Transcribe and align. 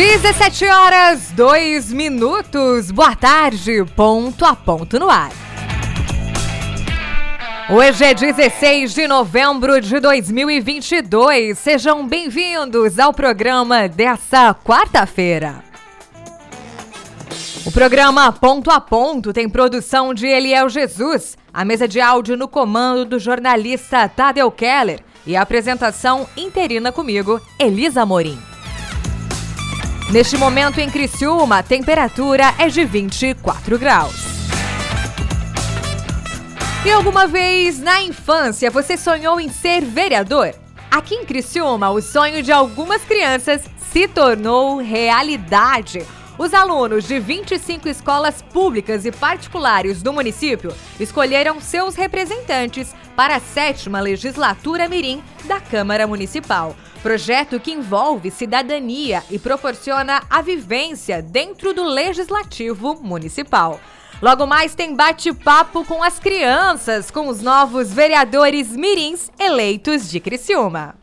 17 0.00 0.64
horas, 0.64 1.30
2 1.32 1.92
minutos. 1.92 2.90
Boa 2.90 3.14
tarde, 3.14 3.84
ponto 3.94 4.46
a 4.46 4.56
ponto 4.56 4.98
no 4.98 5.10
ar. 5.10 5.30
Hoje 7.68 8.06
é 8.06 8.14
16 8.14 8.94
de 8.94 9.06
novembro 9.06 9.78
de 9.78 10.00
2022. 10.00 11.58
Sejam 11.58 12.08
bem-vindos 12.08 12.98
ao 12.98 13.12
programa 13.12 13.88
dessa 13.88 14.54
quarta-feira. 14.54 15.62
O 17.66 17.70
programa 17.70 18.32
Ponto 18.32 18.70
a 18.70 18.80
Ponto 18.80 19.34
tem 19.34 19.50
produção 19.50 20.14
de 20.14 20.26
Eliel 20.26 20.70
Jesus, 20.70 21.36
a 21.52 21.62
mesa 21.62 21.86
de 21.86 22.00
áudio 22.00 22.38
no 22.38 22.48
comando 22.48 23.04
do 23.04 23.18
jornalista 23.18 24.08
Tadeu 24.08 24.50
Keller 24.50 25.00
e 25.26 25.36
a 25.36 25.42
apresentação 25.42 26.26
interina 26.38 26.90
comigo, 26.90 27.38
Elisa 27.58 28.06
Morim. 28.06 28.49
Neste 30.12 30.36
momento 30.36 30.80
em 30.80 30.90
Criciúma, 30.90 31.58
a 31.58 31.62
temperatura 31.62 32.52
é 32.58 32.66
de 32.66 32.84
24 32.84 33.78
graus. 33.78 34.16
E 36.84 36.90
alguma 36.90 37.28
vez 37.28 37.78
na 37.78 38.02
infância 38.02 38.72
você 38.72 38.96
sonhou 38.96 39.40
em 39.40 39.48
ser 39.48 39.82
vereador? 39.82 40.52
Aqui 40.90 41.14
em 41.14 41.24
Criciúma, 41.24 41.90
o 41.90 42.02
sonho 42.02 42.42
de 42.42 42.50
algumas 42.50 43.04
crianças 43.04 43.62
se 43.92 44.08
tornou 44.08 44.78
realidade. 44.78 46.04
Os 46.40 46.54
alunos 46.54 47.06
de 47.06 47.20
25 47.20 47.86
escolas 47.86 48.40
públicas 48.40 49.04
e 49.04 49.12
particulares 49.12 50.00
do 50.00 50.10
município 50.10 50.74
escolheram 50.98 51.60
seus 51.60 51.94
representantes 51.94 52.94
para 53.14 53.36
a 53.36 53.40
sétima 53.40 54.00
legislatura 54.00 54.88
Mirim 54.88 55.22
da 55.44 55.60
Câmara 55.60 56.06
Municipal. 56.06 56.74
Projeto 57.02 57.60
que 57.60 57.72
envolve 57.72 58.30
cidadania 58.30 59.22
e 59.30 59.38
proporciona 59.38 60.22
a 60.30 60.40
vivência 60.40 61.20
dentro 61.20 61.74
do 61.74 61.84
Legislativo 61.84 62.98
Municipal. 63.02 63.78
Logo 64.22 64.46
mais 64.46 64.74
tem 64.74 64.96
bate-papo 64.96 65.84
com 65.84 66.02
as 66.02 66.18
crianças, 66.18 67.10
com 67.10 67.28
os 67.28 67.42
novos 67.42 67.92
vereadores 67.92 68.74
mirins 68.74 69.30
eleitos 69.38 70.10
de 70.10 70.18
Criciúma. 70.18 70.94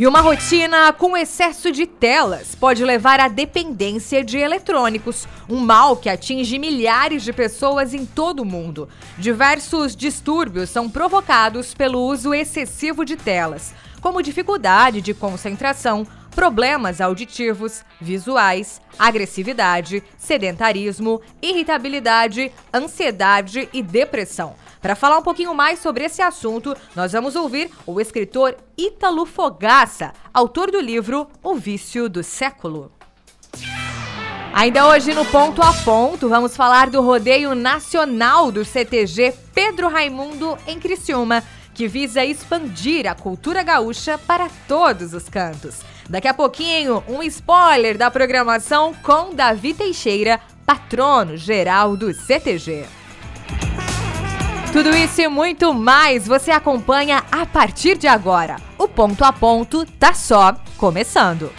E 0.00 0.06
uma 0.06 0.22
rotina 0.22 0.94
com 0.94 1.14
excesso 1.14 1.70
de 1.70 1.84
telas 1.84 2.54
pode 2.54 2.82
levar 2.82 3.20
à 3.20 3.28
dependência 3.28 4.24
de 4.24 4.38
eletrônicos, 4.38 5.28
um 5.46 5.60
mal 5.60 5.94
que 5.94 6.08
atinge 6.08 6.58
milhares 6.58 7.22
de 7.22 7.34
pessoas 7.34 7.92
em 7.92 8.06
todo 8.06 8.40
o 8.40 8.46
mundo. 8.46 8.88
Diversos 9.18 9.94
distúrbios 9.94 10.70
são 10.70 10.88
provocados 10.88 11.74
pelo 11.74 12.00
uso 12.00 12.32
excessivo 12.32 13.04
de 13.04 13.14
telas, 13.14 13.74
como 14.00 14.22
dificuldade 14.22 15.02
de 15.02 15.12
concentração, 15.12 16.06
problemas 16.34 17.02
auditivos, 17.02 17.84
visuais, 18.00 18.80
agressividade, 18.98 20.02
sedentarismo, 20.16 21.20
irritabilidade, 21.42 22.50
ansiedade 22.72 23.68
e 23.70 23.82
depressão. 23.82 24.54
Para 24.80 24.96
falar 24.96 25.18
um 25.18 25.22
pouquinho 25.22 25.54
mais 25.54 25.78
sobre 25.78 26.04
esse 26.04 26.22
assunto, 26.22 26.74
nós 26.96 27.12
vamos 27.12 27.36
ouvir 27.36 27.70
o 27.86 28.00
escritor 28.00 28.56
Ítalo 28.78 29.26
Fogaça, 29.26 30.12
autor 30.32 30.70
do 30.70 30.80
livro 30.80 31.28
O 31.42 31.54
Vício 31.54 32.08
do 32.08 32.22
Século. 32.22 32.90
Ainda 34.54 34.88
hoje 34.88 35.12
no 35.12 35.24
Ponto 35.26 35.62
a 35.62 35.72
Ponto, 35.84 36.28
vamos 36.28 36.56
falar 36.56 36.88
do 36.88 37.02
rodeio 37.02 37.54
nacional 37.54 38.50
do 38.50 38.64
CTG 38.64 39.34
Pedro 39.54 39.88
Raimundo 39.88 40.56
em 40.66 40.80
Criciúma, 40.80 41.44
que 41.74 41.86
visa 41.86 42.24
expandir 42.24 43.06
a 43.06 43.14
cultura 43.14 43.62
gaúcha 43.62 44.18
para 44.18 44.48
todos 44.66 45.12
os 45.12 45.28
cantos. 45.28 45.80
Daqui 46.08 46.26
a 46.26 46.34
pouquinho, 46.34 47.04
um 47.06 47.22
spoiler 47.22 47.96
da 47.96 48.10
programação 48.10 48.94
com 48.94 49.34
Davi 49.34 49.74
Teixeira, 49.74 50.40
patrono 50.66 51.36
geral 51.36 51.96
do 51.96 52.12
CTG. 52.12 52.99
Tudo 54.72 54.96
isso 54.96 55.20
e 55.20 55.26
muito 55.26 55.74
mais 55.74 56.28
você 56.28 56.52
acompanha 56.52 57.24
a 57.30 57.44
partir 57.44 57.98
de 57.98 58.06
agora. 58.06 58.56
O 58.78 58.86
ponto 58.86 59.24
a 59.24 59.32
ponto 59.32 59.84
tá 59.84 60.14
só 60.14 60.54
começando. 60.76 61.52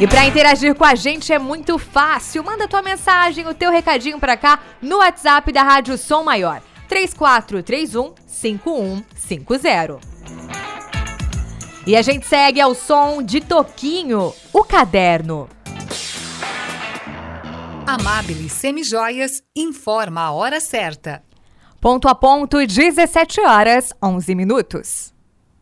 E 0.00 0.06
para 0.08 0.26
interagir 0.26 0.74
com 0.74 0.84
a 0.84 0.96
gente 0.96 1.32
é 1.32 1.38
muito 1.38 1.78
fácil. 1.78 2.42
Manda 2.42 2.66
tua 2.66 2.82
mensagem, 2.82 3.46
o 3.46 3.54
teu 3.54 3.70
recadinho 3.70 4.18
para 4.18 4.36
cá 4.36 4.58
no 4.82 4.96
WhatsApp 4.96 5.52
da 5.52 5.62
Rádio 5.62 5.96
Som 5.96 6.24
Maior. 6.24 6.60
3431 6.88 8.14
5150. 8.26 10.00
E 11.86 11.94
a 11.96 12.02
gente 12.02 12.26
segue 12.26 12.60
ao 12.60 12.74
som 12.74 13.22
de 13.22 13.40
Toquinho, 13.40 14.34
o 14.52 14.64
caderno. 14.64 15.48
Amabile 17.86 18.48
Semijoias 18.48 19.40
informa 19.54 20.22
a 20.22 20.32
hora 20.32 20.58
certa. 20.58 21.22
Ponto 21.84 22.08
a 22.08 22.14
ponto, 22.14 22.64
17 22.66 23.42
horas, 23.42 23.92
11 24.00 24.34
minutos. 24.34 25.13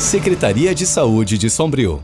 Secretaria 0.00 0.74
de 0.74 0.86
Saúde 0.86 1.36
de 1.36 1.50
Sombrio. 1.50 2.02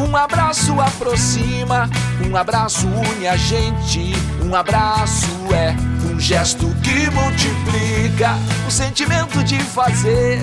Um 0.00 0.16
abraço 0.16 0.80
aproxima, 0.80 1.88
um 2.26 2.34
abraço 2.34 2.86
une 2.86 3.28
a 3.28 3.36
gente. 3.36 4.14
Um 4.42 4.54
abraço 4.54 5.28
é 5.54 5.76
um 6.10 6.18
gesto 6.18 6.66
que 6.82 7.10
multiplica 7.10 8.34
o 8.66 8.70
sentimento 8.70 9.44
de 9.44 9.58
fazer 9.58 10.40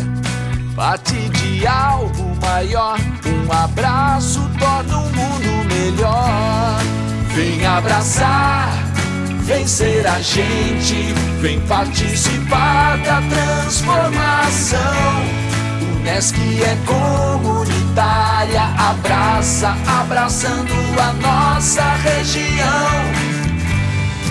parte 0.76 1.16
de 1.30 1.66
algo 1.66 2.38
maior. 2.40 3.00
Um 3.26 3.52
abraço 3.52 4.48
torna 4.60 5.00
o 5.00 5.10
mundo 5.10 5.68
melhor. 5.74 6.80
Vem 7.34 7.66
abraçar, 7.66 8.70
vem 9.42 9.66
ser 9.68 10.06
a 10.06 10.22
gente, 10.22 11.14
vem 11.42 11.60
participar 11.62 12.98
da 13.00 13.22
transformação. 13.22 14.78
Unesc 16.00 16.36
é 16.62 16.78
comunitária, 17.98 18.62
abraça, 18.78 19.76
abraçando 19.88 20.74
a 21.02 21.14
nossa 21.14 21.82
região. 21.96 22.92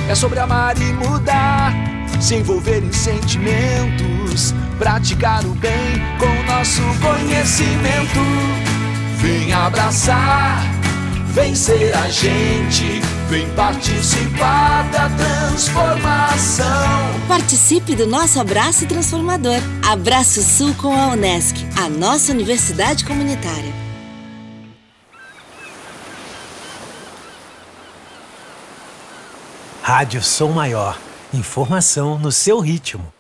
É 0.09 0.15
sobre 0.15 0.39
amar 0.39 0.81
e 0.81 0.93
mudar, 0.93 1.73
se 2.21 2.37
envolver 2.37 2.83
em 2.85 2.93
sentimentos, 2.93 4.55
praticar 4.79 5.45
o 5.45 5.55
bem 5.57 6.01
com 6.19 6.53
nosso 6.53 6.83
conhecimento. 7.01 8.21
Vem 9.19 9.53
abraçar, 9.53 10.63
vem 11.37 11.55
ser 11.55 11.95
a 11.95 12.09
gente, 12.09 13.03
vem 13.29 13.47
participar 13.51 14.91
da 14.91 15.11
transformação. 15.11 16.67
Participe 17.29 17.95
do 17.95 18.07
nosso 18.07 18.41
abraço 18.41 18.87
transformador. 18.87 19.61
Abraço 19.87 20.43
Sul 20.43 20.75
com 20.77 20.99
a 20.99 21.09
Unesc, 21.09 21.55
a 21.79 21.91
nossa 21.91 22.33
universidade 22.33 23.05
comunitária. 23.05 23.75
Rádio 29.83 30.23
Som 30.23 30.53
Maior. 30.53 30.99
Informação 31.35 32.19
no 32.19 32.33
seu 32.33 32.61
ritmo. 32.61 33.13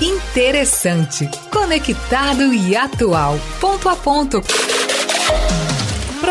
Interessante, 0.00 1.28
conectado 1.50 2.54
e 2.54 2.76
atual. 2.76 3.40
Ponto 3.60 3.88
a 3.88 3.96
ponto. 3.96 4.40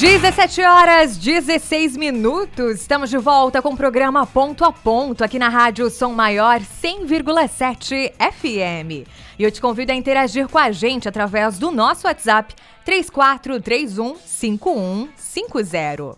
17 0.00 0.62
horas 0.62 1.18
16 1.18 1.94
minutos. 1.94 2.80
Estamos 2.80 3.10
de 3.10 3.18
volta 3.18 3.60
com 3.60 3.74
o 3.74 3.76
programa 3.76 4.26
Ponto 4.26 4.64
a 4.64 4.72
Ponto 4.72 5.22
aqui 5.22 5.38
na 5.38 5.50
Rádio 5.50 5.90
Som 5.90 6.14
Maior 6.14 6.58
100,7 6.60 8.10
FM. 8.14 9.06
E 9.38 9.44
eu 9.44 9.50
te 9.50 9.60
convido 9.60 9.92
a 9.92 9.94
interagir 9.94 10.48
com 10.48 10.56
a 10.56 10.72
gente 10.72 11.06
através 11.06 11.58
do 11.58 11.70
nosso 11.70 12.06
WhatsApp 12.06 12.54
3431 12.82 14.16
5150. 14.24 16.16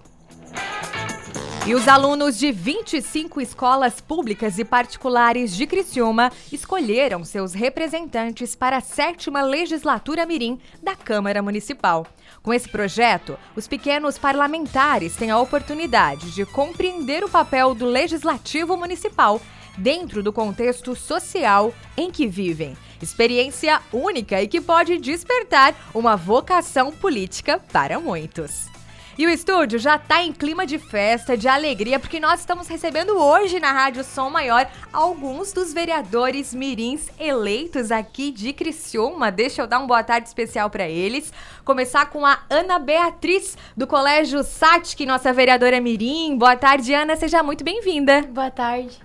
E 1.67 1.75
os 1.75 1.88
alunos 1.88 2.38
de 2.38 2.52
25 2.52 3.40
escolas 3.40 4.00
públicas 4.00 4.61
e 4.61 4.64
particulares 4.64 5.56
de 5.56 5.67
Criciúma 5.67 6.31
escolheram 6.52 7.25
seus 7.25 7.52
representantes 7.52 8.55
para 8.55 8.76
a 8.76 8.81
sétima 8.81 9.43
legislatura 9.43 10.25
Mirim 10.25 10.61
da 10.81 10.94
Câmara 10.94 11.43
Municipal. 11.43 12.06
Com 12.43 12.53
esse 12.53 12.69
projeto, 12.69 13.39
os 13.55 13.69
pequenos 13.69 14.19
parlamentares 14.19 15.15
têm 15.15 15.31
a 15.31 15.39
oportunidade 15.39 16.33
de 16.33 16.44
compreender 16.44 17.23
o 17.23 17.29
papel 17.29 17.73
do 17.73 17.87
legislativo 17.87 18.77
municipal 18.77 19.41
dentro 19.79 20.23
do 20.23 20.33
contexto 20.33 20.97
social 20.97 21.73
em 21.97 22.11
que 22.11 22.27
vivem. 22.27 22.77
Experiência 23.00 23.81
única 23.93 24.43
e 24.43 24.49
que 24.49 24.61
pode 24.61 24.99
despertar 24.99 25.75
uma 25.94 26.17
vocação 26.17 26.91
política 26.91 27.61
para 27.73 28.00
muitos. 28.00 28.72
E 29.19 29.26
o 29.26 29.31
estúdio 29.31 29.79
já 29.79 29.97
está 29.97 30.23
em 30.23 30.32
clima 30.32 30.64
de 30.64 30.79
festa, 30.79 31.37
de 31.37 31.47
alegria, 31.47 31.99
porque 31.99 32.19
nós 32.19 32.41
estamos 32.41 32.67
recebendo 32.67 33.11
hoje 33.11 33.61
na 33.61 33.70
Rádio 33.70 34.03
Som 34.03 34.31
Maior 34.31 34.67
alguns 34.91 35.53
dos 35.53 35.73
vereadores 35.73 36.55
mirins 36.55 37.09
eleitos 37.19 37.92
aqui 37.92 38.31
de 38.31 38.54
Criciúma. 38.54 39.31
Deixa 39.31 39.61
eu 39.61 39.66
dar 39.66 39.81
uma 39.81 39.87
boa 39.87 40.02
tarde 40.02 40.28
especial 40.28 40.71
para 40.71 40.88
eles. 40.88 41.33
Começar 41.64 42.07
com 42.07 42.25
a 42.25 42.38
Ana 42.49 42.78
Beatriz, 42.78 43.57
do 43.76 43.87
Colégio 43.87 44.42
SATIC, 44.42 45.04
nossa 45.04 45.33
vereadora 45.33 45.81
mirim. 45.81 46.37
Boa 46.38 46.57
tarde, 46.57 46.95
Ana, 46.95 47.14
seja 47.14 47.42
muito 47.42 47.62
bem-vinda. 47.62 48.23
Boa 48.23 48.50
tarde. 48.50 48.99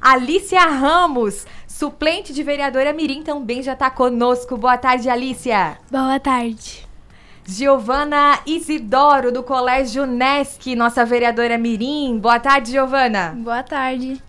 Alicia 0.00 0.60
Ramos, 0.60 1.46
suplente 1.66 2.32
de 2.32 2.42
vereadora 2.42 2.92
Mirim, 2.92 3.22
também 3.22 3.62
já 3.62 3.72
está 3.72 3.90
conosco. 3.90 4.56
Boa 4.56 4.76
tarde, 4.76 5.08
Alicia. 5.08 5.78
Boa 5.90 6.20
tarde. 6.20 6.85
Giovana 7.48 8.40
Isidoro, 8.44 9.30
do 9.30 9.40
Colégio 9.40 10.04
Nesc, 10.04 10.74
nossa 10.74 11.04
vereadora 11.04 11.56
Mirim. 11.56 12.18
Boa 12.18 12.40
tarde, 12.40 12.72
Giovana. 12.72 13.36
Boa 13.36 13.62
tarde. 13.62 14.20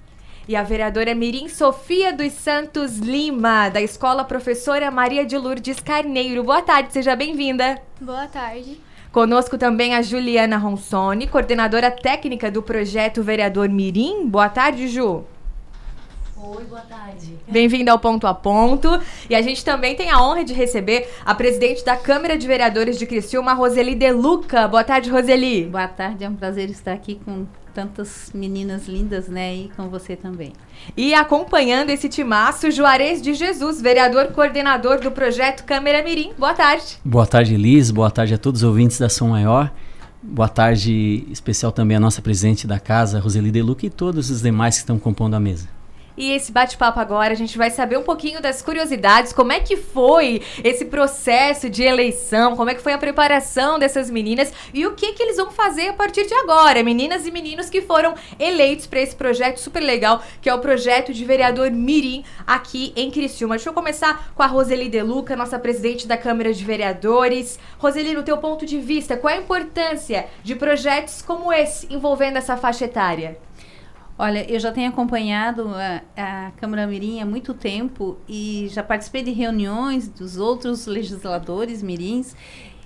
E 0.48 0.56
a 0.56 0.62
vereadora 0.62 1.16
Mirim 1.16 1.50
Sofia 1.50 2.14
dos 2.14 2.32
Santos 2.34 3.00
Lima, 3.00 3.70
da 3.70 3.82
Escola 3.82 4.24
Professora 4.24 4.92
Maria 4.92 5.26
de 5.26 5.36
Lourdes 5.36 5.80
Carneiro. 5.80 6.44
Boa 6.44 6.62
tarde, 6.62 6.94
seja 6.94 7.16
bem-vinda. 7.16 7.82
Boa 8.00 8.28
tarde. 8.28 8.80
Conosco 9.12 9.58
também 9.58 9.96
a 9.96 10.04
Juliana 10.04 10.58
Ronsoni, 10.58 11.28
coordenadora 11.28 11.90
técnica 11.90 12.52
do 12.52 12.62
projeto 12.62 13.24
Vereador 13.24 13.68
Mirim. 13.68 14.28
Boa 14.28 14.48
tarde, 14.48 14.88
Ju. 14.88 15.26
Oi, 16.40 16.66
boa 16.66 16.82
tarde. 16.82 17.36
Bem-vindo 17.48 17.90
ao 17.90 17.98
Ponto 17.98 18.28
a 18.28 18.34
Ponto. 18.34 19.02
E 19.28 19.34
a 19.34 19.42
gente 19.42 19.66
também 19.66 19.96
tem 19.96 20.12
a 20.12 20.22
honra 20.22 20.44
de 20.44 20.54
receber 20.54 21.10
a 21.26 21.34
presidente 21.34 21.84
da 21.84 21.98
Câmara 21.98 22.38
de 22.38 22.46
Vereadores 22.46 23.00
de 23.00 23.08
Criciúma, 23.08 23.54
Roseli 23.54 23.96
De 23.96 24.12
Luca. 24.12 24.68
Boa 24.68 24.84
tarde, 24.84 25.10
Roseli. 25.10 25.66
Boa 25.66 25.88
tarde, 25.88 26.24
é 26.24 26.30
um 26.30 26.36
prazer 26.36 26.70
estar 26.70 26.94
aqui 26.94 27.20
com 27.26 27.48
tantas 27.74 28.32
meninas 28.36 28.88
lindas, 28.88 29.28
né, 29.28 29.56
e 29.56 29.72
com 29.76 29.90
você 29.90 30.16
também. 30.16 30.54
E 30.96 31.14
acompanhando 31.16 31.90
esse 31.90 32.08
timaço, 32.08 32.70
Juarez 32.70 33.20
de 33.20 33.34
Jesus, 33.34 33.82
vereador 33.82 34.28
coordenador 34.28 35.00
do 35.00 35.12
projeto 35.12 35.64
Câmara 35.64 36.04
Mirim. 36.04 36.34
Boa 36.38 36.54
tarde. 36.54 37.00
Boa 37.04 37.26
tarde, 37.26 37.56
Elis. 37.56 37.90
Boa 37.90 38.12
tarde 38.12 38.36
a 38.36 38.38
todos 38.38 38.62
os 38.62 38.68
ouvintes 38.68 39.00
da 39.00 39.10
Som 39.10 39.30
Maior. 39.30 39.72
Boa 40.22 40.50
tarde 40.50 41.28
especial 41.32 41.72
também 41.72 41.98
à 41.98 42.00
nossa 42.00 42.22
presidente 42.22 42.68
da 42.68 42.80
casa, 42.80 43.20
Roseli 43.20 43.50
De 43.50 43.62
Luca, 43.62 43.86
e 43.88 43.90
todos 43.90 44.30
os 44.30 44.42
demais 44.42 44.76
que 44.76 44.82
estão 44.82 45.00
compondo 45.00 45.34
a 45.36 45.40
mesa. 45.40 45.77
E 46.18 46.32
esse 46.32 46.52
bate-papo 46.52 47.00
agora, 47.00 47.32
a 47.32 47.36
gente 47.36 47.60
vai 47.60 47.70
saber 47.70 47.96
um 47.96 48.02
pouquinho 48.02 48.42
das 48.42 48.60
curiosidades, 48.60 49.32
como 49.32 49.52
é 49.52 49.60
que 49.60 49.78
foi 49.78 50.42
esse 50.64 50.86
processo 50.86 51.70
de 51.70 51.84
eleição, 51.84 52.56
como 52.56 52.72
é 52.72 52.74
que 52.74 52.82
foi 52.82 52.94
a 52.94 52.98
preparação 52.98 53.78
dessas 53.78 54.10
meninas 54.10 54.52
e 54.74 54.88
o 54.88 54.96
que 54.96 55.14
que 55.14 55.22
eles 55.22 55.38
vão 55.38 55.52
fazer 55.52 55.90
a 55.90 55.94
partir 55.94 56.26
de 56.26 56.34
agora. 56.34 56.82
Meninas 56.84 57.28
e 57.28 57.32
meninos 57.32 57.70
que 57.70 57.84
foram 57.84 58.16
eleitos 58.40 58.88
para 58.88 59.00
esse 59.00 59.16
projeto 59.16 59.60
super 59.60 59.82
legal, 59.82 60.24
que 60.42 60.50
é 60.50 60.54
o 60.56 60.60
projeto 60.60 61.14
de 61.14 61.24
vereador 61.24 61.70
Mirim 61.70 62.26
aqui 62.48 62.94
em 62.96 63.12
Criciúma. 63.12 63.56
Deixa 63.56 63.70
eu 63.70 63.74
começar 63.74 64.32
com 64.34 64.42
a 64.42 64.48
Roseli 64.48 64.90
Deluca, 64.90 65.36
nossa 65.36 65.60
presidente 65.60 66.08
da 66.08 66.18
Câmara 66.18 66.52
de 66.52 66.66
Vereadores. 66.66 67.60
Roseli, 67.78 68.16
no 68.16 68.24
teu 68.24 68.40
ponto 68.40 68.66
de 68.66 68.80
vista, 68.80 69.16
qual 69.16 69.32
é 69.32 69.38
a 69.38 69.42
importância 69.42 70.26
de 70.44 70.56
projetos 70.56 71.22
como 71.22 71.54
esse 71.54 71.86
envolvendo 71.94 72.38
essa 72.38 72.58
faixa 72.58 72.86
etária? 72.86 73.38
Olha, 74.20 74.52
eu 74.52 74.60
já 74.60 74.72
tenho 74.72 74.90
acompanhado 74.90 75.70
a, 75.76 76.02
a, 76.18 76.52
Câmara 76.58 76.88
Mirim 76.88 77.22
há 77.22 77.26
muito 77.26 77.54
tempo 77.54 78.18
e 78.28 78.68
já 78.72 78.82
participei 78.82 79.22
de 79.22 79.32
reuniões 79.32 80.08
dos 80.08 80.38
outros 80.38 80.88
legisladores 80.88 81.84
mirins. 81.84 82.36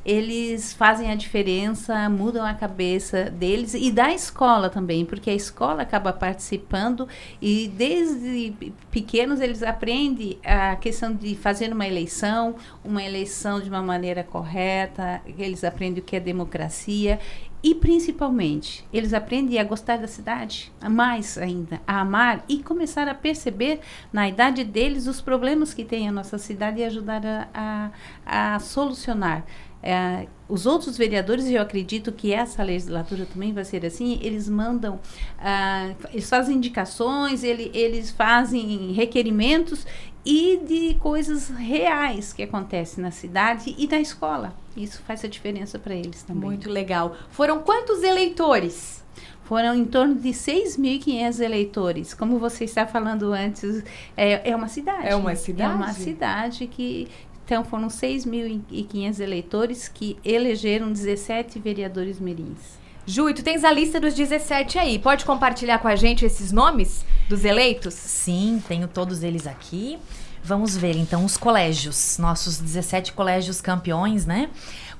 Eles 0.05 0.73
fazem 0.73 1.11
a 1.11 1.15
diferença, 1.15 2.09
mudam 2.09 2.45
a 2.45 2.53
cabeça 2.53 3.25
deles 3.25 3.73
e 3.73 3.91
da 3.91 4.11
escola 4.13 4.69
também, 4.69 5.05
porque 5.05 5.29
a 5.29 5.35
escola 5.35 5.83
acaba 5.83 6.11
participando 6.11 7.07
e 7.41 7.67
desde 7.67 8.53
pequenos 8.89 9.39
eles 9.39 9.61
aprendem 9.61 10.39
a 10.43 10.75
questão 10.75 11.13
de 11.13 11.35
fazer 11.35 11.71
uma 11.71 11.87
eleição, 11.87 12.55
uma 12.83 13.03
eleição 13.03 13.59
de 13.59 13.69
uma 13.69 13.81
maneira 13.81 14.23
correta, 14.23 15.21
eles 15.37 15.63
aprendem 15.63 16.01
o 16.01 16.05
que 16.05 16.15
é 16.15 16.19
democracia 16.19 17.19
e 17.63 17.75
principalmente, 17.75 18.83
eles 18.91 19.13
aprendem 19.13 19.59
a 19.59 19.63
gostar 19.63 19.97
da 19.97 20.07
cidade, 20.07 20.71
a 20.81 20.89
mais 20.89 21.37
ainda, 21.37 21.79
a 21.85 22.01
amar 22.01 22.43
e 22.49 22.63
começar 22.63 23.07
a 23.07 23.13
perceber 23.13 23.81
na 24.11 24.27
idade 24.27 24.63
deles 24.63 25.05
os 25.05 25.21
problemas 25.21 25.71
que 25.71 25.85
tem 25.85 26.09
a 26.09 26.11
nossa 26.11 26.39
cidade 26.39 26.79
e 26.79 26.83
ajudar 26.83 27.21
a, 27.23 27.91
a, 28.25 28.55
a 28.55 28.59
solucionar. 28.59 29.45
É, 29.83 30.27
os 30.47 30.65
outros 30.65 30.97
vereadores, 30.97 31.45
e 31.45 31.53
eu 31.53 31.61
acredito 31.61 32.11
que 32.11 32.33
essa 32.33 32.61
legislatura 32.61 33.25
também 33.25 33.53
vai 33.53 33.63
ser 33.63 33.85
assim, 33.85 34.19
eles 34.21 34.49
mandam, 34.49 34.99
ah, 35.39 35.91
eles 36.11 36.29
fazem 36.29 36.57
indicações, 36.57 37.43
ele, 37.43 37.71
eles 37.73 38.11
fazem 38.11 38.91
requerimentos 38.91 39.87
e 40.25 40.57
de 40.57 40.95
coisas 40.99 41.49
reais 41.49 42.31
que 42.31 42.43
acontecem 42.43 43.01
na 43.03 43.11
cidade 43.11 43.73
e 43.77 43.87
na 43.87 43.99
escola. 43.99 44.53
Isso 44.75 45.01
faz 45.01 45.23
a 45.23 45.27
diferença 45.27 45.79
para 45.79 45.95
eles 45.95 46.23
também. 46.23 46.43
Muito 46.43 46.69
legal. 46.69 47.15
Foram 47.29 47.59
quantos 47.59 48.03
eleitores? 48.03 49.01
Foram 49.43 49.75
em 49.75 49.83
torno 49.83 50.15
de 50.15 50.29
6.500 50.29 51.39
eleitores. 51.41 52.13
Como 52.13 52.39
você 52.39 52.63
está 52.63 52.87
falando 52.87 53.33
antes, 53.33 53.83
é, 54.15 54.49
é 54.49 54.55
uma 54.55 54.69
cidade. 54.69 55.07
É 55.07 55.15
uma 55.15 55.35
cidade? 55.35 55.71
É 55.71 55.75
uma 55.75 55.91
cidade 55.93 56.67
que 56.67 57.09
então, 57.51 57.65
foram 57.65 57.89
6.500 57.89 59.19
eleitores 59.19 59.89
que 59.89 60.17
elegeram 60.23 60.89
17 60.89 61.59
vereadores 61.59 62.17
mirins. 62.17 62.79
Ju, 63.05 63.29
e 63.29 63.33
tu 63.33 63.43
tens 63.43 63.65
a 63.65 63.71
lista 63.73 63.99
dos 63.99 64.13
17 64.13 64.79
aí. 64.79 64.97
Pode 64.97 65.25
compartilhar 65.25 65.77
com 65.79 65.89
a 65.89 65.95
gente 65.97 66.23
esses 66.23 66.53
nomes 66.53 67.03
dos 67.27 67.43
eleitos? 67.43 67.93
Sim, 67.93 68.63
tenho 68.69 68.87
todos 68.87 69.21
eles 69.21 69.45
aqui. 69.45 69.99
Vamos 70.43 70.75
ver 70.75 70.97
então 70.97 71.23
os 71.23 71.37
colégios, 71.37 72.17
nossos 72.17 72.57
17 72.57 73.13
colégios 73.13 73.61
campeões, 73.61 74.25
né? 74.25 74.49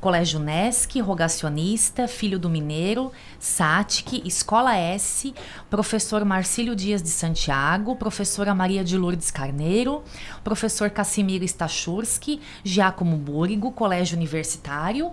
Colégio 0.02 0.40
Nesc, 0.40 1.00
Rogacionista, 1.00 2.08
Filho 2.08 2.40
do 2.40 2.50
Mineiro, 2.50 3.12
SATIC, 3.40 4.28
Escola 4.28 4.76
S, 4.76 5.32
professor 5.70 6.26
Marcílio 6.26 6.76
Dias 6.76 7.04
de 7.04 7.10
Santiago, 7.10 7.96
professora 7.96 8.56
Maria 8.56 8.84
de 8.84 8.98
Lourdes 8.98 9.30
Carneiro, 9.30 10.04
professor 10.44 10.90
Cassimiro 10.90 11.46
Stachurski, 11.46 12.42
Giacomo 12.64 13.16
Búrigo, 13.16 13.72
Colégio 13.72 14.18
Universitário, 14.18 15.12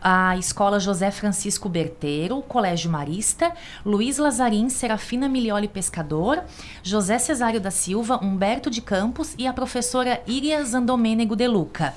a 0.00 0.34
Escola 0.38 0.80
José 0.80 1.10
Francisco 1.10 1.68
Berteiro, 1.68 2.40
Colégio 2.40 2.90
Marista, 2.90 3.52
Luiz 3.84 4.16
Lazarim, 4.16 4.70
Serafina 4.70 5.28
Milioli 5.28 5.68
Pescador, 5.68 6.42
José 6.82 7.18
Cesário 7.18 7.60
da 7.60 7.70
Silva, 7.70 8.16
Humberto 8.16 8.70
de 8.70 8.80
Campos 8.80 9.34
e 9.36 9.46
a 9.46 9.52
professora 9.62 10.20
Iria 10.26 10.64
Zandomênego 10.64 11.36
de 11.36 11.46
Luca. 11.46 11.94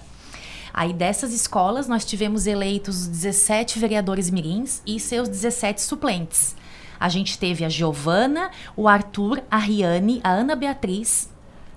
Aí 0.72 0.94
dessas 0.94 1.34
escolas 1.34 1.88
nós 1.88 2.06
tivemos 2.06 2.46
eleitos 2.46 3.08
17 3.08 3.80
vereadores 3.80 4.30
mirins 4.30 4.84
e 4.86 5.00
seus 5.00 5.28
17 5.28 5.82
suplentes. 5.82 6.56
A 7.00 7.10
gente 7.10 7.40
teve 7.40 7.66
a 7.66 7.70
Giovana, 7.70 8.52
o 8.78 8.88
Arthur, 8.88 9.42
a 9.50 9.58
Riane, 9.58 10.22
a 10.24 10.30
Ana 10.30 10.56
Beatriz, 10.56 11.28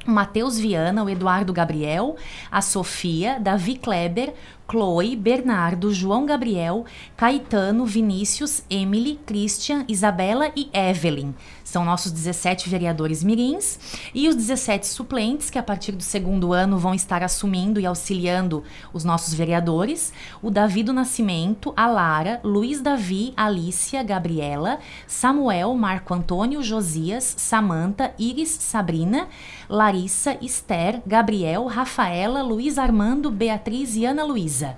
o 0.06 0.10
Matheus 0.10 0.58
Viana, 0.58 1.02
o 1.02 1.08
Eduardo 1.08 1.54
Gabriel, 1.54 2.16
a 2.50 2.60
Sofia, 2.60 3.40
Davi 3.40 3.76
Kleber, 3.76 4.34
Chloe, 4.70 5.16
Bernardo, 5.16 5.92
João 5.92 6.26
Gabriel, 6.26 6.84
Caetano, 7.16 7.86
Vinícius, 7.86 8.62
Emily, 8.68 9.18
Christian, 9.24 9.86
Isabela 9.88 10.52
e 10.54 10.68
Evelyn. 10.70 11.34
São 11.68 11.84
nossos 11.84 12.10
17 12.10 12.66
vereadores 12.66 13.22
mirins 13.22 13.78
e 14.14 14.26
os 14.26 14.34
17 14.34 14.86
suplentes 14.86 15.50
que 15.50 15.58
a 15.58 15.62
partir 15.62 15.92
do 15.92 16.02
segundo 16.02 16.54
ano 16.54 16.78
vão 16.78 16.94
estar 16.94 17.22
assumindo 17.22 17.78
e 17.78 17.84
auxiliando 17.84 18.64
os 18.90 19.04
nossos 19.04 19.34
vereadores. 19.34 20.10
O 20.40 20.50
Davi 20.50 20.82
do 20.82 20.94
Nascimento, 20.94 21.74
a 21.76 21.86
Lara, 21.86 22.40
Luiz 22.42 22.80
Davi, 22.80 23.34
Alícia, 23.36 24.02
Gabriela, 24.02 24.78
Samuel, 25.06 25.74
Marco 25.74 26.14
Antônio, 26.14 26.62
Josias, 26.62 27.34
Samanta, 27.36 28.14
Iris, 28.18 28.48
Sabrina, 28.48 29.28
Larissa, 29.68 30.38
Esther, 30.40 31.02
Gabriel, 31.06 31.66
Rafaela, 31.66 32.40
Luiz 32.40 32.78
Armando, 32.78 33.30
Beatriz 33.30 33.94
e 33.94 34.06
Ana 34.06 34.24
Luísa. 34.24 34.74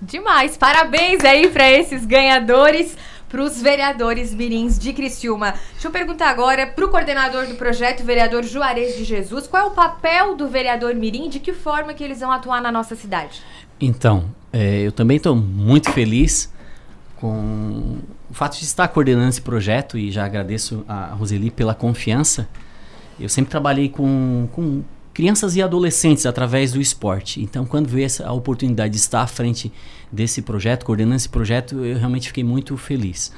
Demais! 0.00 0.56
Parabéns 0.56 1.24
aí 1.24 1.48
para 1.48 1.70
esses 1.70 2.04
ganhadores 2.04 2.96
para 3.34 3.42
os 3.42 3.60
vereadores 3.60 4.32
mirins 4.32 4.78
de 4.78 4.92
Criciúma. 4.92 5.54
Deixa 5.72 5.88
eu 5.88 5.90
perguntar 5.90 6.28
agora 6.30 6.68
para 6.68 6.84
o 6.84 6.88
coordenador 6.88 7.48
do 7.48 7.56
projeto, 7.56 8.04
vereador 8.04 8.44
Juarez 8.44 8.96
de 8.96 9.02
Jesus, 9.02 9.48
qual 9.48 9.64
é 9.64 9.66
o 9.66 9.72
papel 9.72 10.36
do 10.36 10.46
vereador 10.46 10.94
mirim, 10.94 11.28
de 11.28 11.40
que 11.40 11.52
forma 11.52 11.92
que 11.94 12.04
eles 12.04 12.20
vão 12.20 12.30
atuar 12.30 12.62
na 12.62 12.70
nossa 12.70 12.94
cidade? 12.94 13.42
Então, 13.80 14.26
é, 14.52 14.82
eu 14.82 14.92
também 14.92 15.16
estou 15.16 15.34
muito 15.34 15.90
feliz 15.90 16.48
com 17.16 17.98
o 18.30 18.34
fato 18.34 18.56
de 18.56 18.64
estar 18.66 18.86
coordenando 18.86 19.30
esse 19.30 19.42
projeto 19.42 19.98
e 19.98 20.12
já 20.12 20.24
agradeço 20.24 20.84
a 20.86 21.06
Roseli 21.06 21.50
pela 21.50 21.74
confiança. 21.74 22.48
Eu 23.18 23.28
sempre 23.28 23.50
trabalhei 23.50 23.88
com, 23.88 24.48
com 24.52 24.84
crianças 25.14 25.54
e 25.54 25.62
adolescentes 25.62 26.26
através 26.26 26.72
do 26.72 26.80
esporte. 26.80 27.40
Então, 27.40 27.64
quando 27.64 27.86
veio 27.86 28.04
essa, 28.04 28.26
a 28.26 28.32
oportunidade 28.32 28.92
de 28.92 28.98
estar 28.98 29.22
à 29.22 29.26
frente 29.28 29.72
desse 30.10 30.42
projeto, 30.42 30.84
coordenando 30.84 31.14
esse 31.14 31.28
projeto, 31.28 31.84
eu 31.84 31.96
realmente 31.96 32.26
fiquei 32.26 32.42
muito 32.42 32.76
feliz. 32.76 33.32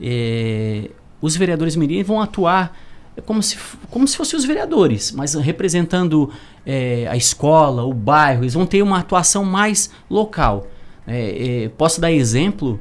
É, 0.00 0.90
os 1.20 1.36
vereadores 1.36 1.76
mirim 1.76 2.02
vão 2.02 2.20
atuar 2.20 2.76
como 3.24 3.42
se, 3.42 3.56
como 3.88 4.08
se 4.08 4.16
fossem 4.16 4.36
os 4.36 4.44
vereadores, 4.44 5.12
mas 5.12 5.34
representando 5.34 6.30
é, 6.66 7.06
a 7.08 7.16
escola, 7.16 7.84
o 7.84 7.94
bairro, 7.94 8.42
eles 8.42 8.54
vão 8.54 8.66
ter 8.66 8.82
uma 8.82 8.98
atuação 8.98 9.44
mais 9.44 9.90
local. 10.10 10.66
É, 11.06 11.70
posso 11.78 12.00
dar 12.00 12.10
exemplo, 12.10 12.80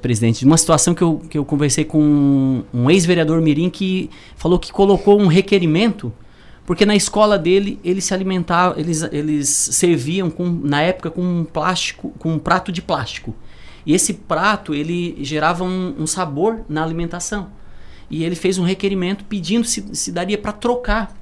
presidente, 0.00 0.38
de 0.40 0.46
uma 0.46 0.56
situação 0.56 0.94
que 0.94 1.02
eu, 1.02 1.20
que 1.28 1.36
eu 1.36 1.44
conversei 1.44 1.84
com 1.84 2.00
um, 2.00 2.64
um 2.72 2.90
ex-vereador 2.90 3.42
Mirim 3.42 3.68
que 3.68 4.08
falou 4.36 4.58
que 4.58 4.72
colocou 4.72 5.20
um 5.20 5.26
requerimento 5.26 6.10
porque 6.66 6.86
na 6.86 6.94
escola 6.94 7.38
dele 7.38 7.78
eles 7.84 8.04
se 8.04 8.14
alimentavam, 8.14 8.78
eles, 8.78 9.02
eles 9.12 9.48
serviam 9.48 10.30
com, 10.30 10.48
na 10.48 10.80
época 10.80 11.10
com 11.10 11.22
um 11.22 11.44
plástico, 11.44 12.10
com 12.18 12.32
um 12.32 12.38
prato 12.38 12.72
de 12.72 12.80
plástico. 12.80 13.34
E 13.84 13.92
esse 13.92 14.14
prato 14.14 14.74
ele 14.74 15.16
gerava 15.22 15.62
um, 15.62 15.94
um 15.98 16.06
sabor 16.06 16.64
na 16.68 16.82
alimentação. 16.82 17.50
E 18.10 18.24
ele 18.24 18.34
fez 18.34 18.58
um 18.58 18.64
requerimento 18.64 19.24
pedindo 19.24 19.66
se, 19.66 19.94
se 19.94 20.10
daria 20.10 20.38
para 20.38 20.52
trocar. 20.52 21.14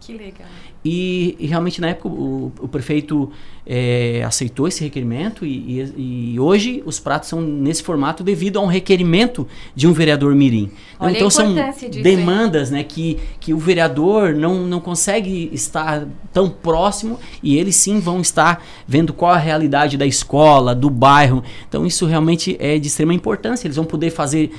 Que 0.00 0.12
legal. 0.12 0.48
E, 0.84 1.36
e, 1.38 1.46
realmente 1.46 1.80
na 1.80 1.90
época 1.90 2.08
o, 2.08 2.52
o 2.60 2.66
prefeito 2.66 3.30
é, 3.64 4.24
aceitou 4.26 4.66
esse 4.66 4.82
requerimento 4.82 5.46
e, 5.46 5.80
e, 5.80 6.32
e, 6.34 6.40
hoje 6.40 6.82
os 6.84 6.98
pratos 6.98 7.28
são 7.28 7.40
nesse 7.40 7.84
formato 7.84 8.24
devido 8.24 8.58
a 8.58 8.62
um 8.62 8.66
requerimento 8.66 9.46
de 9.76 9.86
um 9.86 9.92
vereador 9.92 10.34
mirim. 10.34 10.72
Olha 10.98 11.14
então 11.14 11.30
são 11.30 11.54
disso, 11.54 12.02
demandas 12.02 12.72
né, 12.72 12.82
que, 12.82 13.18
que 13.38 13.54
o 13.54 13.58
vereador 13.58 14.34
não, 14.34 14.66
não 14.66 14.80
consegue 14.80 15.48
estar 15.52 16.04
tão 16.32 16.50
próximo 16.50 17.20
e 17.40 17.56
eles 17.56 17.76
sim 17.76 18.00
vão 18.00 18.20
estar 18.20 18.64
vendo 18.86 19.12
qual 19.12 19.30
a 19.30 19.38
realidade 19.38 19.96
da 19.96 20.06
escola, 20.06 20.74
do 20.74 20.90
bairro. 20.90 21.44
Então 21.68 21.86
isso 21.86 22.06
realmente 22.06 22.56
é 22.58 22.76
de 22.76 22.88
extrema 22.88 23.14
importância. 23.14 23.68
Eles 23.68 23.76
vão 23.76 23.84
poder 23.84 24.10
fazer 24.10 24.50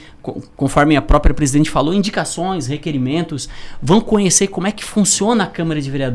conforme 0.55 0.95
a 0.95 1.01
própria 1.01 1.33
presidente 1.33 1.69
falou, 1.69 1.93
indicações, 1.93 2.67
requerimentos, 2.67 3.49
vão 3.81 3.99
conhecer 3.99 4.47
como 4.47 4.67
é 4.67 4.71
que 4.71 4.83
funciona 4.83 5.43
a 5.43 5.47
Câmara 5.47 5.81
de 5.81 5.91
Vereadores, 5.91 6.12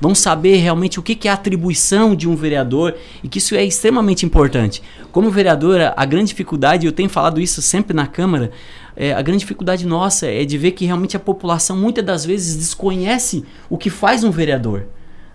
vão 0.00 0.14
saber 0.14 0.56
realmente 0.56 0.98
o 0.98 1.02
que, 1.02 1.14
que 1.14 1.28
é 1.28 1.30
a 1.30 1.34
atribuição 1.34 2.14
de 2.14 2.28
um 2.28 2.34
vereador 2.34 2.94
e 3.22 3.28
que 3.28 3.38
isso 3.38 3.54
é 3.54 3.64
extremamente 3.64 4.24
importante. 4.24 4.82
Como 5.12 5.30
vereadora, 5.30 5.92
a 5.96 6.04
grande 6.04 6.28
dificuldade, 6.28 6.86
eu 6.86 6.92
tenho 6.92 7.08
falado 7.08 7.40
isso 7.40 7.60
sempre 7.60 7.94
na 7.94 8.06
Câmara, 8.06 8.50
é, 9.00 9.12
a 9.12 9.22
grande 9.22 9.40
dificuldade 9.40 9.86
nossa 9.86 10.26
é 10.26 10.44
de 10.44 10.58
ver 10.58 10.72
que 10.72 10.84
realmente 10.84 11.16
a 11.16 11.20
população 11.20 11.76
muitas 11.76 12.04
das 12.04 12.24
vezes 12.24 12.56
desconhece 12.56 13.44
o 13.70 13.78
que 13.78 13.90
faz 13.90 14.24
um 14.24 14.30
vereador. 14.32 14.86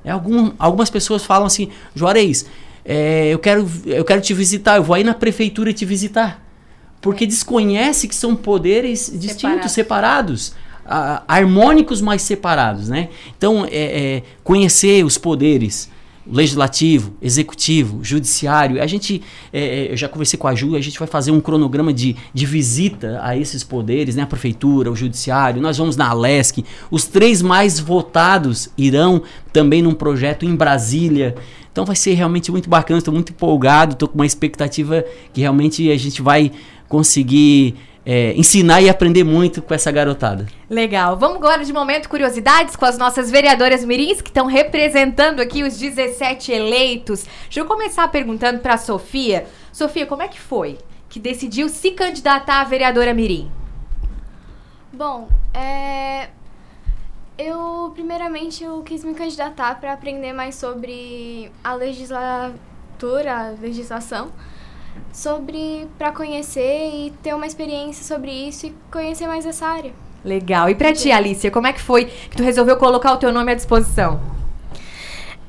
É, 0.04 0.12
algum, 0.12 0.52
algumas 0.60 0.90
pessoas 0.90 1.24
falam 1.24 1.48
assim, 1.48 1.70
Juarez, 1.96 2.46
é, 2.84 3.30
eu, 3.30 3.40
quero, 3.40 3.66
eu 3.86 4.04
quero 4.04 4.22
te 4.22 4.34
visitar, 4.34 4.76
eu 4.76 4.84
vou 4.84 4.96
aí 4.96 5.04
na 5.04 5.14
prefeitura 5.14 5.72
te 5.72 5.86
visitar. 5.86 6.44
Porque 7.00 7.26
desconhece 7.26 8.08
que 8.08 8.16
são 8.16 8.36
poderes 8.36 9.12
distintos, 9.14 9.72
separados. 9.72 10.54
Harmônicos, 10.86 12.02
mas 12.02 12.22
separados, 12.22 12.90
né? 12.90 13.10
Então, 13.38 13.66
é, 13.66 13.70
é, 14.18 14.24
conhecer 14.44 15.06
os 15.06 15.18
poderes, 15.18 15.90
legislativo, 16.26 17.14
executivo, 17.22 18.04
judiciário. 18.04 18.82
A 18.82 18.88
gente, 18.88 19.22
é, 19.52 19.92
eu 19.92 19.98
já 19.98 20.08
conversei 20.08 20.40
com 20.40 20.48
a 20.48 20.56
Ju, 20.56 20.76
a 20.76 20.82
gente 20.82 20.98
vai 20.98 21.08
fazer 21.08 21.32
um 21.32 21.42
cronograma 21.42 21.94
de, 21.94 22.16
de 22.34 22.46
visita 22.46 23.20
a 23.22 23.38
esses 23.38 23.64
poderes, 23.64 24.16
né? 24.16 24.24
A 24.24 24.28
prefeitura, 24.28 24.92
o 24.92 24.96
judiciário. 24.96 25.62
Nós 25.62 25.78
vamos 25.78 25.98
na 25.98 26.08
Alesc. 26.10 26.64
Os 26.90 27.06
três 27.06 27.42
mais 27.42 27.80
votados 27.80 28.70
irão 28.78 29.24
também 29.52 29.82
num 29.82 29.94
projeto 29.94 30.46
em 30.46 30.56
Brasília. 30.56 31.36
Então 31.72 31.86
vai 31.86 31.96
ser 31.96 32.14
realmente 32.14 32.52
muito 32.52 32.70
bacana, 32.70 33.00
estou 33.00 33.14
muito 33.14 33.32
empolgado, 33.32 33.94
estou 33.94 34.08
com 34.08 34.16
uma 34.16 34.26
expectativa 34.26 35.04
que 35.34 35.42
realmente 35.42 35.92
a 35.92 35.98
gente 35.98 36.22
vai 36.22 36.52
conseguir 36.88 37.76
é, 38.06 38.34
ensinar 38.36 38.82
e 38.82 38.90
aprender 38.90 39.24
muito 39.24 39.62
com 39.62 39.74
essa 39.74 39.92
garotada. 39.92 40.48
Legal. 40.70 41.18
Vamos 41.18 41.38
agora 41.38 41.64
de 41.64 41.72
momento 41.72 42.10
curiosidades 42.10 42.76
com 42.76 42.86
as 42.86 42.98
nossas 42.98 43.32
vereadoras 43.32 43.86
mirins 43.86 44.22
que 44.22 44.30
estão 44.30 44.46
representando 44.46 45.40
aqui 45.40 45.64
os 45.64 45.78
17 45.78 46.52
eleitos. 46.52 47.26
Deixa 47.44 47.60
eu 47.62 47.66
começar 47.66 48.08
perguntando 48.10 48.60
para 48.60 48.78
Sofia. 48.78 49.46
Sofia, 49.72 50.06
como 50.06 50.22
é 50.22 50.28
que 50.28 50.40
foi 50.40 50.78
que 51.10 51.20
decidiu 51.20 51.70
se 51.70 51.92
candidatar 51.92 52.62
a 52.62 52.64
vereadora 52.64 53.14
mirim? 53.14 53.50
Bom, 54.92 55.30
é, 55.54 56.30
eu 57.38 57.92
primeiramente 57.94 58.64
eu 58.64 58.82
quis 58.82 59.04
me 59.04 59.14
candidatar 59.14 59.80
para 59.80 59.94
aprender 59.94 60.34
mais 60.34 60.56
sobre 60.56 61.52
a 61.64 61.74
legislatura, 61.74 62.58
a 63.34 63.50
legislação 63.62 64.32
sobre 65.12 65.88
para 65.98 66.12
conhecer 66.12 66.90
e 66.94 67.14
ter 67.22 67.34
uma 67.34 67.46
experiência 67.46 68.04
sobre 68.04 68.32
isso 68.32 68.68
e 68.68 68.74
conhecer 68.92 69.28
mais 69.28 69.46
essa 69.46 69.66
área. 69.66 69.92
Legal. 70.24 70.70
E 70.70 70.76
para 70.76 70.94
ti, 70.94 71.12
Alicia, 71.12 71.52
como 71.52 71.68
é 71.68 71.74
que 71.74 71.82
foi 71.82 72.06
que 72.06 72.38
tu 72.38 72.44
resolveu 72.44 72.78
colocar 72.78 73.14
o 73.14 73.18
teu 73.18 73.32
nome 73.32 73.52
à 73.52 73.56
disposição? 73.56 74.20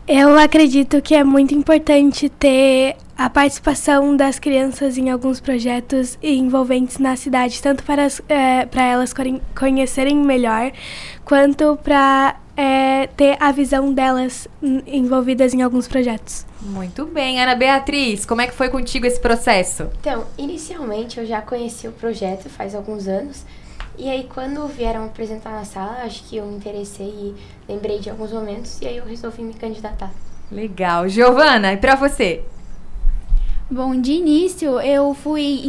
Eu 0.07 0.39
acredito 0.39 1.01
que 1.01 1.15
é 1.15 1.25
muito 1.25 1.55
importante 1.55 2.29
ter 2.29 2.97
a 3.17 3.31
participação 3.31 4.15
das 4.17 4.39
crianças 4.39 4.99
em 4.99 5.09
alguns 5.09 5.41
projetos 5.41 6.19
envolventes 6.23 6.99
na 6.99 7.17
cidade, 7.17 7.63
tanto 7.63 7.83
para, 7.85 8.09
é, 8.29 8.67
para 8.67 8.85
elas 8.85 9.15
conhecerem 9.55 10.17
melhor, 10.17 10.73
quanto 11.25 11.79
para 11.83 12.37
é, 12.57 13.07
ter 13.09 13.37
a 13.41 13.51
visão 13.53 13.93
delas 13.93 14.49
envolvidas 14.87 15.53
em 15.55 15.63
alguns 15.63 15.89
projetos. 15.89 16.47
Muito 16.61 17.05
bem. 17.07 17.41
Ana 17.41 17.55
Beatriz, 17.55 18.25
como 18.25 18.41
é 18.41 18.47
que 18.47 18.55
foi 18.55 18.69
contigo 18.69 19.07
esse 19.07 19.21
processo? 19.21 19.91
Então, 20.01 20.25
inicialmente 20.39 21.19
eu 21.19 21.27
já 21.27 21.43
conheci 21.43 21.89
o 21.89 21.93
projeto 21.93 22.49
faz 22.49 22.75
alguns 22.75 23.07
anos. 23.07 23.45
E 23.97 24.11
aí, 24.11 24.29
quando 24.33 24.67
vieram 24.67 25.05
apresentar 25.05 25.53
na 25.53 25.65
sala, 25.65 26.03
acho 26.03 26.25
que 26.25 26.37
eu 26.37 26.47
me 26.47 26.57
interessei 26.57 27.07
e 27.07 27.35
lembrei 27.69 28.01
de 28.01 28.11
alguns 28.11 28.33
momentos, 28.33 28.81
e 28.81 28.89
aí 28.89 28.97
eu 28.97 29.05
resolvi 29.05 29.43
me 29.43 29.55
candidatar. 29.55 30.11
Legal. 30.51 31.09
Giovana, 31.09 31.73
e 31.73 31.77
para 31.77 31.95
você? 31.95 32.43
Bom, 33.75 34.01
de 34.01 34.13
início 34.13 34.79
eu 34.81 35.13
fui 35.15 35.61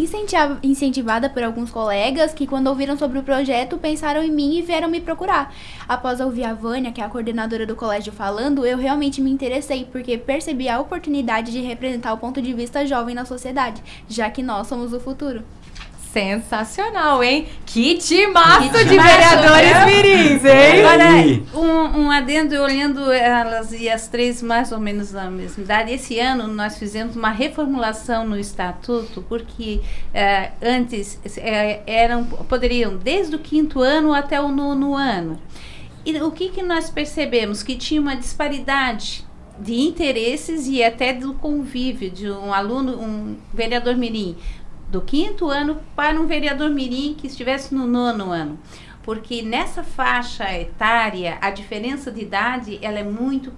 incentivada 0.61 1.27
por 1.27 1.41
alguns 1.41 1.71
colegas 1.71 2.35
que, 2.35 2.45
quando 2.45 2.67
ouviram 2.67 2.95
sobre 2.95 3.17
o 3.17 3.23
projeto, 3.23 3.79
pensaram 3.79 4.21
em 4.21 4.29
mim 4.29 4.59
e 4.59 4.61
vieram 4.61 4.87
me 4.87 5.01
procurar. 5.01 5.51
Após 5.89 6.19
ouvir 6.19 6.43
a 6.43 6.53
Vânia, 6.53 6.91
que 6.91 7.01
é 7.01 7.03
a 7.03 7.09
coordenadora 7.09 7.65
do 7.65 7.75
colégio, 7.75 8.13
falando, 8.13 8.63
eu 8.63 8.77
realmente 8.77 9.19
me 9.21 9.31
interessei 9.31 9.87
porque 9.91 10.19
percebi 10.19 10.69
a 10.69 10.79
oportunidade 10.79 11.51
de 11.51 11.61
representar 11.61 12.13
o 12.13 12.19
ponto 12.19 12.39
de 12.43 12.53
vista 12.53 12.85
jovem 12.85 13.15
na 13.15 13.25
sociedade, 13.25 13.81
já 14.07 14.29
que 14.29 14.43
nós 14.43 14.67
somos 14.67 14.93
o 14.93 14.99
futuro. 14.99 15.43
Sensacional, 16.15 17.21
hein? 17.21 17.45
Que 17.65 17.95
timaço 17.97 18.71
que 18.71 18.85
de 18.85 18.97
vereadores 18.97 19.69
né? 19.69 19.85
mirins, 19.85 20.45
hein? 20.45 20.85
Agora, 20.85 21.11
um, 21.53 22.03
um 22.03 22.09
adendo, 22.09 22.55
olhando 22.55 23.11
elas 23.11 23.73
e 23.73 23.89
as 23.89 24.07
três 24.07 24.41
mais 24.41 24.71
ou 24.71 24.79
menos 24.79 25.11
da 25.11 25.29
mesma 25.29 25.61
idade, 25.61 25.91
esse 25.91 26.17
ano 26.17 26.47
nós 26.47 26.77
fizemos 26.77 27.17
uma 27.17 27.31
reformulação 27.31 28.25
no 28.25 28.39
estatuto, 28.39 29.25
porque 29.27 29.81
é, 30.13 30.51
antes 30.63 31.19
é, 31.35 31.81
eram, 31.85 32.23
poderiam 32.23 32.95
desde 32.95 33.35
o 33.35 33.39
quinto 33.39 33.81
ano 33.81 34.13
até 34.13 34.39
o 34.39 34.47
nono 34.47 34.95
ano. 34.95 35.37
E 36.05 36.15
o 36.21 36.31
que, 36.31 36.47
que 36.47 36.63
nós 36.63 36.89
percebemos? 36.89 37.61
Que 37.61 37.75
tinha 37.75 37.99
uma 37.99 38.15
disparidade 38.15 39.25
de 39.59 39.81
interesses 39.81 40.65
e 40.67 40.81
até 40.81 41.11
do 41.11 41.33
convívio 41.33 42.09
de 42.09 42.29
um 42.29 42.53
aluno, 42.53 43.01
um 43.01 43.35
vereador 43.53 43.97
mirim 43.97 44.37
do 44.89 45.01
quinto 45.01 45.49
ano 45.49 45.79
para 45.95 46.19
um 46.19 46.25
vereador 46.25 46.69
mirim 46.69 47.13
que 47.13 47.27
estivesse 47.27 47.73
no 47.73 47.87
nono 47.87 48.31
ano. 48.31 48.59
Porque 49.03 49.43
nessa 49.43 49.83
faixa 49.83 50.51
etária, 50.51 51.37
a 51.39 51.51
diferença 51.51 52.11
de 52.11 52.21
idade 52.21 52.79
ela 52.81 52.97
é 52.97 53.03
muito, 53.03 53.53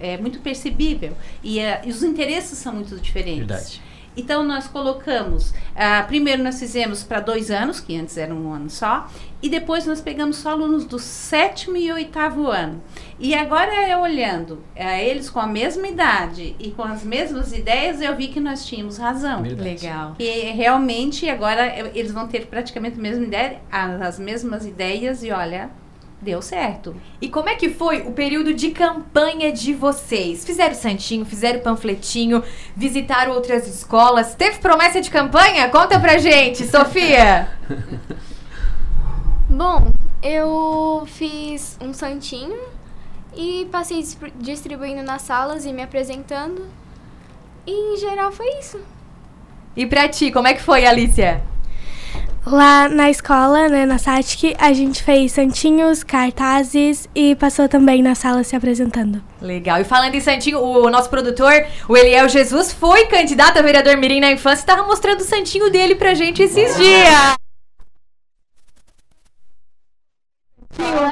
é 0.00 0.18
muito 0.18 0.40
percebível 0.40 1.16
e, 1.42 1.60
uh, 1.60 1.80
e 1.84 1.90
os 1.90 2.02
interesses 2.02 2.58
são 2.58 2.74
muito 2.74 2.98
diferentes. 2.98 3.46
Verdade. 3.46 3.82
Então, 4.16 4.44
nós 4.44 4.66
colocamos, 4.66 5.50
uh, 5.50 6.06
primeiro 6.06 6.42
nós 6.42 6.58
fizemos 6.58 7.02
para 7.02 7.20
dois 7.20 7.50
anos, 7.50 7.80
que 7.80 7.96
antes 7.96 8.18
era 8.18 8.34
um 8.34 8.52
ano 8.52 8.68
só, 8.68 9.08
e 9.40 9.48
depois 9.48 9.86
nós 9.86 10.02
pegamos 10.02 10.36
só 10.36 10.50
alunos 10.50 10.84
do 10.84 10.98
sétimo 10.98 11.76
e 11.78 11.90
oitavo 11.90 12.46
ano. 12.46 12.82
E 13.22 13.36
agora, 13.36 13.88
eu 13.88 14.00
olhando 14.00 14.54
uh, 14.76 14.98
eles 15.00 15.30
com 15.30 15.38
a 15.38 15.46
mesma 15.46 15.86
idade 15.86 16.56
e 16.58 16.72
com 16.72 16.82
as 16.82 17.04
mesmas 17.04 17.52
ideias, 17.52 18.00
eu 18.00 18.16
vi 18.16 18.26
que 18.26 18.40
nós 18.40 18.66
tínhamos 18.66 18.98
razão. 18.98 19.44
Verdade. 19.44 19.62
Legal. 19.62 20.16
E 20.18 20.50
realmente, 20.50 21.30
agora, 21.30 21.92
eles 21.94 22.10
vão 22.10 22.26
ter 22.26 22.46
praticamente 22.46 22.98
a 22.98 23.00
mesma 23.00 23.24
ideia, 23.24 23.60
as 23.70 24.18
mesmas 24.18 24.66
ideias, 24.66 25.22
e 25.22 25.30
olha, 25.30 25.70
deu 26.20 26.42
certo. 26.42 26.96
E 27.20 27.28
como 27.28 27.48
é 27.48 27.54
que 27.54 27.70
foi 27.70 28.00
o 28.00 28.10
período 28.10 28.52
de 28.52 28.72
campanha 28.72 29.52
de 29.52 29.72
vocês? 29.72 30.44
Fizeram 30.44 30.74
santinho, 30.74 31.24
fizeram 31.24 31.60
panfletinho, 31.60 32.42
visitaram 32.74 33.34
outras 33.34 33.68
escolas? 33.68 34.34
Teve 34.34 34.58
promessa 34.58 35.00
de 35.00 35.12
campanha? 35.12 35.68
Conta 35.68 36.00
pra 36.00 36.18
gente, 36.18 36.66
Sofia! 36.66 37.48
Bom, 39.48 39.92
eu 40.20 41.04
fiz 41.06 41.78
um 41.80 41.94
santinho 41.94 42.81
e 43.36 43.68
passei 43.70 44.04
distribuindo 44.36 45.02
nas 45.02 45.22
salas 45.22 45.64
e 45.64 45.72
me 45.72 45.82
apresentando. 45.82 46.66
E 47.66 47.94
em 47.94 47.96
geral 47.96 48.32
foi 48.32 48.46
isso. 48.58 48.80
E 49.76 49.86
pra 49.86 50.08
ti, 50.08 50.30
como 50.30 50.48
é 50.48 50.54
que 50.54 50.62
foi, 50.62 50.84
Alicia? 50.84 51.42
Lá 52.44 52.88
na 52.88 53.08
escola, 53.08 53.68
né, 53.68 53.86
na 53.86 53.98
SATIC, 53.98 54.56
a 54.58 54.72
gente 54.72 55.00
fez 55.02 55.30
santinhos, 55.30 56.02
cartazes 56.02 57.08
e 57.14 57.36
passou 57.36 57.68
também 57.68 58.02
na 58.02 58.16
sala 58.16 58.42
se 58.42 58.56
apresentando. 58.56 59.22
Legal. 59.40 59.80
E 59.80 59.84
falando 59.84 60.16
em 60.16 60.20
santinho, 60.20 60.60
o 60.60 60.90
nosso 60.90 61.08
produtor, 61.08 61.52
o 61.88 61.96
Eliel 61.96 62.28
Jesus, 62.28 62.72
foi 62.72 63.06
candidato 63.06 63.58
a 63.58 63.62
vereador 63.62 63.96
Mirim 63.96 64.20
na 64.20 64.32
infância 64.32 64.64
e 64.64 64.66
tava 64.66 64.82
mostrando 64.82 65.20
o 65.20 65.24
santinho 65.24 65.70
dele 65.70 65.94
pra 65.94 66.14
gente 66.14 66.42
esses 66.42 66.76
dias. 66.76 67.36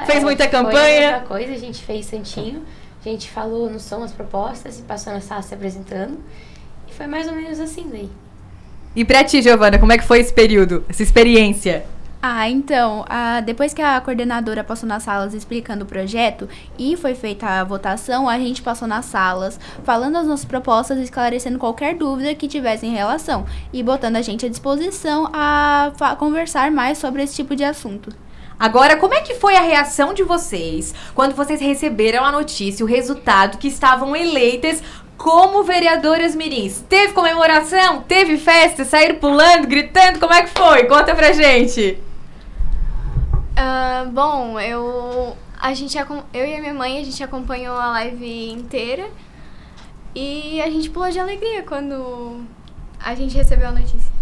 Fez 0.07 0.23
muita 0.23 0.49
campanha. 0.49 1.19
Foi 1.19 1.39
coisa, 1.39 1.53
a 1.53 1.59
gente 1.59 1.83
fez 1.83 2.07
santinho, 2.07 2.63
a 3.05 3.09
gente 3.09 3.31
falou 3.31 3.71
no 3.71 3.79
som 3.79 4.03
as 4.03 4.13
propostas 4.13 4.79
e 4.79 4.83
passou 4.83 5.13
na 5.13 5.21
sala 5.21 5.43
se 5.43 5.55
apresentando. 5.55 6.19
E 6.89 6.93
foi 6.93 7.07
mais 7.07 7.27
ou 7.29 7.35
menos 7.35 7.61
assim 7.61 7.89
daí. 7.91 8.11
E 8.95 9.05
pra 9.05 9.23
ti, 9.23 9.41
Giovana, 9.41 9.79
como 9.79 9.93
é 9.93 9.99
que 9.99 10.05
foi 10.05 10.19
esse 10.19 10.33
período, 10.33 10.85
essa 10.89 11.03
experiência? 11.03 11.85
Ah, 12.23 12.51
então, 12.51 13.07
ah, 13.09 13.41
depois 13.41 13.73
que 13.73 13.81
a 13.81 13.99
coordenadora 13.99 14.63
passou 14.63 14.87
nas 14.87 15.05
salas 15.05 15.33
explicando 15.33 15.85
o 15.85 15.89
projeto 15.89 16.47
e 16.79 16.95
foi 16.95 17.15
feita 17.15 17.47
a 17.47 17.65
votação, 17.65 18.29
a 18.29 18.39
gente 18.39 18.61
passou 18.61 18.87
nas 18.87 19.07
salas 19.07 19.59
falando 19.85 20.17
as 20.17 20.27
nossas 20.27 20.45
propostas, 20.45 20.99
esclarecendo 20.99 21.59
qualquer 21.59 21.95
dúvida 21.95 22.35
que 22.35 22.47
tivesse 22.47 22.85
em 22.85 22.93
relação 22.93 23.47
e 23.73 23.83
botando 23.83 24.17
a 24.17 24.23
gente 24.23 24.45
à 24.45 24.51
disposição 24.51 25.31
a 25.33 25.93
conversar 26.19 26.71
mais 26.71 26.99
sobre 26.99 27.23
esse 27.23 27.37
tipo 27.37 27.57
de 27.57 27.65
assunto. 27.65 28.15
Agora, 28.61 28.99
como 28.99 29.15
é 29.15 29.23
que 29.23 29.35
foi 29.35 29.57
a 29.57 29.63
reação 29.63 30.13
de 30.13 30.23
vocês 30.23 30.95
quando 31.15 31.35
vocês 31.35 31.63
receberam 31.63 32.23
a 32.23 32.31
notícia, 32.31 32.85
o 32.85 32.89
resultado 32.89 33.57
que 33.57 33.69
estavam 33.69 34.15
eleitas 34.15 34.83
como 35.17 35.65
vereadoras 35.65 36.35
mirins. 36.35 36.85
Teve 36.87 37.15
comemoração? 37.15 38.03
Teve 38.03 38.37
festa? 38.37 38.85
Saíram 38.85 39.17
pulando, 39.17 39.67
gritando? 39.67 40.19
Como 40.19 40.35
é 40.35 40.43
que 40.43 40.51
foi? 40.51 40.85
Conta 40.85 41.15
pra 41.15 41.33
gente. 41.33 41.99
Uh, 43.57 44.11
bom, 44.11 44.61
eu 44.61 45.35
a 45.59 45.73
gente 45.73 45.97
eu 46.33 46.47
e 46.47 46.55
a 46.55 46.61
minha 46.61 46.75
mãe 46.75 46.99
a 46.99 47.05
gente 47.05 47.23
acompanhou 47.23 47.77
a 47.77 47.89
live 47.93 48.51
inteira 48.51 49.09
e 50.15 50.61
a 50.61 50.71
gente 50.71 50.91
pulou 50.91 51.11
de 51.11 51.19
alegria 51.19 51.63
quando 51.63 52.43
a 52.99 53.15
gente 53.15 53.35
recebeu 53.37 53.69
a 53.69 53.73
notícia. 53.73 54.13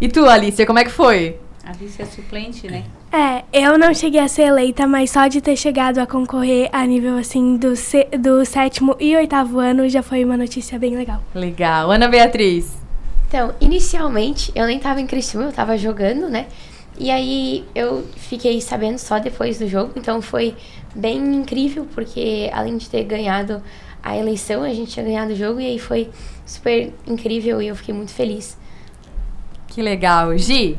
E 0.00 0.08
tu, 0.08 0.28
Alicia, 0.28 0.66
como 0.66 0.78
é 0.80 0.84
que 0.84 0.90
foi? 0.90 1.38
A 1.66 1.70
Alicia 1.70 2.02
é 2.02 2.06
suplente, 2.06 2.68
né? 2.68 2.84
É, 3.10 3.42
eu 3.50 3.78
não 3.78 3.94
cheguei 3.94 4.20
a 4.20 4.28
ser 4.28 4.42
eleita, 4.42 4.86
mas 4.86 5.10
só 5.10 5.26
de 5.28 5.40
ter 5.40 5.56
chegado 5.56 5.98
a 5.98 6.06
concorrer 6.06 6.68
a 6.70 6.84
nível 6.86 7.16
assim 7.16 7.56
do, 7.56 7.72
do 8.18 8.44
sétimo 8.44 8.94
e 9.00 9.16
oitavo 9.16 9.58
ano 9.58 9.88
já 9.88 10.02
foi 10.02 10.22
uma 10.24 10.36
notícia 10.36 10.78
bem 10.78 10.94
legal. 10.94 11.22
Legal. 11.34 11.90
Ana 11.90 12.06
Beatriz. 12.06 12.76
Então, 13.28 13.54
inicialmente 13.60 14.52
eu 14.54 14.66
nem 14.66 14.78
tava 14.78 15.00
em 15.00 15.06
Criciúma, 15.06 15.46
eu 15.46 15.52
tava 15.52 15.78
jogando, 15.78 16.28
né? 16.28 16.46
E 16.98 17.10
aí 17.10 17.64
eu 17.74 18.06
fiquei 18.16 18.60
sabendo 18.60 18.98
só 18.98 19.18
depois 19.18 19.58
do 19.58 19.66
jogo, 19.66 19.92
então 19.96 20.20
foi 20.20 20.54
bem 20.94 21.16
incrível, 21.34 21.88
porque 21.94 22.50
além 22.52 22.76
de 22.76 22.90
ter 22.90 23.04
ganhado 23.04 23.62
a 24.02 24.16
eleição, 24.16 24.62
a 24.62 24.74
gente 24.74 24.92
tinha 24.92 25.04
ganhado 25.04 25.32
o 25.32 25.34
jogo 25.34 25.60
e 25.60 25.66
aí 25.66 25.78
foi 25.78 26.10
super 26.44 26.92
incrível 27.06 27.62
e 27.62 27.68
eu 27.68 27.74
fiquei 27.74 27.94
muito 27.94 28.12
feliz. 28.12 28.56
Que 29.68 29.80
legal. 29.80 30.36
Gi? 30.36 30.78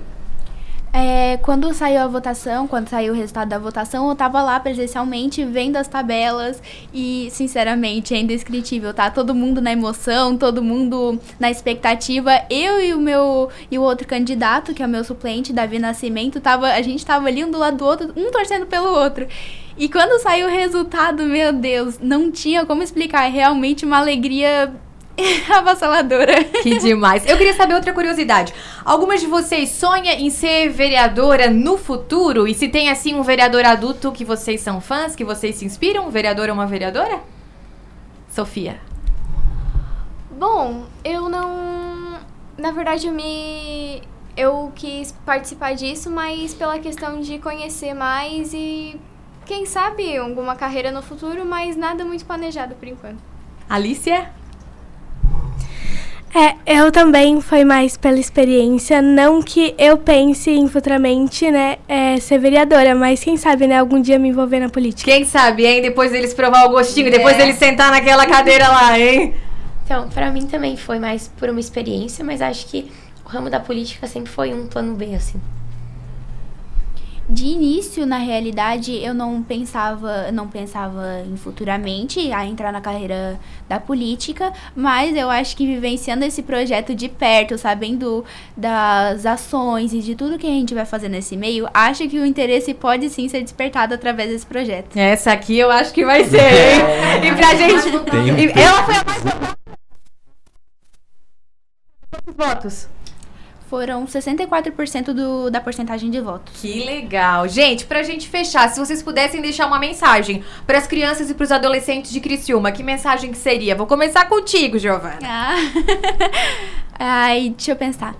É, 0.97 1.35
quando 1.41 1.73
saiu 1.73 1.99
a 1.99 2.07
votação, 2.07 2.69
quando 2.69 2.87
saiu 2.87 3.11
o 3.11 3.15
resultado 3.17 3.49
da 3.49 3.59
votação, 3.59 4.07
eu 4.07 4.15
tava 4.15 4.41
lá 4.41 4.57
presencialmente 4.61 5.43
vendo 5.43 5.75
as 5.75 5.89
tabelas 5.89 6.63
e, 6.93 7.27
sinceramente, 7.31 8.13
é 8.13 8.19
indescritível, 8.19 8.93
tá? 8.93 9.11
Todo 9.11 9.35
mundo 9.35 9.59
na 9.59 9.73
emoção, 9.73 10.37
todo 10.37 10.63
mundo 10.63 11.19
na 11.37 11.51
expectativa. 11.51 12.31
Eu 12.49 12.79
e 12.79 12.93
o 12.93 12.97
meu 12.97 13.49
e 13.69 13.77
o 13.77 13.81
outro 13.81 14.07
candidato, 14.07 14.73
que 14.73 14.81
é 14.81 14.85
o 14.85 14.89
meu 14.89 15.03
suplente, 15.03 15.51
Davi 15.51 15.79
Nascimento, 15.79 16.39
tava, 16.39 16.67
a 16.67 16.81
gente 16.81 17.05
tava 17.05 17.27
ali 17.27 17.43
um 17.43 17.51
do 17.51 17.57
lado 17.57 17.75
do 17.75 17.83
outro, 17.83 18.13
um 18.15 18.31
torcendo 18.31 18.65
pelo 18.65 18.87
outro. 18.87 19.27
E 19.77 19.89
quando 19.89 20.21
saiu 20.21 20.47
o 20.47 20.49
resultado, 20.49 21.23
meu 21.23 21.51
Deus, 21.51 21.99
não 21.99 22.31
tinha 22.31 22.65
como 22.65 22.81
explicar. 22.81 23.25
É 23.25 23.29
realmente 23.29 23.83
uma 23.83 23.97
alegria 23.97 24.73
avassaladora. 25.49 26.43
Que 26.43 26.77
demais. 26.77 27.25
Eu 27.25 27.37
queria 27.37 27.53
saber 27.53 27.73
outra 27.73 27.93
curiosidade. 27.93 28.53
Algumas 28.83 29.21
de 29.21 29.27
vocês 29.27 29.69
sonham 29.69 30.13
em 30.13 30.29
ser 30.29 30.69
vereadora 30.69 31.49
no 31.49 31.77
futuro? 31.77 32.47
E 32.47 32.53
se 32.53 32.67
tem, 32.67 32.89
assim, 32.89 33.15
um 33.15 33.23
vereador 33.23 33.65
adulto 33.65 34.11
que 34.11 34.25
vocês 34.25 34.61
são 34.61 34.81
fãs, 34.81 35.15
que 35.15 35.23
vocês 35.23 35.55
se 35.55 35.65
inspiram? 35.65 36.07
Um 36.07 36.09
vereador 36.09 36.49
ou 36.49 36.55
uma 36.55 36.67
vereadora? 36.67 37.19
Sofia. 38.29 38.79
Bom, 40.31 40.85
eu 41.03 41.29
não... 41.29 42.19
Na 42.57 42.71
verdade, 42.71 43.07
eu 43.07 43.13
me... 43.13 44.01
Eu 44.37 44.69
quis 44.75 45.13
participar 45.25 45.75
disso, 45.75 46.11
mas 46.11 46.53
pela 46.53 46.77
questão 46.77 47.21
de 47.21 47.39
conhecer 47.39 47.93
mais 47.93 48.53
e 48.53 48.99
quem 49.45 49.65
sabe 49.65 50.17
alguma 50.17 50.57
carreira 50.57 50.91
no 50.91 51.01
futuro, 51.01 51.45
mas 51.45 51.77
nada 51.77 52.03
muito 52.03 52.25
planejado 52.25 52.75
por 52.75 52.85
enquanto. 52.85 53.23
Alicia? 53.69 54.29
É, 56.35 56.79
eu 56.79 56.91
também 56.91 57.39
foi 57.39 57.63
mais 57.63 57.95
pela 57.95 58.19
experiência, 58.19 59.01
não 59.01 59.41
que 59.41 59.73
eu 59.77 59.97
pense 59.97 60.51
em 60.51 60.67
futuramente, 60.67 61.49
né, 61.49 61.77
é, 61.87 62.19
ser 62.19 62.37
vereadora, 62.39 62.93
mas 62.93 63.23
quem 63.23 63.37
sabe, 63.37 63.65
né, 63.65 63.79
algum 63.79 64.01
dia 64.01 64.19
me 64.19 64.27
envolver 64.27 64.59
na 64.59 64.67
política. 64.67 65.09
Quem 65.09 65.23
sabe, 65.23 65.65
hein, 65.65 65.81
depois 65.81 66.11
deles 66.11 66.33
provar 66.33 66.65
o 66.65 66.71
gostinho, 66.71 67.07
é. 67.07 67.11
depois 67.11 67.37
deles 67.37 67.55
sentar 67.55 67.89
naquela 67.89 68.25
cadeira 68.25 68.67
lá, 68.67 68.99
hein? 68.99 69.33
Então, 69.85 70.09
para 70.09 70.29
mim 70.29 70.45
também 70.45 70.75
foi 70.75 70.99
mais 70.99 71.31
por 71.37 71.47
uma 71.49 71.59
experiência, 71.61 72.25
mas 72.25 72.41
acho 72.41 72.65
que 72.67 72.91
o 73.25 73.29
ramo 73.29 73.49
da 73.49 73.61
política 73.61 74.05
sempre 74.05 74.29
foi 74.29 74.53
um 74.53 74.67
plano 74.67 74.93
B, 74.93 75.15
assim 75.15 75.39
de 77.27 77.45
início, 77.45 78.05
na 78.05 78.17
realidade, 78.17 78.95
eu 79.03 79.13
não 79.13 79.41
pensava, 79.41 80.31
não 80.31 80.47
pensava 80.47 81.21
em 81.25 81.35
futuramente 81.35 82.31
a 82.31 82.45
entrar 82.45 82.71
na 82.71 82.79
carreira 82.79 83.39
da 83.67 83.79
política, 83.79 84.53
mas 84.75 85.15
eu 85.15 85.29
acho 85.29 85.57
que 85.57 85.65
vivenciando 85.65 86.23
esse 86.23 86.43
projeto 86.43 86.93
de 86.93 87.09
perto, 87.09 87.57
sabendo 87.57 88.23
das 88.55 89.25
ações 89.25 89.91
e 89.91 89.99
de 90.01 90.15
tudo 90.15 90.37
que 90.37 90.45
a 90.45 90.51
gente 90.51 90.75
vai 90.75 90.85
fazer 90.85 91.09
nesse 91.09 91.35
meio, 91.35 91.67
acho 91.73 92.07
que 92.07 92.19
o 92.19 92.25
interesse 92.25 92.73
pode 92.73 93.09
sim 93.09 93.27
ser 93.27 93.41
despertado 93.41 93.95
através 93.95 94.29
desse 94.29 94.45
projeto. 94.45 94.95
Essa 94.95 95.31
aqui 95.31 95.57
eu 95.57 95.71
acho 95.71 95.91
que 95.91 96.05
vai 96.05 96.23
ser, 96.25 96.37
hein? 96.39 97.31
e 97.31 97.35
pra 97.35 97.55
gente. 97.55 97.91
Tem, 98.11 98.63
ela 98.63 98.83
foi 98.83 98.95
a 98.95 99.03
mais 99.03 99.55
Quantos 102.11 102.35
votos? 102.35 102.87
Foram 103.69 104.05
64% 104.05 105.13
do, 105.13 105.49
da 105.49 105.59
porcentagem 105.59 106.09
de 106.09 106.19
votos. 106.21 106.53
Que 106.61 106.83
legal. 106.83 107.47
Gente, 107.47 107.85
pra 107.85 108.03
gente 108.03 108.29
fechar, 108.29 108.69
se 108.69 108.79
vocês 108.79 109.01
pudessem 109.01 109.41
deixar 109.41 109.67
uma 109.67 109.79
mensagem 109.79 110.43
para 110.65 110.77
as 110.77 110.87
crianças 110.87 111.29
e 111.29 111.33
para 111.33 111.43
os 111.43 111.51
adolescentes 111.51 112.11
de 112.11 112.19
Criciúma, 112.19 112.71
que 112.71 112.83
mensagem 112.83 113.31
que 113.31 113.37
seria? 113.37 113.75
Vou 113.75 113.87
começar 113.87 114.27
contigo, 114.27 114.77
Giovana. 114.77 115.19
Ah. 115.23 115.55
Ai, 116.97 117.53
deixa 117.55 117.71
eu 117.71 117.75
pensar. 117.75 118.15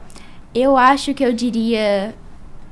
Eu 0.54 0.78
acho 0.78 1.14
que 1.14 1.24
eu 1.24 1.34
diria 1.34 2.16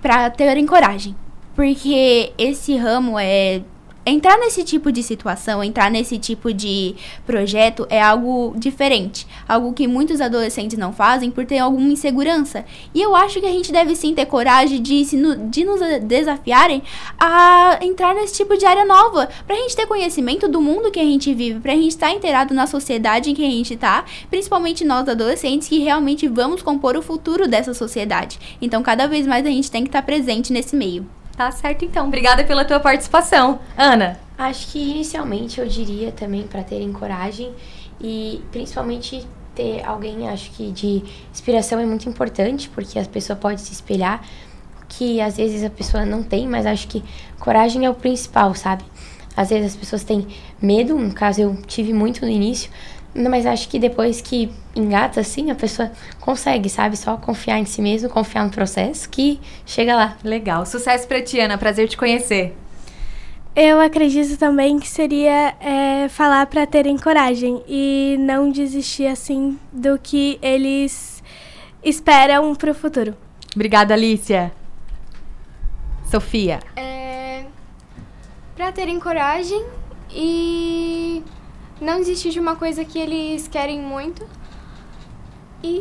para 0.01 0.29
terem 0.29 0.65
coragem. 0.65 1.15
Porque 1.55 2.33
esse 2.38 2.75
ramo 2.75 3.19
é 3.19 3.62
entrar 4.05 4.37
nesse 4.37 4.63
tipo 4.63 4.91
de 4.91 5.01
situação, 5.01 5.63
entrar 5.63 5.89
nesse 5.89 6.17
tipo 6.17 6.53
de 6.53 6.95
projeto 7.25 7.87
é 7.89 8.01
algo 8.01 8.53
diferente, 8.57 9.25
algo 9.47 9.73
que 9.73 9.87
muitos 9.87 10.19
adolescentes 10.19 10.77
não 10.77 10.91
fazem 10.91 11.31
por 11.31 11.45
ter 11.45 11.59
alguma 11.59 11.87
insegurança. 11.87 12.65
E 12.93 13.01
eu 13.01 13.15
acho 13.15 13.39
que 13.39 13.45
a 13.45 13.51
gente 13.51 13.71
deve 13.71 13.95
sim 13.95 14.13
ter 14.13 14.25
coragem 14.25 14.81
de, 14.81 15.03
de 15.49 15.63
nos 15.65 15.79
desafiarem 16.03 16.83
a 17.19 17.79
entrar 17.81 18.13
nesse 18.13 18.35
tipo 18.35 18.57
de 18.57 18.65
área 18.65 18.85
nova, 18.85 19.29
pra 19.47 19.55
gente 19.55 19.75
ter 19.75 19.87
conhecimento 19.87 20.47
do 20.47 20.61
mundo 20.61 20.91
que 20.91 20.99
a 20.99 21.05
gente 21.05 21.33
vive, 21.33 21.59
pra 21.59 21.73
gente 21.73 21.89
estar 21.89 22.11
inteirado 22.11 22.53
na 22.53 22.67
sociedade 22.67 23.29
em 23.29 23.33
que 23.33 23.45
a 23.45 23.49
gente 23.49 23.75
tá, 23.75 24.05
principalmente 24.29 24.83
nós 24.83 25.07
adolescentes 25.07 25.67
que 25.67 25.79
realmente 25.79 26.27
vamos 26.27 26.61
compor 26.61 26.97
o 26.97 27.01
futuro 27.01 27.47
dessa 27.47 27.73
sociedade. 27.73 28.39
Então, 28.61 28.83
cada 28.83 29.07
vez 29.07 29.25
mais 29.25 29.45
a 29.45 29.49
gente 29.49 29.71
tem 29.71 29.83
que 29.83 29.89
estar 29.89 30.01
presente 30.01 30.51
nesse 30.51 30.75
meio. 30.75 31.05
Tá 31.35 31.51
certo 31.51 31.83
então. 31.83 32.07
Obrigada 32.07 32.43
pela 32.43 32.63
tua 32.63 32.79
participação. 32.79 33.59
Ana. 33.77 34.19
Acho 34.37 34.71
que 34.71 34.79
inicialmente 34.79 35.59
eu 35.59 35.67
diria 35.67 36.11
também 36.11 36.43
para 36.43 36.63
terem 36.63 36.91
coragem 36.91 37.51
e 38.01 38.41
principalmente 38.51 39.25
ter 39.55 39.83
alguém, 39.85 40.27
acho 40.29 40.51
que 40.51 40.71
de 40.71 41.03
inspiração 41.31 41.79
é 41.79 41.85
muito 41.85 42.09
importante, 42.09 42.69
porque 42.69 42.97
a 42.97 43.05
pessoa 43.05 43.37
pode 43.37 43.61
se 43.61 43.71
espelhar, 43.71 44.23
que 44.89 45.21
às 45.21 45.37
vezes 45.37 45.63
a 45.63 45.69
pessoa 45.69 46.05
não 46.05 46.23
tem, 46.23 46.47
mas 46.47 46.65
acho 46.65 46.87
que 46.87 47.03
coragem 47.39 47.85
é 47.85 47.89
o 47.89 47.93
principal, 47.93 48.55
sabe? 48.55 48.83
Às 49.35 49.49
vezes 49.49 49.73
as 49.73 49.75
pessoas 49.75 50.03
têm 50.03 50.27
medo, 50.61 50.97
no 50.97 51.13
caso 51.13 51.41
eu 51.41 51.55
tive 51.67 51.93
muito 51.93 52.21
no 52.21 52.29
início, 52.29 52.69
mas 53.15 53.45
acho 53.45 53.69
que 53.69 53.78
depois 53.78 54.21
que 54.21 54.52
engata 54.76 55.19
assim, 55.19 55.52
a 55.52 55.56
pessoa 55.56 55.91
consegue, 56.19 56.69
sabe? 56.69 56.97
Só 56.97 57.15
confiar 57.17 57.60
em 57.60 57.65
si 57.65 57.82
mesmo, 57.82 58.10
confiar 58.10 58.43
no 58.43 58.49
processo 58.49 59.08
que 59.10 59.39
chega 59.65 59.95
lá. 59.95 60.17
Legal. 60.23 60.65
Sucesso 60.65 61.08
pra 61.08 61.21
ti, 61.21 61.39
Ana. 61.39 61.58
Prazer 61.58 61.88
te 61.88 61.95
conhecer. 61.95 62.56
Eu 63.56 63.80
acredito 63.80 64.36
também 64.38 64.80
que 64.80 64.88
seria 64.88 65.54
é, 65.60 66.08
falar 66.10 66.47
para 66.47 66.65
terem 66.65 66.97
coragem 66.97 67.63
e 67.67 68.17
não 68.19 68.49
desistir 68.49 69.06
assim 69.06 69.60
do 69.71 69.99
que 69.99 70.39
eles 70.41 71.21
esperam 71.84 72.56
pro 72.56 72.73
futuro. 72.73 73.15
Obrigada, 73.54 73.93
Alicia. 73.93 74.52
Sofia. 76.10 76.62
É, 76.76 77.45
para 78.56 78.71
terem 78.71 78.99
coragem 78.99 79.63
e 80.12 81.23
não 81.81 81.99
desistir 81.99 82.31
de 82.31 82.39
uma 82.39 82.55
coisa 82.55 82.83
que 82.86 82.99
eles 82.99 83.47
querem 83.47 83.81
muito. 83.81 84.27
E 85.63 85.79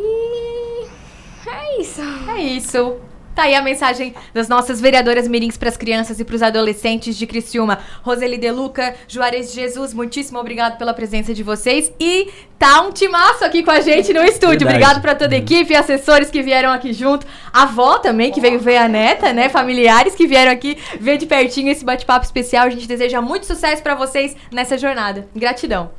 é 1.46 1.80
isso. 1.80 2.00
É 2.28 2.40
isso. 2.40 3.00
Tá 3.34 3.44
aí 3.44 3.54
a 3.54 3.62
mensagem 3.62 4.14
das 4.34 4.48
nossas 4.48 4.80
vereadoras 4.80 5.26
mirins 5.26 5.56
para 5.56 5.70
as 5.70 5.76
crianças 5.76 6.20
e 6.20 6.24
para 6.24 6.36
os 6.36 6.42
adolescentes 6.42 7.16
de 7.16 7.26
Criciúma. 7.26 7.78
Roseli 8.02 8.36
Deluca, 8.36 8.94
Juarez 9.08 9.52
de 9.52 9.60
Jesus, 9.60 9.94
muitíssimo 9.94 10.38
obrigado 10.38 10.76
pela 10.76 10.92
presença 10.92 11.32
de 11.32 11.42
vocês. 11.42 11.90
E 11.98 12.30
tá 12.58 12.82
um 12.82 12.92
timaço 12.92 13.44
aqui 13.44 13.62
com 13.62 13.70
a 13.70 13.80
gente 13.80 14.12
no 14.12 14.22
estúdio. 14.22 14.66
Verdade. 14.66 14.76
Obrigado 14.76 15.00
para 15.00 15.14
toda 15.14 15.34
a 15.34 15.38
equipe, 15.38 15.74
assessores 15.74 16.30
que 16.30 16.42
vieram 16.42 16.70
aqui 16.70 16.92
junto. 16.92 17.26
A 17.52 17.62
avó 17.62 17.98
também, 17.98 18.30
que 18.30 18.40
veio 18.40 18.60
ver 18.60 18.76
a 18.76 18.88
neta, 18.88 19.32
né? 19.32 19.48
Familiares 19.48 20.14
que 20.14 20.26
vieram 20.26 20.52
aqui 20.52 20.76
ver 21.00 21.16
de 21.16 21.24
pertinho 21.24 21.70
esse 21.70 21.84
bate-papo 21.84 22.26
especial. 22.26 22.66
A 22.66 22.70
gente 22.70 22.86
deseja 22.86 23.22
muito 23.22 23.46
sucesso 23.46 23.82
para 23.82 23.94
vocês 23.94 24.36
nessa 24.50 24.76
jornada. 24.76 25.26
Gratidão. 25.34 25.90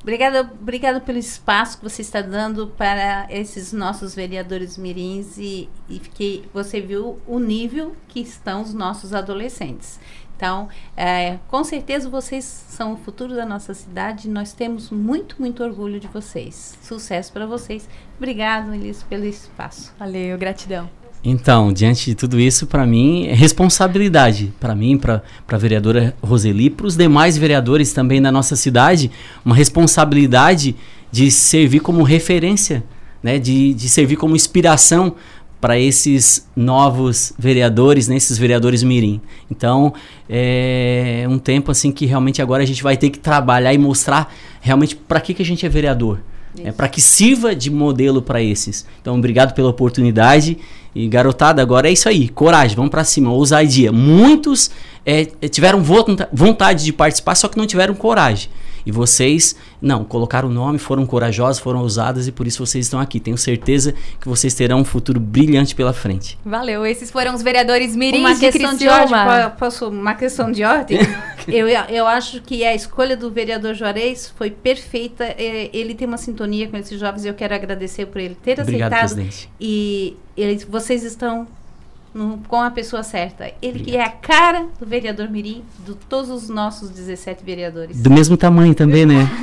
Obrigada, 0.00 0.40
obrigada 0.40 1.00
pelo 1.00 1.18
espaço 1.18 1.78
que 1.78 1.84
você 1.84 2.02
está 2.02 2.22
dando 2.22 2.68
para 2.68 3.26
esses 3.30 3.72
nossos 3.72 4.14
vereadores 4.14 4.78
mirins 4.78 5.36
e, 5.36 5.68
e 5.88 5.98
que 5.98 6.48
você 6.54 6.80
viu 6.80 7.18
o 7.26 7.38
nível 7.38 7.94
que 8.06 8.20
estão 8.20 8.62
os 8.62 8.72
nossos 8.72 9.12
adolescentes. 9.12 9.98
Então, 10.36 10.68
é, 10.96 11.40
com 11.48 11.64
certeza 11.64 12.08
vocês 12.08 12.44
são 12.44 12.92
o 12.92 12.96
futuro 12.96 13.34
da 13.34 13.44
nossa 13.44 13.74
cidade. 13.74 14.28
Nós 14.28 14.52
temos 14.52 14.88
muito, 14.88 15.34
muito 15.40 15.64
orgulho 15.64 15.98
de 15.98 16.06
vocês. 16.06 16.78
Sucesso 16.80 17.32
para 17.32 17.44
vocês. 17.44 17.88
Obrigado, 18.16 18.72
Elis, 18.72 19.02
pelo 19.02 19.24
espaço. 19.24 19.92
Valeu, 19.98 20.38
gratidão. 20.38 20.97
Então, 21.22 21.72
diante 21.72 22.06
de 22.06 22.14
tudo 22.14 22.38
isso, 22.38 22.66
para 22.66 22.86
mim 22.86 23.26
é 23.26 23.34
responsabilidade. 23.34 24.52
Para 24.60 24.74
mim, 24.74 24.96
para 24.96 25.22
a 25.48 25.56
vereadora 25.56 26.14
Roseli, 26.22 26.70
para 26.70 26.86
os 26.86 26.96
demais 26.96 27.36
vereadores 27.36 27.92
também 27.92 28.22
da 28.22 28.30
nossa 28.30 28.54
cidade, 28.56 29.10
uma 29.44 29.54
responsabilidade 29.54 30.76
de 31.10 31.30
servir 31.30 31.80
como 31.80 32.02
referência, 32.02 32.84
né? 33.22 33.38
de, 33.38 33.74
de 33.74 33.88
servir 33.88 34.16
como 34.16 34.36
inspiração 34.36 35.14
para 35.60 35.78
esses 35.78 36.46
novos 36.54 37.32
vereadores, 37.38 38.06
né, 38.06 38.16
esses 38.16 38.38
vereadores 38.38 38.82
mirim. 38.82 39.20
Então, 39.50 39.92
é 40.28 41.26
um 41.28 41.38
tempo 41.38 41.70
assim 41.70 41.90
que 41.90 42.06
realmente 42.06 42.40
agora 42.40 42.62
a 42.62 42.66
gente 42.66 42.82
vai 42.82 42.96
ter 42.96 43.10
que 43.10 43.18
trabalhar 43.18 43.74
e 43.74 43.78
mostrar 43.78 44.32
realmente 44.60 44.94
para 44.94 45.20
que, 45.20 45.34
que 45.34 45.42
a 45.42 45.44
gente 45.44 45.66
é 45.66 45.68
vereador. 45.68 46.20
É, 46.64 46.72
para 46.72 46.88
que 46.88 47.00
sirva 47.00 47.54
de 47.54 47.70
modelo 47.70 48.22
para 48.22 48.42
esses. 48.42 48.86
Então, 49.00 49.16
obrigado 49.16 49.54
pela 49.54 49.68
oportunidade. 49.68 50.58
E 50.98 51.06
garotada, 51.06 51.62
agora 51.62 51.88
é 51.88 51.92
isso 51.92 52.08
aí. 52.08 52.28
Coragem, 52.28 52.74
vamos 52.74 52.90
para 52.90 53.04
cima. 53.04 53.30
Ousadia. 53.30 53.92
Muitos 53.92 54.68
é, 55.06 55.24
tiveram 55.48 55.80
vontade 56.32 56.84
de 56.84 56.92
participar, 56.92 57.36
só 57.36 57.46
que 57.46 57.56
não 57.56 57.68
tiveram 57.68 57.94
coragem. 57.94 58.50
E 58.88 58.90
vocês, 58.90 59.54
não, 59.82 60.02
colocaram 60.02 60.48
o 60.48 60.50
nome, 60.50 60.78
foram 60.78 61.04
corajosos, 61.04 61.60
foram 61.60 61.80
ousadas 61.80 62.26
e 62.26 62.32
por 62.32 62.46
isso 62.46 62.64
vocês 62.64 62.86
estão 62.86 62.98
aqui. 62.98 63.20
Tenho 63.20 63.36
certeza 63.36 63.92
que 64.18 64.26
vocês 64.26 64.54
terão 64.54 64.80
um 64.80 64.84
futuro 64.84 65.20
brilhante 65.20 65.74
pela 65.74 65.92
frente. 65.92 66.38
Valeu. 66.42 66.86
Esses 66.86 67.10
foram 67.10 67.34
os 67.34 67.42
vereadores 67.42 67.94
mirins 67.94 68.20
uma 68.20 68.34
de 68.34 68.40
questão 68.40 68.74
de 68.74 68.88
ordem, 68.88 69.50
posso, 69.58 69.88
uma 69.90 70.14
questão 70.14 70.50
de 70.50 70.64
ordem? 70.64 71.00
eu, 71.46 71.68
eu 71.68 72.06
acho 72.06 72.40
que 72.40 72.64
a 72.64 72.74
escolha 72.74 73.14
do 73.14 73.30
vereador 73.30 73.74
Juarez 73.74 74.32
foi 74.34 74.50
perfeita. 74.50 75.24
É, 75.24 75.68
ele 75.70 75.94
tem 75.94 76.08
uma 76.08 76.16
sintonia 76.16 76.66
com 76.66 76.78
esses 76.78 76.98
jovens 76.98 77.26
e 77.26 77.28
eu 77.28 77.34
quero 77.34 77.54
agradecer 77.54 78.06
por 78.06 78.22
ele 78.22 78.38
ter 78.42 78.58
Obrigado, 78.58 78.94
aceitado. 78.94 79.16
Presidente. 79.16 79.50
E 79.60 80.16
eles, 80.34 80.64
vocês 80.64 81.04
estão 81.04 81.46
no, 82.18 82.38
com 82.48 82.60
a 82.60 82.70
pessoa 82.70 83.04
certa. 83.04 83.50
Ele 83.62 83.78
que 83.78 83.96
é 83.96 84.02
a 84.02 84.10
cara 84.10 84.66
do 84.78 84.84
vereador 84.84 85.30
Mirim, 85.30 85.62
de 85.86 85.94
todos 85.94 86.30
os 86.30 86.48
nossos 86.48 86.90
17 86.90 87.44
vereadores. 87.44 88.02
Do 88.02 88.10
mesmo 88.10 88.36
tamanho 88.36 88.74
também, 88.74 89.06
né? 89.06 89.28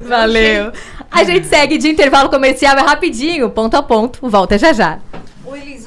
Valeu. 0.00 0.70
A 1.10 1.24
gente 1.24 1.46
segue 1.46 1.78
de 1.78 1.88
intervalo 1.88 2.28
comercial, 2.28 2.76
é 2.76 2.82
rapidinho, 2.82 3.48
ponto 3.48 3.74
a 3.74 3.82
ponto. 3.82 4.28
Volta 4.28 4.58
já 4.58 4.72
já. 4.72 4.98
Oi, 5.46 5.60
Liz, 5.60 5.86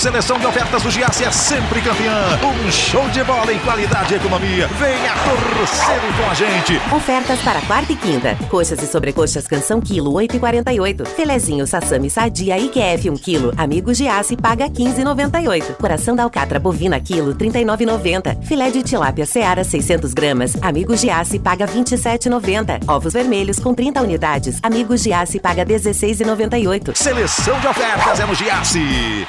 Seleção 0.00 0.38
de 0.38 0.46
ofertas 0.46 0.82
do 0.82 0.90
Giasse 0.90 1.24
é 1.24 1.30
sempre 1.30 1.82
campeã. 1.82 2.38
Um 2.42 2.72
show 2.72 3.06
de 3.10 3.22
bola 3.22 3.52
em 3.52 3.58
qualidade 3.58 4.14
e 4.14 4.16
economia. 4.16 4.66
Venha 4.68 5.12
torcer 5.14 6.00
com 6.16 6.30
a 6.30 6.32
gente. 6.32 6.80
Ofertas 6.96 7.38
para 7.42 7.60
quarta 7.60 7.92
e 7.92 7.96
quinta. 7.96 8.34
Coxas 8.48 8.82
e 8.82 8.86
sobrecoxas 8.86 9.46
canção 9.46 9.78
quilo 9.78 10.14
8,48. 10.14 11.06
Filezinho 11.06 11.66
sassami 11.66 12.08
sadia 12.08 12.56
IQF 12.58 13.10
1 13.10 13.16
quilo. 13.18 13.52
Amigo 13.58 13.92
Giasse 13.92 14.38
paga 14.38 14.70
15,98. 14.70 15.74
Coração 15.74 16.16
da 16.16 16.22
alcatra 16.22 16.58
bovina 16.58 16.98
quilo 16.98 17.34
39,90. 17.34 18.42
Filé 18.42 18.70
de 18.70 18.82
tilápia 18.82 19.26
seara 19.26 19.64
600 19.64 20.14
gramas. 20.14 20.56
Amigo 20.62 20.96
Giasse 20.96 21.38
paga 21.38 21.66
27,90. 21.66 22.88
Ovos 22.88 23.12
vermelhos 23.12 23.58
com 23.58 23.74
30 23.74 24.00
unidades. 24.00 24.60
Amigo 24.62 24.96
Giasse 24.96 25.38
paga 25.38 25.66
16,98. 25.66 26.96
Seleção 26.96 27.60
de 27.60 27.66
ofertas 27.66 28.18
é 28.18 28.24
no 28.24 28.34
Giasse. 28.34 29.28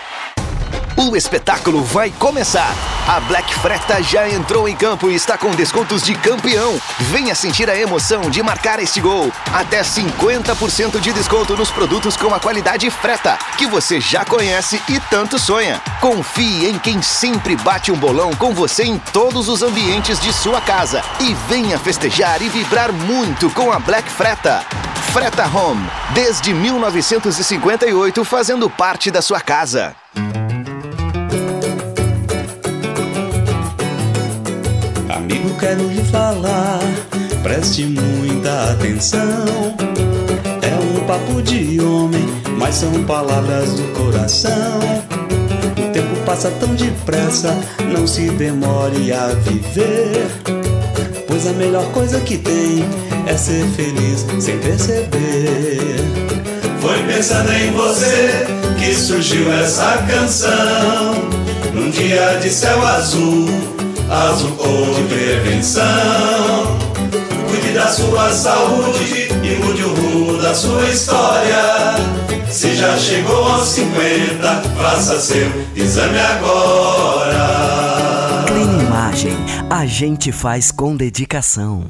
O 0.98 1.16
espetáculo 1.16 1.84
vai 1.84 2.12
começar. 2.12 2.74
A 3.08 3.20
Black 3.22 3.54
Freta 3.56 4.02
já 4.04 4.30
entrou 4.30 4.68
em 4.68 4.76
campo 4.76 5.10
e 5.10 5.16
está 5.16 5.38
com 5.38 5.52
descontos 5.52 6.04
de 6.04 6.14
campeão. 6.16 6.80
Venha 7.00 7.34
sentir 7.34 7.70
a 7.70 7.78
emoção 7.78 8.30
de 8.30 8.44
marcar 8.44 8.80
este 8.80 9.00
gol. 9.00 9.32
Até 9.54 9.82
50% 9.82 11.00
de 11.00 11.14
desconto 11.14 11.56
nos 11.56 11.72
produtos 11.72 12.16
com 12.16 12.34
a 12.34 12.40
qualidade 12.40 12.90
Freta, 12.90 13.38
que 13.58 13.66
você 13.66 14.00
já 14.00 14.26
conhece 14.26 14.82
e 14.90 15.00
tanto 15.10 15.40
sonha. 15.40 15.82
Confie 16.00 16.68
em 16.68 16.78
quem 16.78 17.02
sempre 17.02 17.56
bate 17.56 17.92
um 17.92 17.98
bolão 17.98 18.32
com 18.34 18.54
você 18.54 18.84
em 18.84 18.98
todos 19.12 19.50
os 19.50 19.62
ambientes 19.62 20.20
de 20.20 20.32
sua 20.34 20.62
casa. 20.62 21.04
E 21.20 21.34
venha 21.48 21.80
festejar 21.80 22.42
e 22.42 22.50
vibrar 22.50 22.92
muito 22.92 23.50
com 23.52 23.72
a 23.72 23.80
Black 23.80 24.10
Freta. 24.10 24.64
Freta 25.12 25.46
Home, 25.46 25.90
desde 26.14 26.54
1958 26.54 28.24
fazendo 28.24 28.70
parte 28.70 29.12
da 29.12 29.22
sua 29.22 29.42
casa. 29.42 29.96
Quero 35.62 35.88
lhe 35.88 36.04
falar, 36.06 36.80
preste 37.44 37.86
muita 37.86 38.72
atenção. 38.72 39.46
É 40.60 40.98
um 40.98 41.06
papo 41.06 41.40
de 41.44 41.80
homem, 41.80 42.26
mas 42.58 42.76
são 42.76 42.92
palavras 43.04 43.70
do 43.74 43.84
coração. 43.94 44.80
O 45.78 45.92
tempo 45.94 46.16
passa 46.26 46.50
tão 46.60 46.74
depressa, 46.74 47.56
não 47.94 48.08
se 48.08 48.32
demore 48.32 49.14
a 49.14 49.28
viver. 49.28 50.32
Pois 51.28 51.46
a 51.46 51.54
melhor 51.54 51.86
coisa 51.92 52.20
que 52.22 52.40
tem 52.40 52.84
é 53.28 53.38
ser 53.38 53.64
feliz 53.76 54.26
sem 54.44 54.58
perceber. 54.58 55.80
Foi 56.82 57.04
pensando 57.04 57.54
em 57.54 57.72
você 57.72 58.48
que 58.80 58.96
surgiu 58.96 59.54
essa 59.54 60.04
canção. 60.10 61.14
Num 61.72 61.92
dia 61.92 62.40
de 62.42 62.50
céu 62.50 62.84
azul 62.84 63.48
azul 64.12 64.94
de 64.94 65.04
prevenção. 65.04 65.84
Cuide 67.50 67.74
da 67.74 67.88
sua 67.88 68.32
saúde 68.32 69.30
e 69.44 69.56
mude 69.64 69.84
o 69.84 69.94
rumo 69.94 70.42
da 70.42 70.54
sua 70.54 70.84
história. 70.90 71.96
Se 72.50 72.76
já 72.76 72.98
chegou 72.98 73.46
aos 73.46 73.70
50, 73.70 74.62
faça 74.78 75.20
seu 75.20 75.50
exame 75.76 76.20
agora. 76.20 77.42
Clean 78.48 78.84
Imagem, 78.84 79.38
a 79.70 79.86
gente 79.86 80.32
faz 80.32 80.72
com 80.72 80.96
dedicação. 80.96 81.90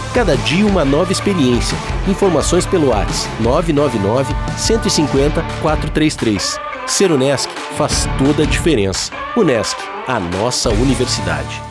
Cada 0.13 0.35
dia 0.35 0.65
uma 0.65 0.83
nova 0.83 1.11
experiência. 1.13 1.77
Informações 2.05 2.65
pelo 2.65 2.89
WhatsApp 2.89 3.41
999 3.41 4.33
150 4.57 5.41
433. 5.61 6.59
Ser 6.85 7.11
Unesc 7.11 7.49
faz 7.77 8.07
toda 8.17 8.43
a 8.43 8.45
diferença. 8.45 9.09
Unesc, 9.37 9.77
a 10.05 10.19
nossa 10.19 10.69
universidade. 10.69 11.70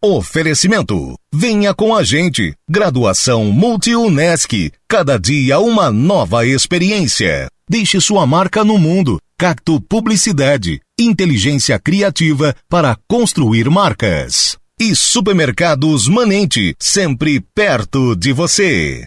Oferecimento. 0.00 1.18
Venha 1.34 1.74
com 1.74 1.92
a 1.92 2.04
gente. 2.04 2.54
Graduação 2.70 3.46
Multi-UNESC. 3.46 4.70
Cada 4.88 5.18
dia 5.18 5.58
uma 5.58 5.90
nova 5.90 6.46
experiência. 6.46 7.48
Deixe 7.68 8.00
sua 8.00 8.24
marca 8.24 8.62
no 8.62 8.78
mundo. 8.78 9.18
Cacto 9.36 9.80
Publicidade. 9.80 10.80
Inteligência 10.96 11.80
criativa 11.80 12.54
para 12.68 12.96
construir 13.08 13.68
marcas. 13.68 14.56
E 14.78 14.94
Supermercados 14.94 16.06
Manente. 16.06 16.76
Sempre 16.78 17.40
perto 17.40 18.14
de 18.14 18.32
você. 18.32 19.04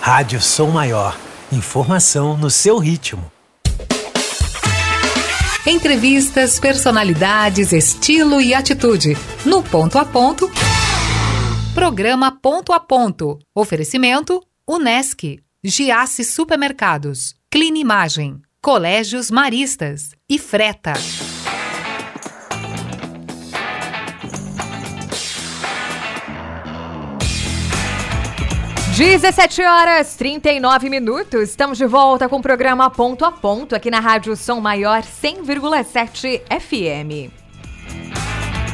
Rádio 0.00 0.40
Som 0.40 0.70
Maior. 0.70 1.18
Informação 1.50 2.36
no 2.36 2.48
seu 2.48 2.78
ritmo. 2.78 3.28
Entrevistas, 5.66 6.58
personalidades, 6.58 7.72
estilo 7.72 8.40
e 8.40 8.54
atitude. 8.54 9.14
No 9.44 9.62
Ponto 9.62 9.98
a 9.98 10.06
Ponto. 10.06 10.50
Programa 11.74 12.32
Ponto 12.32 12.72
a 12.72 12.80
Ponto. 12.80 13.38
Oferecimento: 13.54 14.42
Unesc, 14.66 15.38
Giasse 15.62 16.24
Supermercados, 16.24 17.34
Clinimagem, 17.50 18.40
Colégios 18.62 19.30
Maristas 19.30 20.12
e 20.26 20.38
Freta. 20.38 20.94
17 29.00 29.62
horas 29.62 30.14
39 30.14 30.90
minutos. 30.90 31.48
Estamos 31.48 31.78
de 31.78 31.86
volta 31.86 32.28
com 32.28 32.36
o 32.36 32.42
programa 32.42 32.90
Ponto 32.90 33.24
a 33.24 33.32
Ponto 33.32 33.74
aqui 33.74 33.90
na 33.90 33.98
Rádio 33.98 34.36
Som 34.36 34.60
Maior 34.60 35.00
100,7 35.00 36.42
FM. 36.60 37.32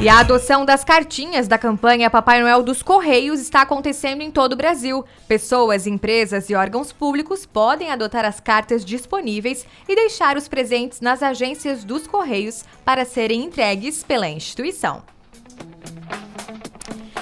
E 0.01 0.09
a 0.09 0.19
adoção 0.19 0.65
das 0.65 0.83
cartinhas 0.83 1.47
da 1.47 1.57
campanha 1.57 2.09
Papai 2.09 2.41
Noel 2.41 2.61
dos 2.61 2.83
Correios 2.83 3.39
está 3.39 3.61
acontecendo 3.61 4.21
em 4.21 4.29
todo 4.29 4.51
o 4.51 4.57
Brasil. 4.57 5.05
Pessoas, 5.29 5.87
empresas 5.87 6.49
e 6.49 6.55
órgãos 6.55 6.91
públicos 6.91 7.45
podem 7.45 7.89
adotar 7.89 8.25
as 8.25 8.41
cartas 8.41 8.83
disponíveis 8.83 9.65
e 9.87 9.95
deixar 9.95 10.35
os 10.35 10.49
presentes 10.49 10.99
nas 10.99 11.23
agências 11.23 11.85
dos 11.85 12.05
Correios 12.05 12.65
para 12.83 13.05
serem 13.05 13.45
entregues 13.45 14.03
pela 14.03 14.27
instituição. 14.27 15.03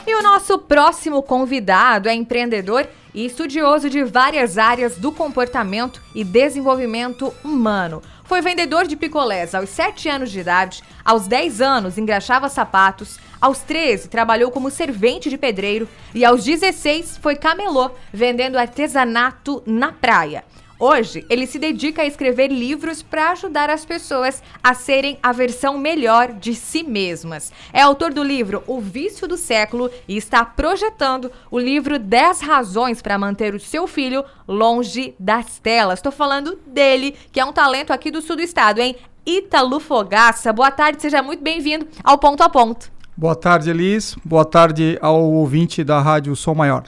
E 0.07 0.13
o 0.13 0.21
nosso 0.21 0.59
próximo 0.59 1.23
convidado 1.23 2.07
é 2.07 2.13
empreendedor 2.13 2.87
e 3.11 3.25
estudioso 3.25 3.89
de 3.89 4.03
várias 4.03 4.55
áreas 4.55 4.97
do 4.97 5.11
comportamento 5.11 5.99
e 6.13 6.23
desenvolvimento 6.23 7.33
humano. 7.43 8.03
Foi 8.25 8.39
vendedor 8.39 8.85
de 8.85 8.95
picolés 8.95 9.55
aos 9.55 9.69
7 9.69 10.07
anos 10.07 10.31
de 10.31 10.39
idade, 10.39 10.83
aos 11.03 11.25
10 11.27 11.59
anos 11.59 11.97
engraxava 11.97 12.49
sapatos, 12.49 13.17
aos 13.41 13.59
13 13.59 14.07
trabalhou 14.07 14.51
como 14.51 14.69
servente 14.69 15.27
de 15.27 15.39
pedreiro 15.39 15.89
e 16.13 16.23
aos 16.23 16.43
16 16.43 17.17
foi 17.17 17.35
camelô, 17.35 17.89
vendendo 18.13 18.59
artesanato 18.59 19.63
na 19.65 19.91
praia. 19.91 20.43
Hoje, 20.77 21.25
ele 21.29 21.47
se 21.47 21.57
dedica 21.57 22.01
a 22.01 22.05
escrever 22.05 22.49
livros 22.51 23.01
para 23.01 23.31
ajudar 23.31 23.69
as 23.69 23.85
pessoas 23.85 24.43
a 24.61 24.73
serem 24.73 25.17
a 25.23 25.31
versão 25.31 25.77
melhor 25.77 26.33
de 26.33 26.53
si 26.53 26.83
mesmas. 26.83 27.51
É 27.71 27.81
autor 27.81 28.13
do 28.13 28.21
livro 28.21 28.61
O 28.67 28.81
Vício 28.81 29.25
do 29.25 29.37
Século 29.37 29.89
e 30.05 30.17
está 30.17 30.43
projetando 30.43 31.31
o 31.49 31.57
livro 31.57 31.97
10 31.97 32.41
Razões 32.41 33.01
para 33.01 33.17
Manter 33.17 33.55
o 33.55 33.59
Seu 33.59 33.87
Filho 33.87 34.25
Longe 34.45 35.15
das 35.17 35.59
Telas. 35.59 35.99
Estou 35.99 36.11
falando 36.11 36.59
dele, 36.67 37.15
que 37.31 37.39
é 37.39 37.45
um 37.45 37.53
talento 37.53 37.91
aqui 37.91 38.11
do 38.11 38.21
sul 38.21 38.35
do 38.35 38.41
estado, 38.41 38.79
hein? 38.79 38.97
Ítalo 39.25 39.79
Fogaça. 39.79 40.51
Boa 40.51 40.71
tarde, 40.71 41.01
seja 41.01 41.23
muito 41.23 41.41
bem-vindo 41.41 41.87
ao 42.03 42.17
Ponto 42.17 42.43
a 42.43 42.49
Ponto. 42.49 42.91
Boa 43.15 43.35
tarde, 43.35 43.69
Elis. 43.69 44.13
Boa 44.25 44.43
tarde 44.43 44.99
ao 45.01 45.23
ouvinte 45.23 45.85
da 45.85 46.01
Rádio 46.01 46.35
Som 46.35 46.53
Maior. 46.53 46.83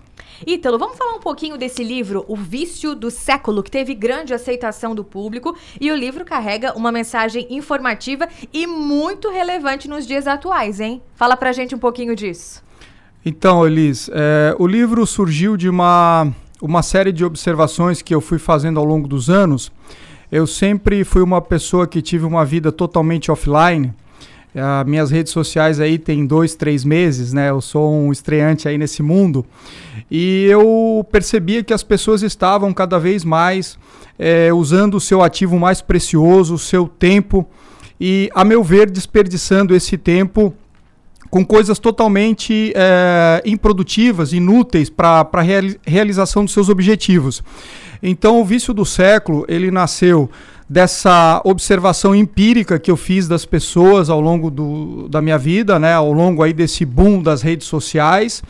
Ítalo, 0.46 0.78
vamos 0.78 0.98
falar 0.98 1.14
um 1.14 1.20
pouquinho 1.20 1.58
desse 1.58 1.84
livro, 1.84 2.24
O 2.28 2.36
Vício 2.36 2.94
do 2.94 3.10
Século, 3.10 3.64
que 3.64 3.72
teve 3.72 3.96
grande 3.96 4.34
aceitação 4.34 4.94
do 4.94 5.04
público 5.04 5.56
e 5.82 5.92
o 5.92 5.96
livro 5.96 6.24
carrega 6.24 6.78
uma 6.78 6.92
mensagem 6.92 7.48
informativa 7.50 8.28
e 8.54 8.68
muito 8.68 9.32
relevante 9.32 9.88
nos 9.88 10.06
dias 10.06 10.28
atuais, 10.28 10.80
hein? 10.80 11.02
Fala 11.16 11.36
pra 11.36 11.52
gente 11.52 11.74
um 11.74 11.80
pouquinho 11.80 12.16
disso. 12.16 12.64
Então, 13.26 13.66
Elis, 13.66 14.10
é, 14.14 14.56
o 14.60 14.68
livro 14.68 15.06
surgiu 15.08 15.58
de 15.58 15.68
uma, 15.68 16.32
uma 16.62 16.84
série 16.84 17.12
de 17.12 17.26
observações 17.26 18.02
que 18.02 18.14
eu 18.14 18.22
fui 18.22 18.38
fazendo 18.38 18.80
ao 18.80 18.86
longo 18.86 19.08
dos 19.08 19.30
anos. 19.30 19.72
Eu 20.32 20.46
sempre 20.46 21.04
fui 21.04 21.22
uma 21.22 21.42
pessoa 21.42 21.88
que 21.88 22.02
tive 22.02 22.26
uma 22.26 22.46
vida 22.46 22.72
totalmente 22.72 23.32
offline. 23.32 23.94
Uh, 24.58 24.90
minhas 24.90 25.12
redes 25.12 25.32
sociais 25.32 25.80
aí 25.80 26.00
tem 26.00 26.26
dois, 26.26 26.56
três 26.56 26.84
meses, 26.84 27.32
né? 27.32 27.52
Eu 27.52 27.62
sou 27.62 27.94
um 27.94 28.12
estreante 28.12 28.68
aí 28.68 28.76
nesse 28.76 29.04
mundo. 29.04 29.46
E 30.10 30.46
eu 30.46 31.06
percebia 31.12 31.64
que 31.64 31.72
as 31.72 31.84
pessoas 31.84 32.24
estavam 32.24 32.74
cada 32.74 32.98
vez 32.98 33.24
mais 33.24 33.78
é, 34.18 34.52
usando 34.52 34.96
o 34.96 35.00
seu 35.00 35.22
ativo 35.22 35.60
mais 35.60 35.80
precioso, 35.80 36.56
o 36.56 36.58
seu 36.58 36.88
tempo, 36.88 37.48
e, 38.02 38.32
a 38.34 38.44
meu 38.44 38.64
ver, 38.64 38.90
desperdiçando 38.90 39.76
esse 39.76 39.96
tempo 39.96 40.52
com 41.30 41.46
coisas 41.46 41.78
totalmente 41.78 42.74
é, 42.76 43.44
improdutivas, 43.46 44.34
inúteis 44.34 44.90
para 44.90 45.28
a 45.32 45.42
reali 45.42 45.80
realização 45.86 46.44
dos 46.44 46.54
seus 46.54 46.68
objetivos. 46.68 47.44
Então, 48.02 48.42
o 48.42 48.46
vício 48.46 48.74
do 48.74 48.86
século 48.86 49.46
ele 49.48 49.70
nasceu 49.70 50.30
dessa 50.70 51.42
observação 51.46 52.14
empírica 52.14 52.78
que 52.78 52.92
eu 52.92 52.98
fiz 52.98 53.28
das 53.28 53.46
pessoas 53.46 54.10
ao 54.10 54.20
longo 54.20 54.52
do, 54.52 55.08
da 55.08 55.22
minha 55.22 55.38
vida, 55.38 55.80
né, 55.80 55.94
ao 55.94 56.12
longo 56.12 56.44
aí 56.44 56.52
desse 56.54 56.84
boom 56.84 57.22
das 57.22 57.42
redes 57.42 57.68
sociais. 57.68 58.44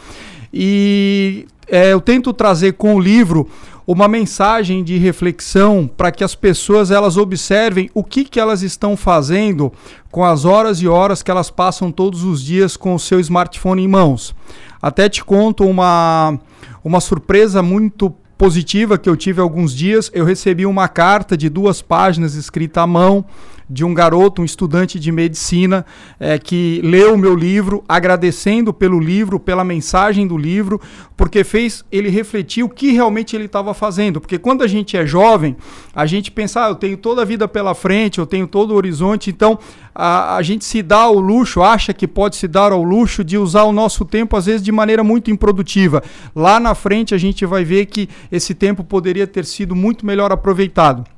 E 0.51 1.45
é, 1.67 1.93
eu 1.93 2.01
tento 2.01 2.33
trazer 2.33 2.73
com 2.73 2.95
o 2.95 2.99
livro 2.99 3.47
uma 3.85 4.07
mensagem 4.07 4.83
de 4.83 4.97
reflexão 4.97 5.89
para 5.95 6.11
que 6.11 6.23
as 6.23 6.35
pessoas 6.35 6.91
elas 6.91 7.15
observem 7.15 7.89
o 7.93 8.03
que, 8.03 8.25
que 8.25 8.39
elas 8.39 8.61
estão 8.61 8.97
fazendo 8.97 9.71
com 10.11 10.25
as 10.25 10.43
horas 10.43 10.81
e 10.81 10.87
horas 10.87 11.23
que 11.23 11.31
elas 11.31 11.49
passam 11.49 11.89
todos 11.89 12.23
os 12.23 12.43
dias 12.43 12.75
com 12.75 12.93
o 12.93 12.99
seu 12.99 13.19
smartphone 13.19 13.83
em 13.83 13.87
mãos. 13.87 14.35
Até 14.81 15.07
te 15.07 15.23
conto 15.23 15.63
uma, 15.63 16.37
uma 16.83 16.99
surpresa 16.99 17.63
muito 17.63 18.13
positiva 18.37 18.97
que 18.97 19.09
eu 19.09 19.17
tive 19.17 19.41
alguns 19.41 19.73
dias. 19.75 20.11
Eu 20.13 20.23
recebi 20.23 20.65
uma 20.65 20.87
carta 20.87 21.35
de 21.35 21.49
duas 21.49 21.81
páginas 21.81 22.35
escrita 22.35 22.81
à 22.81 22.87
mão 22.87 23.25
de 23.69 23.83
um 23.83 23.93
garoto, 23.93 24.41
um 24.41 24.45
estudante 24.45 24.99
de 24.99 25.11
medicina, 25.11 25.85
é, 26.19 26.39
que 26.39 26.81
leu 26.83 27.15
o 27.15 27.17
meu 27.17 27.35
livro, 27.35 27.83
agradecendo 27.87 28.73
pelo 28.73 28.99
livro, 28.99 29.39
pela 29.39 29.63
mensagem 29.63 30.25
do 30.25 30.37
livro, 30.37 30.79
porque 31.17 31.43
fez 31.43 31.83
ele 31.91 32.09
refletir 32.09 32.63
o 32.63 32.69
que 32.69 32.91
realmente 32.91 33.35
ele 33.35 33.45
estava 33.45 33.73
fazendo. 33.73 34.21
Porque 34.21 34.37
quando 34.37 34.63
a 34.63 34.67
gente 34.67 34.95
é 34.95 35.05
jovem, 35.05 35.57
a 35.93 36.05
gente 36.05 36.31
pensa, 36.31 36.65
ah, 36.65 36.69
eu 36.69 36.75
tenho 36.75 36.97
toda 36.97 37.21
a 37.21 37.25
vida 37.25 37.47
pela 37.47 37.75
frente, 37.75 38.19
eu 38.19 38.25
tenho 38.25 38.47
todo 38.47 38.71
o 38.71 38.75
horizonte, 38.75 39.29
então 39.29 39.59
a, 39.93 40.37
a 40.37 40.41
gente 40.41 40.63
se 40.63 40.81
dá 40.81 40.99
ao 40.99 41.19
luxo, 41.19 41.61
acha 41.61 41.93
que 41.93 42.07
pode 42.07 42.35
se 42.35 42.47
dar 42.47 42.71
ao 42.71 42.83
luxo 42.83 43.23
de 43.23 43.37
usar 43.37 43.63
o 43.63 43.73
nosso 43.73 44.05
tempo, 44.05 44.37
às 44.37 44.45
vezes, 44.45 44.61
de 44.61 44.71
maneira 44.71 45.03
muito 45.03 45.29
improdutiva. 45.31 46.01
Lá 46.35 46.59
na 46.59 46.73
frente 46.73 47.13
a 47.13 47.17
gente 47.17 47.45
vai 47.45 47.65
ver 47.65 47.87
que 47.87 48.07
esse 48.31 48.53
tempo 48.53 48.83
poderia 48.83 49.27
ter 49.27 49.43
sido 49.43 49.75
muito 49.75 50.05
melhor 50.05 50.31
aproveitado. 50.31 51.16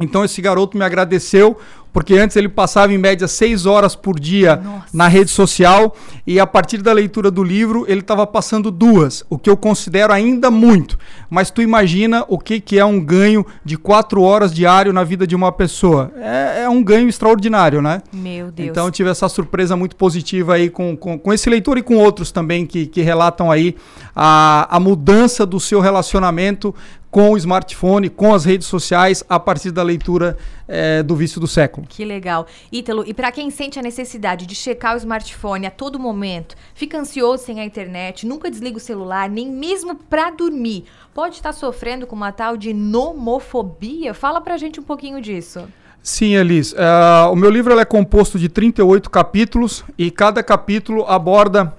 Então 0.00 0.24
esse 0.24 0.40
garoto 0.40 0.76
me 0.76 0.84
agradeceu 0.84 1.58
porque 1.92 2.14
antes 2.14 2.36
ele 2.36 2.48
passava 2.48 2.92
em 2.92 2.98
média 2.98 3.28
seis 3.28 3.66
horas 3.66 3.94
por 3.94 4.18
dia 4.18 4.56
Nossa. 4.56 4.86
na 4.94 5.08
rede 5.08 5.30
social 5.30 5.94
e 6.26 6.40
a 6.40 6.46
partir 6.46 6.78
da 6.78 6.92
leitura 6.92 7.30
do 7.30 7.44
livro 7.44 7.84
ele 7.86 8.00
estava 8.00 8.26
passando 8.26 8.70
duas, 8.70 9.22
o 9.28 9.36
que 9.36 9.50
eu 9.50 9.56
considero 9.56 10.12
ainda 10.12 10.50
muito. 10.50 10.98
Mas 11.28 11.50
tu 11.50 11.60
imagina 11.60 12.24
o 12.28 12.38
que, 12.38 12.60
que 12.60 12.78
é 12.78 12.84
um 12.84 12.98
ganho 12.98 13.44
de 13.62 13.76
quatro 13.76 14.22
horas 14.22 14.54
diário 14.54 14.92
na 14.92 15.04
vida 15.04 15.26
de 15.26 15.36
uma 15.36 15.52
pessoa? 15.52 16.10
É, 16.16 16.62
é 16.62 16.68
um 16.68 16.82
ganho 16.82 17.08
extraordinário, 17.08 17.82
né? 17.82 18.00
Meu 18.12 18.50
Deus. 18.50 18.70
Então 18.70 18.86
eu 18.86 18.90
tive 18.90 19.10
essa 19.10 19.28
surpresa 19.28 19.76
muito 19.76 19.94
positiva 19.94 20.54
aí 20.54 20.70
com, 20.70 20.96
com, 20.96 21.18
com 21.18 21.32
esse 21.32 21.50
leitor 21.50 21.76
e 21.76 21.82
com 21.82 21.96
outros 21.96 22.32
também 22.32 22.64
que, 22.64 22.86
que 22.86 23.02
relatam 23.02 23.50
aí 23.50 23.76
a, 24.16 24.66
a 24.74 24.80
mudança 24.80 25.44
do 25.44 25.60
seu 25.60 25.80
relacionamento 25.80 26.74
com 27.12 27.32
o 27.32 27.36
smartphone, 27.36 28.08
com 28.08 28.32
as 28.32 28.46
redes 28.46 28.66
sociais, 28.66 29.22
a 29.28 29.38
partir 29.38 29.70
da 29.70 29.82
leitura 29.82 30.34
é, 30.66 31.02
do 31.02 31.14
vício 31.14 31.38
do 31.38 31.46
século. 31.46 31.86
Que 31.86 32.06
legal. 32.06 32.46
Ítalo, 32.72 33.04
e 33.06 33.12
para 33.12 33.30
quem 33.30 33.50
sente 33.50 33.78
a 33.78 33.82
necessidade 33.82 34.46
de 34.46 34.54
checar 34.54 34.94
o 34.94 34.96
smartphone 34.96 35.66
a 35.66 35.70
todo 35.70 35.98
momento, 35.98 36.56
fica 36.74 36.98
ansioso 36.98 37.44
sem 37.44 37.60
a 37.60 37.64
internet, 37.66 38.26
nunca 38.26 38.50
desliga 38.50 38.78
o 38.78 38.80
celular, 38.80 39.28
nem 39.28 39.46
mesmo 39.46 39.94
para 39.94 40.30
dormir, 40.30 40.86
pode 41.12 41.34
estar 41.34 41.52
sofrendo 41.52 42.06
com 42.06 42.16
uma 42.16 42.32
tal 42.32 42.56
de 42.56 42.72
nomofobia? 42.72 44.14
Fala 44.14 44.40
pra 44.40 44.56
gente 44.56 44.80
um 44.80 44.82
pouquinho 44.82 45.20
disso. 45.20 45.68
Sim, 46.02 46.34
Elis. 46.34 46.72
Uh, 46.72 47.30
o 47.30 47.36
meu 47.36 47.50
livro 47.50 47.78
é 47.78 47.84
composto 47.84 48.38
de 48.38 48.48
38 48.48 49.10
capítulos 49.10 49.84
e 49.98 50.10
cada 50.10 50.42
capítulo 50.42 51.04
aborda 51.06 51.76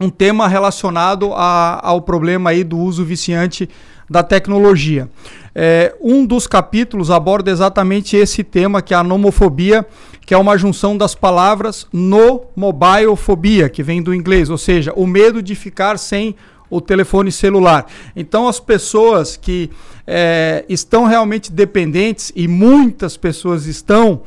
um 0.00 0.08
tema 0.08 0.46
relacionado 0.46 1.32
a, 1.34 1.80
ao 1.86 2.00
problema 2.00 2.50
aí 2.50 2.62
do 2.62 2.78
uso 2.78 3.04
viciante 3.04 3.68
da 4.08 4.22
tecnologia. 4.22 5.08
É, 5.54 5.94
um 6.00 6.24
dos 6.24 6.46
capítulos 6.46 7.10
aborda 7.10 7.50
exatamente 7.50 8.16
esse 8.16 8.42
tema, 8.42 8.80
que 8.80 8.94
é 8.94 8.96
a 8.96 9.04
nomofobia, 9.04 9.86
que 10.24 10.32
é 10.32 10.38
uma 10.38 10.56
junção 10.56 10.96
das 10.96 11.14
palavras 11.14 11.86
no 11.92 12.42
mobile 12.56 13.16
fobia, 13.16 13.68
que 13.68 13.82
vem 13.82 14.02
do 14.02 14.14
inglês, 14.14 14.48
ou 14.48 14.58
seja, 14.58 14.92
o 14.94 15.06
medo 15.06 15.42
de 15.42 15.54
ficar 15.54 15.98
sem 15.98 16.34
o 16.70 16.80
telefone 16.80 17.30
celular. 17.30 17.86
Então, 18.16 18.48
as 18.48 18.58
pessoas 18.58 19.36
que 19.36 19.70
é, 20.06 20.64
estão 20.70 21.04
realmente 21.04 21.52
dependentes, 21.52 22.32
e 22.34 22.48
muitas 22.48 23.16
pessoas 23.16 23.66
estão, 23.66 24.22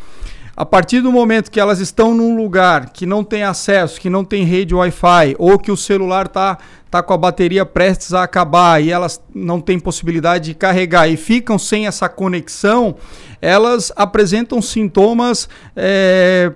a 0.55 0.65
partir 0.65 1.01
do 1.01 1.11
momento 1.11 1.51
que 1.51 1.59
elas 1.59 1.79
estão 1.79 2.13
num 2.13 2.37
lugar 2.37 2.89
que 2.91 3.05
não 3.05 3.23
tem 3.23 3.43
acesso, 3.43 3.99
que 3.99 4.09
não 4.09 4.23
tem 4.23 4.43
rede 4.43 4.73
Wi-Fi, 4.73 5.35
ou 5.37 5.59
que 5.59 5.71
o 5.71 5.77
celular 5.77 6.27
está 6.27 6.57
tá 6.89 7.03
com 7.03 7.13
a 7.13 7.17
bateria 7.17 7.65
prestes 7.65 8.13
a 8.13 8.23
acabar 8.23 8.81
e 8.81 8.89
elas 8.89 9.21
não 9.33 9.59
têm 9.59 9.77
possibilidade 9.77 10.45
de 10.45 10.53
carregar 10.53 11.09
e 11.09 11.17
ficam 11.17 11.59
sem 11.59 11.87
essa 11.87 12.07
conexão, 12.07 12.95
elas 13.41 13.91
apresentam 13.95 14.61
sintomas. 14.61 15.49
É, 15.75 16.53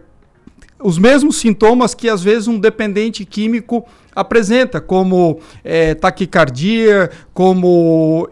os 0.82 0.98
mesmos 0.98 1.38
sintomas 1.38 1.94
que 1.94 2.10
às 2.10 2.24
vezes 2.24 2.48
um 2.48 2.58
dependente 2.58 3.26
químico 3.26 3.86
apresenta, 4.16 4.82
como 4.82 5.40
é, 5.64 5.94
taquicardia, 5.94 7.10
como 7.34 8.28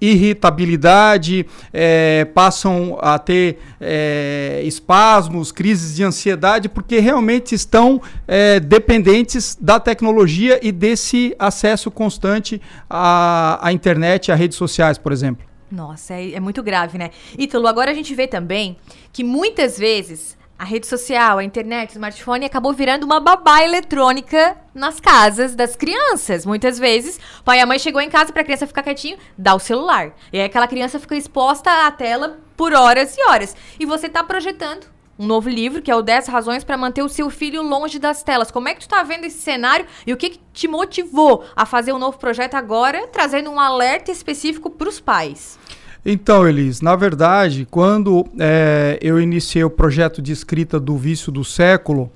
irritabilidade, 0.00 1.46
é, 1.72 2.24
passam 2.26 2.98
a 3.00 3.18
ter 3.18 3.58
é, 3.80 4.62
espasmos, 4.64 5.50
crises 5.50 5.96
de 5.96 6.04
ansiedade, 6.04 6.68
porque 6.68 6.98
realmente 6.98 7.54
estão 7.54 8.00
é, 8.26 8.60
dependentes 8.60 9.56
da 9.60 9.80
tecnologia 9.80 10.60
e 10.62 10.70
desse 10.70 11.34
acesso 11.38 11.90
constante 11.90 12.60
à, 12.88 13.58
à 13.66 13.72
internet, 13.72 14.30
a 14.30 14.34
redes 14.34 14.56
sociais, 14.56 14.98
por 14.98 15.12
exemplo. 15.12 15.44
Nossa, 15.70 16.14
é, 16.14 16.32
é 16.34 16.40
muito 16.40 16.62
grave, 16.62 16.98
né? 16.98 17.10
Ítalo, 17.38 17.66
agora 17.66 17.90
a 17.90 17.94
gente 17.94 18.14
vê 18.14 18.26
também 18.26 18.76
que 19.10 19.24
muitas 19.24 19.78
vezes 19.78 20.36
a 20.62 20.64
rede 20.64 20.86
social, 20.86 21.38
a 21.38 21.44
internet, 21.44 21.90
o 21.90 21.92
smartphone 21.94 22.46
acabou 22.46 22.72
virando 22.72 23.02
uma 23.02 23.18
babá 23.18 23.64
eletrônica 23.64 24.56
nas 24.72 25.00
casas 25.00 25.56
das 25.56 25.74
crianças. 25.74 26.46
Muitas 26.46 26.78
vezes, 26.78 27.18
pai 27.44 27.58
e 27.58 27.66
mãe 27.66 27.80
chegou 27.80 28.00
em 28.00 28.08
casa 28.08 28.32
para 28.32 28.42
a 28.42 28.44
criança 28.44 28.64
ficar 28.64 28.84
quietinho, 28.84 29.18
dá 29.36 29.56
o 29.56 29.58
celular. 29.58 30.14
E 30.32 30.38
aí 30.38 30.44
aquela 30.44 30.68
criança 30.68 31.00
fica 31.00 31.16
exposta 31.16 31.84
à 31.84 31.90
tela 31.90 32.38
por 32.56 32.72
horas 32.74 33.16
e 33.18 33.28
horas. 33.28 33.56
E 33.80 33.84
você 33.84 34.06
está 34.06 34.22
projetando 34.22 34.86
um 35.18 35.26
novo 35.26 35.48
livro, 35.48 35.82
que 35.82 35.90
é 35.90 35.96
o 35.96 36.00
10 36.00 36.28
razões 36.28 36.62
para 36.62 36.76
manter 36.76 37.02
o 37.02 37.08
seu 37.08 37.28
filho 37.28 37.60
longe 37.60 37.98
das 37.98 38.22
telas. 38.22 38.52
Como 38.52 38.68
é 38.68 38.74
que 38.74 38.82
tu 38.82 38.88
tá 38.88 39.02
vendo 39.02 39.24
esse 39.24 39.40
cenário 39.40 39.84
e 40.06 40.12
o 40.12 40.16
que, 40.16 40.30
que 40.30 40.40
te 40.52 40.68
motivou 40.68 41.44
a 41.56 41.66
fazer 41.66 41.92
um 41.92 41.98
novo 41.98 42.18
projeto 42.18 42.54
agora, 42.54 43.08
trazendo 43.08 43.50
um 43.50 43.58
alerta 43.58 44.12
específico 44.12 44.70
para 44.70 44.88
os 44.88 45.00
pais? 45.00 45.58
Então, 46.04 46.48
Elis, 46.48 46.80
na 46.80 46.96
verdade, 46.96 47.66
quando 47.70 48.26
é, 48.38 48.98
eu 49.00 49.20
iniciei 49.20 49.62
o 49.62 49.70
projeto 49.70 50.20
de 50.20 50.32
escrita 50.32 50.80
do 50.80 50.96
Vício 50.96 51.30
do 51.30 51.44
Século, 51.44 52.10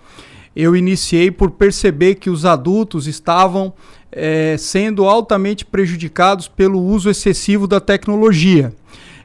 eu 0.57 0.75
iniciei 0.75 1.31
por 1.31 1.53
perceber 1.53 2.17
que 2.17 2.29
os 2.29 2.45
adultos 2.45 3.07
estavam 3.07 3.73
é, 4.11 4.57
sendo 4.59 5.05
altamente 5.05 5.65
prejudicados 5.65 6.49
pelo 6.49 6.83
uso 6.83 7.09
excessivo 7.09 7.67
da 7.69 7.79
tecnologia. 7.79 8.73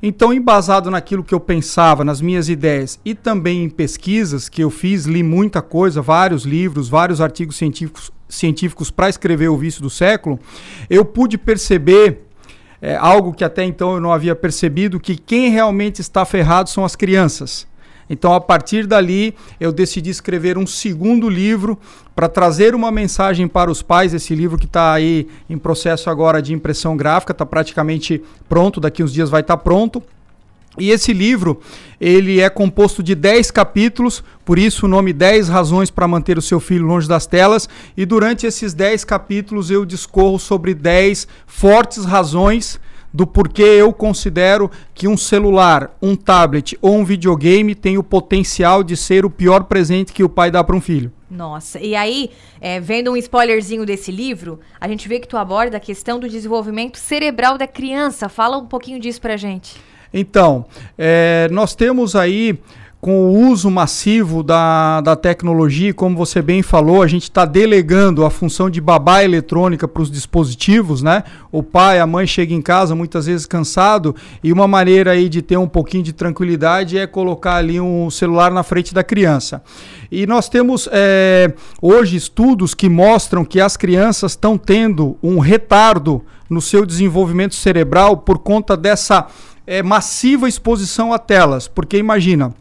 Então, 0.04 0.34
embasado 0.34 0.92
naquilo 0.92 1.24
que 1.24 1.34
eu 1.34 1.40
pensava, 1.40 2.04
nas 2.04 2.22
minhas 2.22 2.50
ideias 2.50 3.00
e 3.06 3.16
também 3.16 3.64
em 3.64 3.70
pesquisas 3.70 4.50
que 4.50 4.64
eu 4.64 4.70
fiz, 4.70 5.06
li 5.06 5.24
muita 5.24 5.62
coisa, 5.62 6.02
vários 6.02 6.44
livros, 6.44 6.90
vários 6.90 7.22
artigos 7.22 7.56
científicos, 7.56 8.12
científicos 8.28 8.92
para 8.92 9.10
escrever 9.10 9.50
o 9.50 9.58
Vício 9.58 9.82
do 9.82 9.90
Século, 9.90 10.40
eu 10.90 11.06
pude 11.06 11.38
perceber 11.38 12.31
é, 12.82 12.96
algo 12.96 13.34
que 13.34 13.44
até 13.44 13.64
então 13.64 13.94
eu 13.94 14.02
não 14.02 14.12
havia 14.12 14.36
percebido, 14.36 15.00
que 15.00 15.16
quem 15.16 15.50
realmente 15.50 16.02
está 16.02 16.26
ferrado 16.26 16.70
são 16.70 16.84
as 16.84 16.96
crianças. 16.96 17.68
Então, 18.10 18.34
a 18.34 18.42
partir 18.42 18.86
dali, 18.86 19.34
eu 19.58 19.72
decidi 19.72 20.10
escrever 20.10 20.58
um 20.58 20.68
segundo 20.68 21.30
livro 21.30 21.80
para 22.14 22.28
trazer 22.28 22.76
uma 22.76 22.92
mensagem 22.92 23.48
para 23.48 23.72
os 23.72 23.82
pais. 23.82 24.14
Esse 24.14 24.36
livro 24.36 24.58
que 24.58 24.66
está 24.66 24.92
aí 24.92 25.30
em 25.50 25.58
processo 25.58 26.10
agora 26.10 26.42
de 26.42 26.54
impressão 26.54 26.98
gráfica, 26.98 27.32
está 27.32 27.46
praticamente 27.46 28.22
pronto, 28.50 28.82
daqui 28.82 29.02
uns 29.02 29.14
dias 29.14 29.30
vai 29.30 29.40
estar 29.40 29.56
tá 29.56 29.64
pronto. 29.64 30.04
E 30.78 30.90
esse 30.90 31.12
livro, 31.12 31.60
ele 32.00 32.40
é 32.40 32.50
composto 32.50 33.04
de 33.04 33.14
10 33.14 33.52
capítulos, 33.52 34.24
por 34.46 34.58
isso 34.58 34.86
o 34.86 34.90
nome 34.90 35.12
10 35.12 35.50
razões 35.50 35.92
para 35.92 36.08
manter 36.08 36.38
o 36.38 36.42
seu 36.42 36.62
filho 36.62 36.86
longe 36.86 37.08
das 37.08 37.26
telas, 37.26 37.68
e 37.96 38.06
durante 38.06 38.46
esses 38.46 38.74
10 38.74 39.04
capítulos 39.04 39.70
eu 39.70 39.86
discorro 39.86 40.40
sobre 40.40 40.74
10 40.74 41.28
fortes 41.46 42.06
razões 42.06 42.80
do 43.14 43.28
porquê 43.28 43.64
eu 43.64 43.92
considero 43.92 44.72
que 44.94 45.08
um 45.08 45.18
celular, 45.18 45.96
um 46.02 46.16
tablet 46.16 46.78
ou 46.82 46.96
um 46.96 47.04
videogame 47.04 47.76
tem 47.76 47.98
o 47.98 48.04
potencial 48.04 48.84
de 48.84 48.96
ser 48.96 49.26
o 49.26 49.30
pior 49.30 49.66
presente 49.66 50.14
que 50.14 50.24
o 50.24 50.30
pai 50.30 50.50
dá 50.50 50.64
para 50.64 50.76
um 50.76 50.82
filho. 50.82 51.12
Nossa, 51.30 51.80
e 51.80 51.96
aí, 51.96 52.30
é, 52.60 52.80
vendo 52.80 53.12
um 53.12 53.18
spoilerzinho 53.18 53.86
desse 53.86 54.12
livro, 54.12 54.60
a 54.80 54.88
gente 54.88 55.08
vê 55.08 55.20
que 55.20 55.28
tu 55.28 55.38
aborda 55.38 55.78
a 55.78 55.80
questão 55.80 56.20
do 56.20 56.30
desenvolvimento 56.30 56.98
cerebral 56.98 57.58
da 57.58 57.68
criança. 57.68 58.28
Fala 58.30 58.58
um 58.58 58.66
pouquinho 58.66 59.00
disso 59.00 59.22
pra 59.22 59.38
gente. 59.38 59.91
Então, 60.14 60.66
é, 60.98 61.48
nós 61.52 61.76
temos 61.76 62.16
aí 62.16 62.60
com 63.02 63.26
o 63.26 63.50
uso 63.50 63.72
massivo 63.72 64.44
da, 64.44 65.02
da 65.02 65.16
tecnologia, 65.16 65.92
como 65.92 66.16
você 66.16 66.40
bem 66.40 66.62
falou, 66.62 67.02
a 67.02 67.08
gente 67.08 67.24
está 67.24 67.46
delegando 67.46 68.24
a 68.24 68.30
função 68.30 68.70
de 68.70 68.80
babá 68.80 69.24
eletrônica 69.24 69.88
para 69.88 70.04
os 70.04 70.12
dispositivos, 70.12 71.02
né? 71.02 71.24
O 71.52 71.64
pai, 71.64 72.00
a 72.00 72.06
mãe 72.06 72.28
chega 72.28 72.54
em 72.54 72.62
casa 72.62 72.94
muitas 72.94 73.26
vezes 73.26 73.48
cansado 73.48 74.16
e 74.44 74.54
uma 74.54 74.68
maneira 74.68 75.12
aí 75.12 75.28
de 75.28 75.42
ter 75.42 75.58
um 75.58 75.68
pouquinho 75.68 76.04
de 76.04 76.14
tranquilidade 76.14 76.96
é 76.96 77.08
colocar 77.08 77.56
ali 77.56 77.82
um 77.82 78.12
celular 78.12 78.52
na 78.52 78.62
frente 78.62 78.94
da 78.94 79.04
criança. 79.04 79.64
E 80.12 80.28
nós 80.28 80.48
temos 80.48 80.88
é, 80.92 81.52
hoje 81.82 82.16
estudos 82.16 82.76
que 82.76 82.88
mostram 82.88 83.44
que 83.44 83.60
as 83.60 83.76
crianças 83.76 84.34
estão 84.34 84.60
tendo 84.60 85.18
um 85.24 85.40
retardo 85.40 86.24
no 86.48 86.62
seu 86.62 86.86
desenvolvimento 86.86 87.56
cerebral 87.56 88.18
por 88.18 88.38
conta 88.38 88.78
dessa 88.78 89.26
é, 89.72 89.82
massiva 89.82 90.50
exposição 90.50 91.14
a 91.14 91.18
telas, 91.18 91.66
porque 91.66 91.98
imagina, 91.98 92.54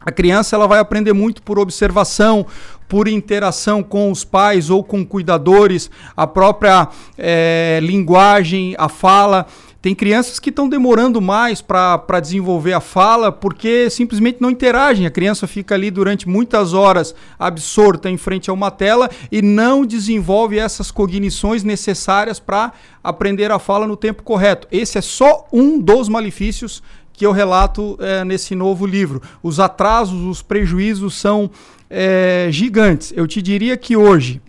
a 0.00 0.12
criança 0.12 0.54
ela 0.54 0.68
vai 0.68 0.78
aprender 0.78 1.12
muito 1.12 1.42
por 1.42 1.58
observação, 1.58 2.46
por 2.88 3.08
interação 3.08 3.82
com 3.82 4.08
os 4.08 4.24
pais 4.24 4.70
ou 4.70 4.84
com 4.84 5.04
cuidadores, 5.04 5.90
a 6.16 6.28
própria 6.28 6.86
é, 7.18 7.80
linguagem, 7.82 8.76
a 8.78 8.88
fala. 8.88 9.46
Tem 9.84 9.94
crianças 9.94 10.38
que 10.38 10.48
estão 10.48 10.66
demorando 10.66 11.20
mais 11.20 11.60
para 11.60 12.18
desenvolver 12.18 12.72
a 12.72 12.80
fala 12.80 13.30
porque 13.30 13.90
simplesmente 13.90 14.40
não 14.40 14.48
interagem. 14.48 15.04
A 15.04 15.10
criança 15.10 15.46
fica 15.46 15.74
ali 15.74 15.90
durante 15.90 16.26
muitas 16.26 16.72
horas 16.72 17.14
absorta 17.38 18.08
em 18.08 18.16
frente 18.16 18.48
a 18.48 18.54
uma 18.54 18.70
tela 18.70 19.10
e 19.30 19.42
não 19.42 19.84
desenvolve 19.84 20.58
essas 20.58 20.90
cognições 20.90 21.62
necessárias 21.62 22.40
para 22.40 22.72
aprender 23.02 23.52
a 23.52 23.58
fala 23.58 23.86
no 23.86 23.94
tempo 23.94 24.22
correto. 24.22 24.66
Esse 24.72 24.96
é 24.96 25.02
só 25.02 25.46
um 25.52 25.78
dos 25.78 26.08
malefícios 26.08 26.82
que 27.12 27.26
eu 27.26 27.32
relato 27.32 27.98
é, 28.00 28.24
nesse 28.24 28.54
novo 28.54 28.86
livro. 28.86 29.20
Os 29.42 29.60
atrasos, 29.60 30.22
os 30.22 30.40
prejuízos 30.40 31.14
são 31.14 31.50
é, 31.90 32.48
gigantes. 32.50 33.12
Eu 33.14 33.26
te 33.26 33.42
diria 33.42 33.76
que 33.76 33.98
hoje 33.98 34.40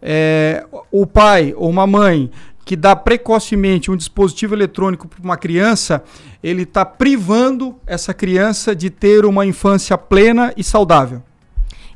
é, 0.00 0.64
o 0.90 1.06
pai 1.06 1.52
ou 1.54 1.68
uma 1.68 1.86
mãe 1.86 2.30
que 2.70 2.76
dá 2.76 2.94
precocemente 2.94 3.90
um 3.90 3.96
dispositivo 3.96 4.54
eletrônico 4.54 5.08
para 5.08 5.20
uma 5.20 5.36
criança, 5.36 6.04
ele 6.40 6.62
está 6.62 6.86
privando 6.86 7.74
essa 7.84 8.14
criança 8.14 8.76
de 8.76 8.88
ter 8.88 9.24
uma 9.24 9.44
infância 9.44 9.98
plena 9.98 10.54
e 10.56 10.62
saudável. 10.62 11.20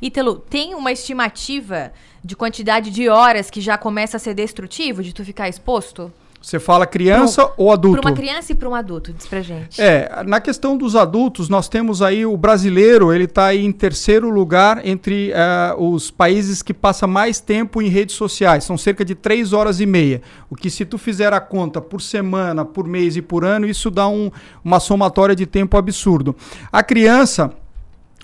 Ítalo, 0.03 0.35
tem 0.35 0.75
uma 0.75 0.91
estimativa 0.91 1.93
de 2.25 2.35
quantidade 2.35 2.91
de 2.91 3.09
horas 3.09 3.51
que 3.51 3.61
já 3.61 3.79
começa 3.79 4.17
a 4.17 4.21
ser 4.21 4.35
destrutivo, 4.35 5.01
de 5.01 5.15
tu 5.15 5.25
ficar 5.25 5.49
exposto? 5.49 6.13
Você 6.45 6.61
fala 6.61 6.87
criança 6.87 7.51
ou 7.57 7.73
adulto? 7.73 8.03
Para 8.03 8.11
uma 8.11 8.15
criança 8.15 8.53
e 8.53 8.55
para 8.55 8.69
um 8.69 8.75
adulto, 8.75 9.15
diz 9.15 9.27
pra 9.27 9.41
gente. 9.41 9.81
É, 9.81 10.23
na 10.27 10.43
questão 10.43 10.77
dos 10.77 10.95
adultos, 10.95 11.49
nós 11.49 11.71
temos 11.71 12.03
aí 12.03 12.27
o 12.27 12.37
brasileiro, 12.37 13.15
ele 13.15 13.25
está 13.25 13.55
em 13.55 13.73
terceiro 13.73 14.29
lugar 14.29 14.87
entre 14.87 15.33
uh, 15.33 15.83
os 15.83 16.11
países 16.11 16.61
que 16.61 16.75
passa 16.75 17.07
mais 17.07 17.41
tempo 17.41 17.81
em 17.81 17.89
redes 17.89 18.15
sociais. 18.15 18.65
São 18.65 18.77
cerca 18.77 19.07
de 19.07 19.15
três 19.15 19.55
horas 19.55 19.81
e 19.81 19.87
meia. 19.87 20.21
O 20.51 20.55
que 20.55 20.69
se 20.69 20.85
tu 20.85 20.99
fizer 20.99 21.33
a 21.33 21.41
conta 21.41 21.81
por 21.81 22.03
semana, 22.03 22.63
por 22.63 22.87
mês 22.87 23.17
e 23.17 23.23
por 23.23 23.43
ano, 23.43 23.67
isso 23.67 23.91
dá 23.91 24.07
um, 24.07 24.31
uma 24.63 24.81
somatória 24.81 25.35
de 25.35 25.47
tempo 25.47 25.79
absurdo. 25.79 26.37
A 26.71 26.83
criança 26.83 27.53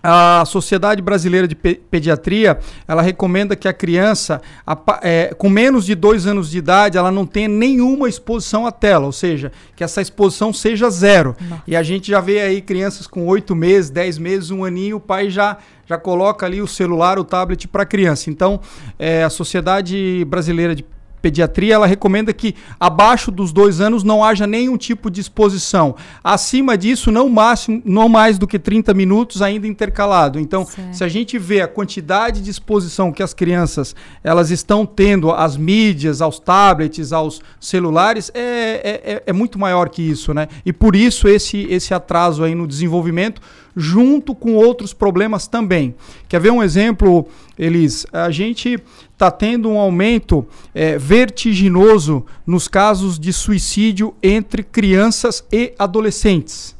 a 0.02 0.44
Sociedade 0.46 1.02
Brasileira 1.02 1.46
de 1.46 1.54
Pediatria 1.54 2.58
ela 2.86 3.02
recomenda 3.02 3.54
que 3.54 3.68
a 3.68 3.72
criança 3.72 4.40
a, 4.66 4.76
é, 5.02 5.34
com 5.36 5.48
menos 5.48 5.84
de 5.84 5.94
dois 5.94 6.26
anos 6.26 6.50
de 6.50 6.58
idade 6.58 6.96
ela 6.96 7.10
não 7.10 7.26
tenha 7.26 7.48
nenhuma 7.48 8.08
exposição 8.08 8.66
à 8.66 8.72
tela, 8.72 9.06
ou 9.06 9.12
seja, 9.12 9.52
que 9.76 9.84
essa 9.84 10.00
exposição 10.00 10.52
seja 10.52 10.88
zero. 10.90 11.36
Nossa. 11.40 11.62
E 11.66 11.76
a 11.76 11.82
gente 11.82 12.10
já 12.10 12.20
vê 12.20 12.40
aí 12.40 12.60
crianças 12.60 13.06
com 13.06 13.26
oito 13.26 13.54
meses, 13.54 13.90
dez 13.90 14.18
meses, 14.18 14.50
um 14.50 14.64
aninho, 14.64 14.96
o 14.96 15.00
pai 15.00 15.30
já 15.30 15.58
já 15.86 15.98
coloca 15.98 16.46
ali 16.46 16.62
o 16.62 16.68
celular, 16.68 17.18
o 17.18 17.24
tablet 17.24 17.66
para 17.66 17.82
a 17.82 17.86
criança. 17.86 18.30
Então, 18.30 18.60
é, 18.96 19.24
a 19.24 19.30
Sociedade 19.30 20.24
Brasileira 20.24 20.72
de 20.72 20.84
pediatria, 21.20 21.74
ela 21.74 21.86
recomenda 21.86 22.32
que 22.32 22.54
abaixo 22.78 23.30
dos 23.30 23.52
dois 23.52 23.80
anos 23.80 24.02
não 24.02 24.24
haja 24.24 24.46
nenhum 24.46 24.76
tipo 24.76 25.10
de 25.10 25.20
exposição. 25.20 25.94
Acima 26.22 26.76
disso, 26.76 27.10
não, 27.10 27.28
máximo, 27.28 27.82
não 27.84 28.08
mais 28.08 28.38
do 28.38 28.46
que 28.46 28.58
30 28.58 28.92
minutos 28.94 29.42
ainda 29.42 29.66
intercalado. 29.66 30.38
Então, 30.38 30.64
certo. 30.64 30.94
se 30.94 31.04
a 31.04 31.08
gente 31.08 31.38
vê 31.38 31.60
a 31.60 31.68
quantidade 31.68 32.40
de 32.40 32.50
exposição 32.50 33.12
que 33.12 33.22
as 33.22 33.34
crianças 33.34 33.94
elas 34.22 34.50
estão 34.50 34.84
tendo 34.84 35.30
às 35.30 35.56
mídias, 35.56 36.20
aos 36.20 36.38
tablets, 36.38 37.12
aos 37.12 37.40
celulares, 37.60 38.30
é, 38.34 38.40
é, 38.40 39.12
é, 39.12 39.22
é 39.26 39.32
muito 39.32 39.58
maior 39.58 39.88
que 39.88 40.02
isso, 40.02 40.32
né? 40.34 40.48
E 40.64 40.72
por 40.72 40.96
isso 40.96 41.28
esse, 41.28 41.66
esse 41.70 41.94
atraso 41.94 42.42
aí 42.42 42.54
no 42.54 42.66
desenvolvimento, 42.66 43.40
junto 43.76 44.34
com 44.34 44.54
outros 44.54 44.92
problemas 44.92 45.46
também. 45.46 45.94
Quer 46.28 46.40
ver 46.40 46.50
um 46.50 46.62
exemplo, 46.62 47.26
Elis? 47.58 48.06
A 48.12 48.30
gente 48.30 48.78
está 49.12 49.30
tendo 49.30 49.68
um 49.68 49.78
aumento 49.78 50.46
é, 50.74 50.98
vertiginoso 50.98 52.24
nos 52.46 52.66
casos 52.68 53.18
de 53.18 53.32
suicídio 53.32 54.14
entre 54.22 54.62
crianças 54.62 55.44
e 55.52 55.74
adolescentes. 55.78 56.79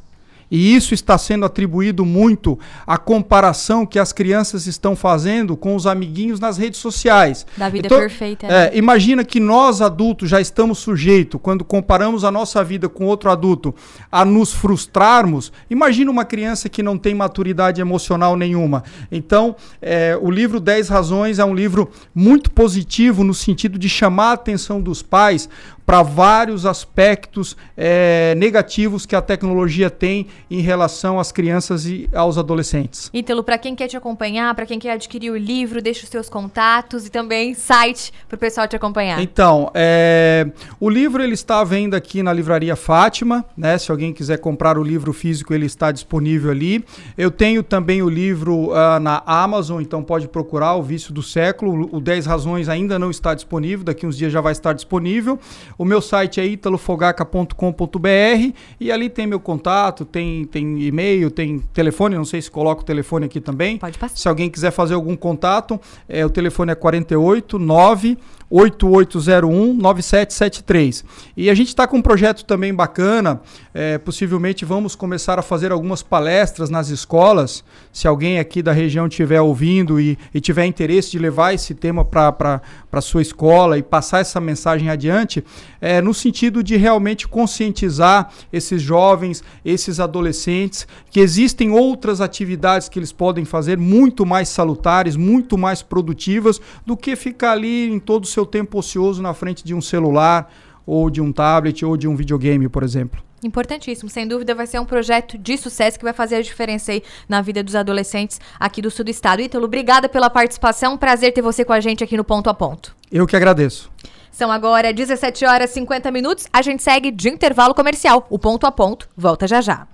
E 0.51 0.75
isso 0.75 0.93
está 0.93 1.17
sendo 1.17 1.45
atribuído 1.45 2.05
muito 2.05 2.59
à 2.85 2.97
comparação 2.97 3.85
que 3.85 3.97
as 3.97 4.11
crianças 4.11 4.67
estão 4.67 4.97
fazendo 4.97 5.55
com 5.55 5.75
os 5.75 5.87
amiguinhos 5.87 6.41
nas 6.41 6.57
redes 6.57 6.81
sociais. 6.81 7.45
Da 7.55 7.69
vida 7.69 7.87
então, 7.87 7.97
perfeita. 7.97 8.47
Né? 8.47 8.67
É, 8.67 8.77
imagina 8.77 9.23
que 9.23 9.39
nós 9.39 9.81
adultos 9.81 10.29
já 10.29 10.41
estamos 10.41 10.79
sujeitos, 10.79 11.39
quando 11.41 11.63
comparamos 11.63 12.25
a 12.25 12.31
nossa 12.31 12.61
vida 12.63 12.89
com 12.89 13.05
outro 13.05 13.31
adulto, 13.31 13.73
a 14.11 14.25
nos 14.25 14.51
frustrarmos. 14.51 15.53
Imagina 15.69 16.11
uma 16.11 16.25
criança 16.25 16.67
que 16.67 16.83
não 16.83 16.97
tem 16.97 17.15
maturidade 17.15 17.79
emocional 17.79 18.35
nenhuma. 18.35 18.83
Então, 19.09 19.55
é, 19.81 20.19
o 20.21 20.29
livro 20.29 20.59
10 20.59 20.89
Razões 20.89 21.39
é 21.39 21.45
um 21.45 21.55
livro 21.55 21.89
muito 22.13 22.51
positivo 22.51 23.23
no 23.23 23.33
sentido 23.33 23.79
de 23.79 23.87
chamar 23.87 24.31
a 24.31 24.33
atenção 24.33 24.81
dos 24.81 25.01
pais 25.01 25.47
para 25.91 26.03
vários 26.03 26.65
aspectos 26.65 27.57
é, 27.75 28.33
negativos 28.37 29.05
que 29.05 29.13
a 29.13 29.21
tecnologia 29.21 29.89
tem 29.89 30.27
em 30.49 30.61
relação 30.61 31.19
às 31.19 31.33
crianças 31.33 31.85
e 31.85 32.09
aos 32.13 32.37
adolescentes. 32.37 33.09
Ítalo, 33.13 33.43
para 33.43 33.57
quem 33.57 33.75
quer 33.75 33.89
te 33.89 33.97
acompanhar, 33.97 34.55
para 34.55 34.65
quem 34.65 34.79
quer 34.79 34.91
adquirir 34.91 35.31
o 35.31 35.35
livro, 35.35 35.81
deixa 35.81 36.05
os 36.05 36.09
seus 36.09 36.29
contatos 36.29 37.05
e 37.05 37.09
também 37.09 37.53
site 37.53 38.13
para 38.29 38.37
o 38.37 38.39
pessoal 38.39 38.69
te 38.69 38.75
acompanhar. 38.77 39.19
Então, 39.19 39.69
é, 39.73 40.49
o 40.79 40.89
livro 40.89 41.21
ele 41.21 41.33
está 41.33 41.59
à 41.59 41.63
venda 41.65 41.97
aqui 41.97 42.23
na 42.23 42.31
Livraria 42.31 42.77
Fátima, 42.77 43.43
né? 43.57 43.77
Se 43.77 43.91
alguém 43.91 44.13
quiser 44.13 44.37
comprar 44.37 44.77
o 44.77 44.83
livro 44.83 45.11
físico, 45.11 45.53
ele 45.53 45.65
está 45.65 45.91
disponível 45.91 46.51
ali. 46.51 46.85
Eu 47.17 47.29
tenho 47.29 47.61
também 47.61 48.01
o 48.01 48.07
livro 48.07 48.69
uh, 48.69 48.97
na 49.01 49.21
Amazon, 49.25 49.81
então 49.81 50.01
pode 50.01 50.29
procurar 50.29 50.75
o 50.75 50.83
Vício 50.83 51.11
do 51.13 51.21
Século. 51.21 51.89
O 51.91 51.99
10 51.99 52.27
Razões 52.27 52.69
ainda 52.69 52.97
não 52.97 53.11
está 53.11 53.33
disponível, 53.33 53.83
daqui 53.83 54.07
uns 54.07 54.15
dias 54.15 54.31
já 54.31 54.39
vai 54.39 54.53
estar 54.53 54.71
disponível. 54.71 55.37
O 55.81 55.83
meu 55.83 55.99
site 55.99 56.39
é 56.39 56.45
italofogaca.com.br 56.45 58.55
e 58.79 58.91
ali 58.91 59.09
tem 59.09 59.25
meu 59.25 59.39
contato, 59.39 60.05
tem, 60.05 60.45
tem 60.45 60.79
e-mail, 60.79 61.31
tem 61.31 61.57
telefone, 61.73 62.15
não 62.15 62.23
sei 62.23 62.39
se 62.39 62.51
coloco 62.51 62.83
o 62.83 62.85
telefone 62.85 63.25
aqui 63.25 63.41
também. 63.41 63.79
Pode 63.79 63.97
passar. 63.97 64.15
Se 64.15 64.27
alguém 64.27 64.47
quiser 64.47 64.69
fazer 64.69 64.93
algum 64.93 65.15
contato, 65.15 65.81
é, 66.07 66.23
o 66.23 66.29
telefone 66.29 66.71
é 66.71 66.75
48 66.75 67.57
9 67.57 68.15
8801-9773. 68.51 71.05
E 71.37 71.49
a 71.49 71.53
gente 71.53 71.69
está 71.69 71.87
com 71.87 71.95
um 71.97 72.01
projeto 72.01 72.43
também 72.43 72.73
bacana. 72.73 73.39
É, 73.73 73.97
possivelmente 73.97 74.65
vamos 74.65 74.93
começar 74.93 75.39
a 75.39 75.41
fazer 75.41 75.71
algumas 75.71 76.03
palestras 76.03 76.69
nas 76.69 76.89
escolas. 76.89 77.63
Se 77.93 78.05
alguém 78.07 78.39
aqui 78.39 78.61
da 78.61 78.73
região 78.73 79.07
estiver 79.07 79.39
ouvindo 79.39 80.01
e, 80.01 80.19
e 80.33 80.41
tiver 80.41 80.65
interesse 80.65 81.11
de 81.11 81.19
levar 81.19 81.53
esse 81.53 81.73
tema 81.73 82.03
para 82.03 82.61
a 82.91 83.01
sua 83.01 83.21
escola 83.21 83.77
e 83.77 83.81
passar 83.81 84.19
essa 84.19 84.41
mensagem 84.41 84.89
adiante, 84.89 85.41
é, 85.79 86.01
no 86.01 86.13
sentido 86.13 86.63
de 86.63 86.77
realmente 86.77 87.27
conscientizar 87.27 88.31
esses 88.51 88.81
jovens, 88.81 89.43
esses 89.63 89.99
adolescentes, 89.99 90.87
que 91.09 91.19
existem 91.19 91.71
outras 91.71 92.21
atividades 92.21 92.89
que 92.89 92.99
eles 92.99 93.11
podem 93.11 93.45
fazer 93.45 93.77
muito 93.77 94.25
mais 94.25 94.49
salutares, 94.49 95.15
muito 95.15 95.57
mais 95.57 95.81
produtivas 95.81 96.59
do 96.85 96.95
que 96.97 97.15
ficar 97.15 97.53
ali 97.53 97.89
em 97.89 97.99
todo 97.99 98.23
o 98.23 98.27
seu 98.27 98.45
tempo 98.45 98.79
ocioso 98.79 99.21
na 99.21 99.33
frente 99.33 99.63
de 99.63 99.73
um 99.73 99.81
celular 99.81 100.51
ou 100.85 101.09
de 101.09 101.21
um 101.21 101.31
tablet 101.31 101.85
ou 101.85 101.95
de 101.95 102.07
um 102.07 102.15
videogame, 102.15 102.67
por 102.67 102.83
exemplo. 102.83 103.21
Importantíssimo, 103.43 104.07
sem 104.07 104.27
dúvida 104.27 104.53
vai 104.53 104.67
ser 104.67 104.79
um 104.79 104.85
projeto 104.85 105.35
de 105.35 105.57
sucesso 105.57 105.97
que 105.97 106.05
vai 106.05 106.13
fazer 106.13 106.35
a 106.35 106.41
diferença 106.41 106.91
aí 106.91 107.01
na 107.27 107.41
vida 107.41 107.63
dos 107.63 107.75
adolescentes 107.75 108.39
aqui 108.59 108.81
do 108.83 108.91
sul 108.91 109.03
do 109.03 109.09
estado. 109.09 109.41
Ítalo, 109.41 109.65
obrigada 109.65 110.07
pela 110.07 110.29
participação, 110.29 110.95
prazer 110.95 111.33
ter 111.33 111.41
você 111.41 111.65
com 111.65 111.73
a 111.73 111.79
gente 111.79 112.03
aqui 112.03 112.15
no 112.15 112.23
Ponto 112.23 112.49
a 112.49 112.53
Ponto. 112.53 112.95
Eu 113.11 113.25
que 113.25 113.35
agradeço. 113.35 113.91
São 114.31 114.51
agora 114.51 114.93
17 114.93 115.45
horas 115.45 115.69
e 115.71 115.73
50 115.73 116.09
minutos, 116.09 116.47
a 116.51 116.61
gente 116.61 116.81
segue 116.81 117.11
de 117.11 117.29
intervalo 117.29 117.75
comercial. 117.75 118.25
O 118.29 118.39
Ponto 118.39 118.65
a 118.65 118.71
Ponto 118.71 119.09
volta 119.15 119.45
já 119.45 119.59
já. 119.61 119.87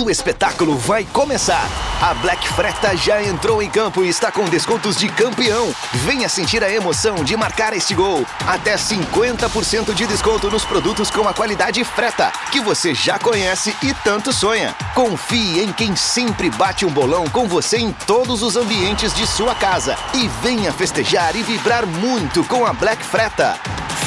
O 0.02 0.10
espetáculo 0.10 0.76
vai 0.80 1.06
começar. 1.06 1.70
A 2.02 2.16
Black 2.16 2.48
Freta 2.54 2.98
já 2.98 3.22
entrou 3.22 3.62
em 3.62 3.70
campo 3.70 4.04
e 4.04 4.10
está 4.10 4.32
com 4.32 4.46
descontos 4.46 4.96
de 4.96 5.08
campeão. 5.08 5.72
Venha 5.94 6.28
sentir 6.28 6.64
a 6.64 6.74
emoção 6.74 7.24
de 7.24 7.38
marcar 7.38 7.72
este 7.74 7.94
gol. 7.94 8.26
Até 8.48 8.76
50% 8.76 9.94
de 9.94 10.08
desconto 10.08 10.50
nos 10.50 10.66
produtos 10.66 11.12
com 11.12 11.28
a 11.28 11.34
qualidade 11.36 11.84
Freta, 11.84 12.32
que 12.52 12.60
você 12.60 12.96
já 12.96 13.20
conhece 13.20 13.76
e 13.84 13.94
tanto 14.04 14.34
sonha. 14.34 14.76
Confie 14.96 15.62
em 15.62 15.72
quem 15.72 15.96
sempre 15.96 16.50
bate 16.50 16.84
um 16.84 16.90
bolão 16.90 17.26
com 17.28 17.48
você 17.48 17.78
em 17.78 17.92
todos 17.92 18.42
os 18.42 18.56
ambientes 18.56 19.14
de 19.14 19.28
sua 19.28 19.54
casa. 19.54 19.96
E 20.16 20.28
venha 20.42 20.74
festejar 20.74 21.36
e 21.36 21.44
vibrar 21.44 21.86
muito 21.86 22.44
com 22.46 22.66
a 22.66 22.74
Black 22.74 23.04
Freta. 23.04 23.56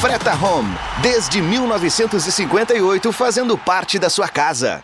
Freta 0.01 0.35
Home, 0.35 0.77
desde 1.01 1.41
1958 1.41 3.13
fazendo 3.13 3.57
parte 3.57 3.97
da 3.97 4.09
sua 4.09 4.27
casa. 4.27 4.83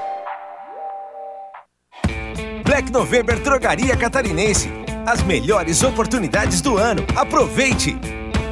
Black 2.71 2.89
November 2.89 3.37
Drogaria 3.37 3.97
Catarinense. 3.97 4.71
As 5.05 5.21
melhores 5.23 5.83
oportunidades 5.83 6.61
do 6.61 6.77
ano. 6.77 7.05
Aproveite! 7.17 7.97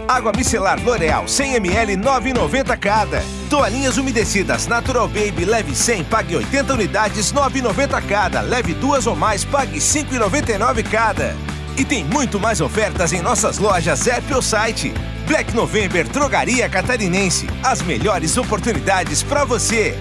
Água 0.09 0.33
micelar 0.35 0.77
L'Oreal 0.83 1.23
100ml 1.23 1.95
9,90 1.95 2.77
cada. 2.77 3.23
Toalhinhas 3.49 3.95
umedecidas 3.95 4.67
Natural 4.67 5.07
Baby 5.07 5.45
leve 5.45 5.73
100, 5.73 6.03
pague 6.03 6.35
80 6.35 6.73
unidades 6.73 7.31
9,90 7.31 8.05
cada. 8.09 8.41
Leve 8.41 8.73
duas 8.73 9.07
ou 9.07 9.15
mais, 9.15 9.45
pague 9.45 9.79
5,99 9.79 10.83
cada. 10.91 11.33
E 11.77 11.85
tem 11.85 12.03
muito 12.03 12.41
mais 12.41 12.59
ofertas 12.59 13.13
em 13.13 13.21
nossas 13.21 13.57
lojas 13.57 14.05
app 14.05 14.33
ou 14.33 14.41
site. 14.41 14.93
Black 15.29 15.55
November 15.55 16.05
Drogaria 16.05 16.67
Catarinense. 16.67 17.47
As 17.63 17.81
melhores 17.81 18.35
oportunidades 18.35 19.23
para 19.23 19.45
você. 19.45 19.97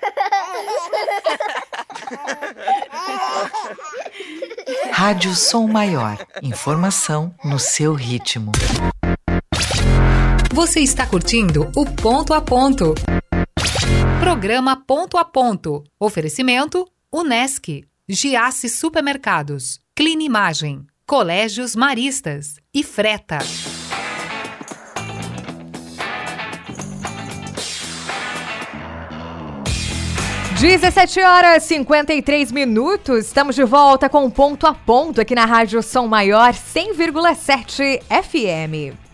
Rádio 4.92 5.34
Som 5.34 5.66
Maior. 5.68 6.18
Informação 6.42 7.34
no 7.44 7.58
seu 7.58 7.94
ritmo. 7.94 8.52
Você 10.52 10.80
está 10.80 11.06
curtindo 11.06 11.70
o 11.76 11.84
Ponto 11.86 12.34
a 12.34 12.40
Ponto. 12.40 12.94
Programa 14.20 14.76
Ponto 14.76 15.16
a 15.16 15.24
Ponto. 15.24 15.84
Oferecimento 16.00 16.86
Unesc, 17.12 17.84
Giasse 18.08 18.68
Supermercados, 18.68 19.80
Clinimagem, 19.94 20.86
Colégios 21.06 21.74
Maristas 21.76 22.56
e 22.74 22.82
Freta. 22.82 23.38
17 30.60 31.20
horas 31.22 31.62
53 31.62 32.50
minutos, 32.50 33.26
estamos 33.26 33.54
de 33.54 33.62
volta 33.62 34.08
com 34.08 34.28
ponto 34.28 34.66
a 34.66 34.74
ponto 34.74 35.20
aqui 35.20 35.32
na 35.32 35.44
Rádio 35.44 35.80
Som 35.84 36.08
Maior 36.08 36.52
100,7 36.52 38.02
FM. 38.10 39.07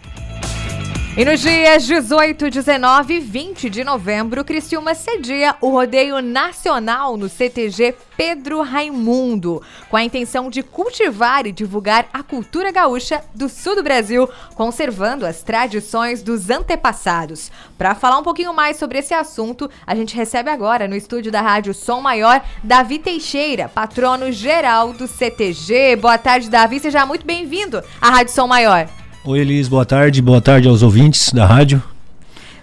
E 1.16 1.24
nos 1.24 1.38
dias 1.38 1.86
18, 1.86 2.50
19 2.50 3.14
e 3.14 3.20
20 3.20 3.70
de 3.70 3.84
novembro, 3.84 4.44
Criciúma 4.44 4.96
cedia 4.96 5.54
o 5.60 5.70
rodeio 5.70 6.20
nacional 6.20 7.16
no 7.16 7.28
CTG 7.28 7.94
Pedro 8.16 8.62
Raimundo, 8.62 9.62
com 9.88 9.96
a 9.96 10.02
intenção 10.02 10.50
de 10.50 10.60
cultivar 10.60 11.46
e 11.46 11.52
divulgar 11.52 12.08
a 12.12 12.20
cultura 12.24 12.72
gaúcha 12.72 13.22
do 13.32 13.48
sul 13.48 13.76
do 13.76 13.82
Brasil, 13.84 14.28
conservando 14.56 15.24
as 15.24 15.40
tradições 15.40 16.20
dos 16.20 16.50
antepassados. 16.50 17.48
Para 17.78 17.94
falar 17.94 18.18
um 18.18 18.24
pouquinho 18.24 18.52
mais 18.52 18.76
sobre 18.76 18.98
esse 18.98 19.14
assunto, 19.14 19.70
a 19.86 19.94
gente 19.94 20.16
recebe 20.16 20.50
agora 20.50 20.88
no 20.88 20.96
estúdio 20.96 21.30
da 21.30 21.40
Rádio 21.40 21.72
Som 21.74 22.00
Maior 22.00 22.44
Davi 22.60 22.98
Teixeira, 22.98 23.68
patrono 23.68 24.32
geral 24.32 24.92
do 24.92 25.06
CTG. 25.06 25.94
Boa 25.94 26.18
tarde, 26.18 26.50
Davi, 26.50 26.80
seja 26.80 27.06
muito 27.06 27.24
bem-vindo 27.24 27.80
à 28.00 28.10
Rádio 28.10 28.34
Som 28.34 28.48
Maior. 28.48 28.88
Oi, 29.26 29.40
Elis, 29.40 29.68
boa 29.68 29.86
tarde. 29.86 30.20
Boa 30.20 30.38
tarde 30.38 30.68
aos 30.68 30.82
ouvintes 30.82 31.32
da 31.32 31.46
rádio. 31.46 31.82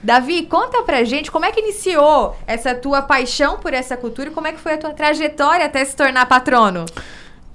Davi, 0.03 0.43
conta 0.43 0.84
pra 0.84 1.03
gente 1.03 1.32
como 1.32 1.43
é 1.43 1.51
que 1.51 1.59
iniciou 1.59 2.38
essa 2.45 2.76
tua 2.76 3.01
paixão 3.01 3.57
por 3.57 3.74
essa 3.74 3.97
cultura 3.97 4.30
e 4.30 4.32
como 4.32 4.45
é 4.45 4.51
que 4.51 4.59
foi 4.59 4.76
a 4.76 4.78
tua 4.78 4.91
trajetória 4.91 5.66
até 5.66 5.84
se 5.84 5.95
tornar 5.95 6.28
patrono. 6.28 6.86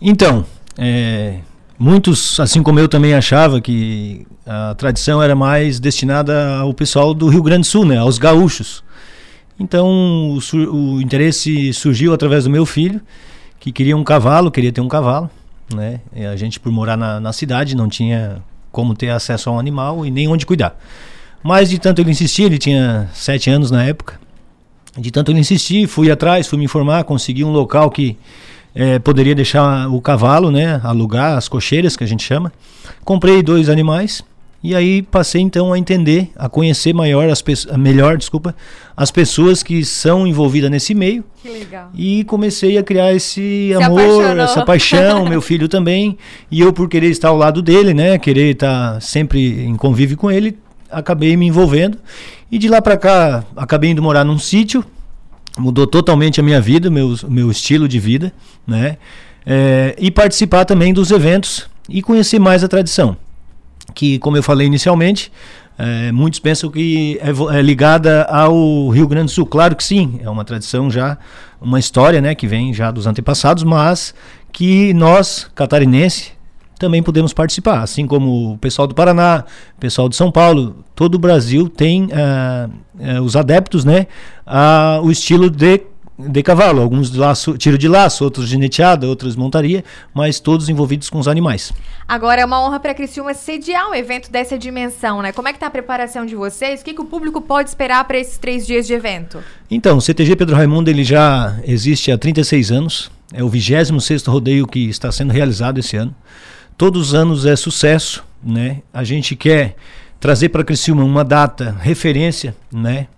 Então, 0.00 0.44
é, 0.76 1.38
muitos, 1.78 2.40
assim 2.40 2.64
como 2.64 2.80
eu 2.80 2.88
também 2.88 3.14
achava 3.14 3.60
que 3.60 4.26
a 4.44 4.74
tradição 4.74 5.22
era 5.22 5.36
mais 5.36 5.78
destinada 5.78 6.56
ao 6.56 6.74
pessoal 6.74 7.14
do 7.14 7.28
Rio 7.28 7.44
Grande 7.44 7.60
do 7.60 7.66
Sul, 7.66 7.84
né, 7.84 7.98
aos 7.98 8.18
gaúchos. 8.18 8.82
Então, 9.56 9.86
o, 10.36 10.96
o 10.96 11.00
interesse 11.00 11.72
surgiu 11.72 12.12
através 12.12 12.42
do 12.42 12.50
meu 12.50 12.66
filho, 12.66 13.00
que 13.60 13.70
queria 13.70 13.96
um 13.96 14.02
cavalo, 14.02 14.50
queria 14.50 14.72
ter 14.72 14.80
um 14.80 14.88
cavalo. 14.88 15.30
Né? 15.72 16.00
E 16.12 16.26
a 16.26 16.34
gente, 16.34 16.58
por 16.58 16.72
morar 16.72 16.96
na, 16.96 17.20
na 17.20 17.32
cidade, 17.32 17.76
não 17.76 17.88
tinha 17.88 18.42
como 18.76 18.94
ter 18.94 19.08
acesso 19.08 19.48
a 19.48 19.54
um 19.54 19.58
animal 19.58 20.04
e 20.04 20.10
nem 20.10 20.28
onde 20.28 20.44
cuidar. 20.44 20.78
Mas 21.42 21.70
de 21.70 21.78
tanto 21.78 22.02
ele 22.02 22.10
insistir, 22.10 22.42
ele 22.42 22.58
tinha 22.58 23.08
sete 23.14 23.48
anos 23.48 23.70
na 23.70 23.82
época, 23.82 24.20
de 24.98 25.10
tanto 25.10 25.32
ele 25.32 25.40
insistir, 25.40 25.86
fui 25.86 26.10
atrás, 26.10 26.46
fui 26.46 26.58
me 26.58 26.66
informar, 26.66 27.02
consegui 27.04 27.42
um 27.42 27.50
local 27.50 27.90
que 27.90 28.18
é, 28.74 28.98
poderia 28.98 29.34
deixar 29.34 29.88
o 29.90 29.98
cavalo, 29.98 30.50
né, 30.50 30.78
alugar 30.84 31.38
as 31.38 31.48
cocheiras 31.48 31.96
que 31.96 32.04
a 32.04 32.06
gente 32.06 32.22
chama. 32.22 32.52
Comprei 33.02 33.42
dois 33.42 33.70
animais 33.70 34.22
e 34.62 34.74
aí 34.74 35.02
passei 35.02 35.40
então 35.40 35.72
a 35.72 35.78
entender, 35.78 36.30
a 36.34 36.48
conhecer 36.48 36.92
maior 36.92 37.28
as 37.28 37.42
melhor, 37.76 38.16
desculpa, 38.16 38.54
as 38.96 39.10
pessoas 39.10 39.62
que 39.62 39.84
são 39.84 40.26
envolvidas 40.26 40.70
nesse 40.70 40.94
meio. 40.94 41.24
Que 41.42 41.48
legal. 41.48 41.90
E 41.94 42.24
comecei 42.24 42.78
a 42.78 42.82
criar 42.82 43.12
esse 43.14 43.68
Se 43.68 43.74
amor, 43.74 44.00
apaixonou. 44.00 44.44
essa 44.44 44.64
paixão, 44.64 45.28
meu 45.28 45.40
filho 45.40 45.68
também, 45.68 46.18
e 46.50 46.60
eu 46.60 46.72
por 46.72 46.88
querer 46.88 47.10
estar 47.10 47.28
ao 47.28 47.36
lado 47.36 47.60
dele, 47.60 47.92
né, 47.94 48.18
querer 48.18 48.52
estar 48.52 49.00
sempre 49.00 49.64
em 49.64 49.76
convívio 49.76 50.16
com 50.16 50.30
ele, 50.30 50.58
acabei 50.90 51.36
me 51.36 51.46
envolvendo. 51.46 51.98
E 52.50 52.58
de 52.58 52.68
lá 52.68 52.80
para 52.80 52.96
cá, 52.96 53.44
acabei 53.54 53.90
indo 53.90 54.02
morar 54.02 54.24
num 54.24 54.38
sítio, 54.38 54.84
mudou 55.58 55.86
totalmente 55.86 56.40
a 56.40 56.42
minha 56.42 56.60
vida, 56.60 56.90
meu, 56.90 57.14
meu 57.28 57.50
estilo 57.50 57.86
de 57.86 57.98
vida, 57.98 58.32
né? 58.66 58.96
É, 59.44 59.94
e 59.96 60.10
participar 60.10 60.64
também 60.64 60.92
dos 60.92 61.12
eventos 61.12 61.68
e 61.88 62.02
conhecer 62.02 62.40
mais 62.40 62.64
a 62.64 62.68
tradição 62.68 63.16
que, 63.96 64.18
como 64.18 64.36
eu 64.36 64.42
falei 64.42 64.66
inicialmente, 64.66 65.32
é, 65.78 66.12
muitos 66.12 66.38
pensam 66.38 66.70
que 66.70 67.18
é, 67.20 67.58
é, 67.58 67.62
ligada 67.62 68.24
ao 68.24 68.88
Rio 68.90 69.08
Grande 69.08 69.26
do 69.26 69.30
Sul. 69.32 69.46
Claro 69.46 69.74
que 69.74 69.82
sim, 69.82 70.20
é 70.22 70.28
uma 70.28 70.44
tradição 70.44 70.90
já, 70.90 71.18
uma 71.60 71.78
história 71.78 72.20
né, 72.20 72.34
que 72.34 72.46
vem 72.46 72.72
já 72.72 72.90
dos 72.90 73.06
antepassados, 73.06 73.64
mas 73.64 74.14
que 74.52 74.92
nós, 74.94 75.50
catarinenses, 75.54 76.32
também 76.78 77.02
podemos 77.02 77.32
participar. 77.32 77.80
Assim 77.80 78.06
como 78.06 78.52
o 78.52 78.58
pessoal 78.58 78.86
do 78.86 78.94
Paraná, 78.94 79.44
o 79.76 79.80
pessoal 79.80 80.10
de 80.10 80.16
São 80.16 80.30
Paulo, 80.30 80.84
todo 80.94 81.14
o 81.14 81.18
Brasil 81.18 81.68
tem 81.68 82.04
uh, 82.04 82.70
uh, 83.18 83.22
os 83.22 83.34
adeptos 83.34 83.82
né, 83.82 84.06
a, 84.46 85.00
o 85.02 85.10
estilo 85.10 85.48
de 85.48 85.80
de 86.18 86.42
cavalo, 86.42 86.80
alguns 86.80 87.10
de 87.10 87.18
laço, 87.18 87.58
tiro 87.58 87.76
de 87.76 87.86
laço, 87.86 88.24
outros 88.24 88.48
gineteada, 88.48 89.06
outros 89.06 89.36
montaria, 89.36 89.84
mas 90.14 90.40
todos 90.40 90.68
envolvidos 90.68 91.10
com 91.10 91.18
os 91.18 91.28
animais. 91.28 91.72
Agora 92.08 92.40
é 92.40 92.44
uma 92.44 92.64
honra 92.64 92.80
para 92.80 92.94
Criciúma 92.94 93.34
sediar 93.34 93.90
um 93.90 93.94
evento 93.94 94.30
dessa 94.30 94.58
dimensão, 94.58 95.20
né? 95.20 95.32
Como 95.32 95.46
é 95.48 95.52
que 95.52 95.58
tá 95.58 95.66
a 95.66 95.70
preparação 95.70 96.24
de 96.24 96.34
vocês? 96.34 96.80
O 96.80 96.84
que, 96.84 96.94
que 96.94 97.00
o 97.00 97.04
público 97.04 97.40
pode 97.40 97.68
esperar 97.68 98.02
para 98.04 98.18
esses 98.18 98.38
três 98.38 98.66
dias 98.66 98.86
de 98.86 98.94
evento? 98.94 99.42
Então, 99.70 99.98
o 99.98 100.00
CTG 100.00 100.36
Pedro 100.36 100.56
Raimundo 100.56 100.88
ele 100.88 101.04
já 101.04 101.58
existe 101.64 102.10
há 102.10 102.16
36 102.16 102.72
anos, 102.72 103.10
é 103.34 103.42
o 103.42 103.50
26º 103.50 104.28
rodeio 104.30 104.66
que 104.66 104.88
está 104.88 105.12
sendo 105.12 105.32
realizado 105.32 105.78
esse 105.78 105.96
ano. 105.96 106.14
Todos 106.78 107.08
os 107.08 107.14
anos 107.14 107.44
é 107.44 107.56
sucesso, 107.56 108.24
né? 108.42 108.82
A 108.92 109.04
gente 109.04 109.36
quer 109.36 109.76
trazer 110.18 110.48
para 110.48 110.64
Criciúma 110.64 111.04
uma 111.04 111.24
data 111.24 111.76
referência, 111.80 112.56
né? 112.72 113.08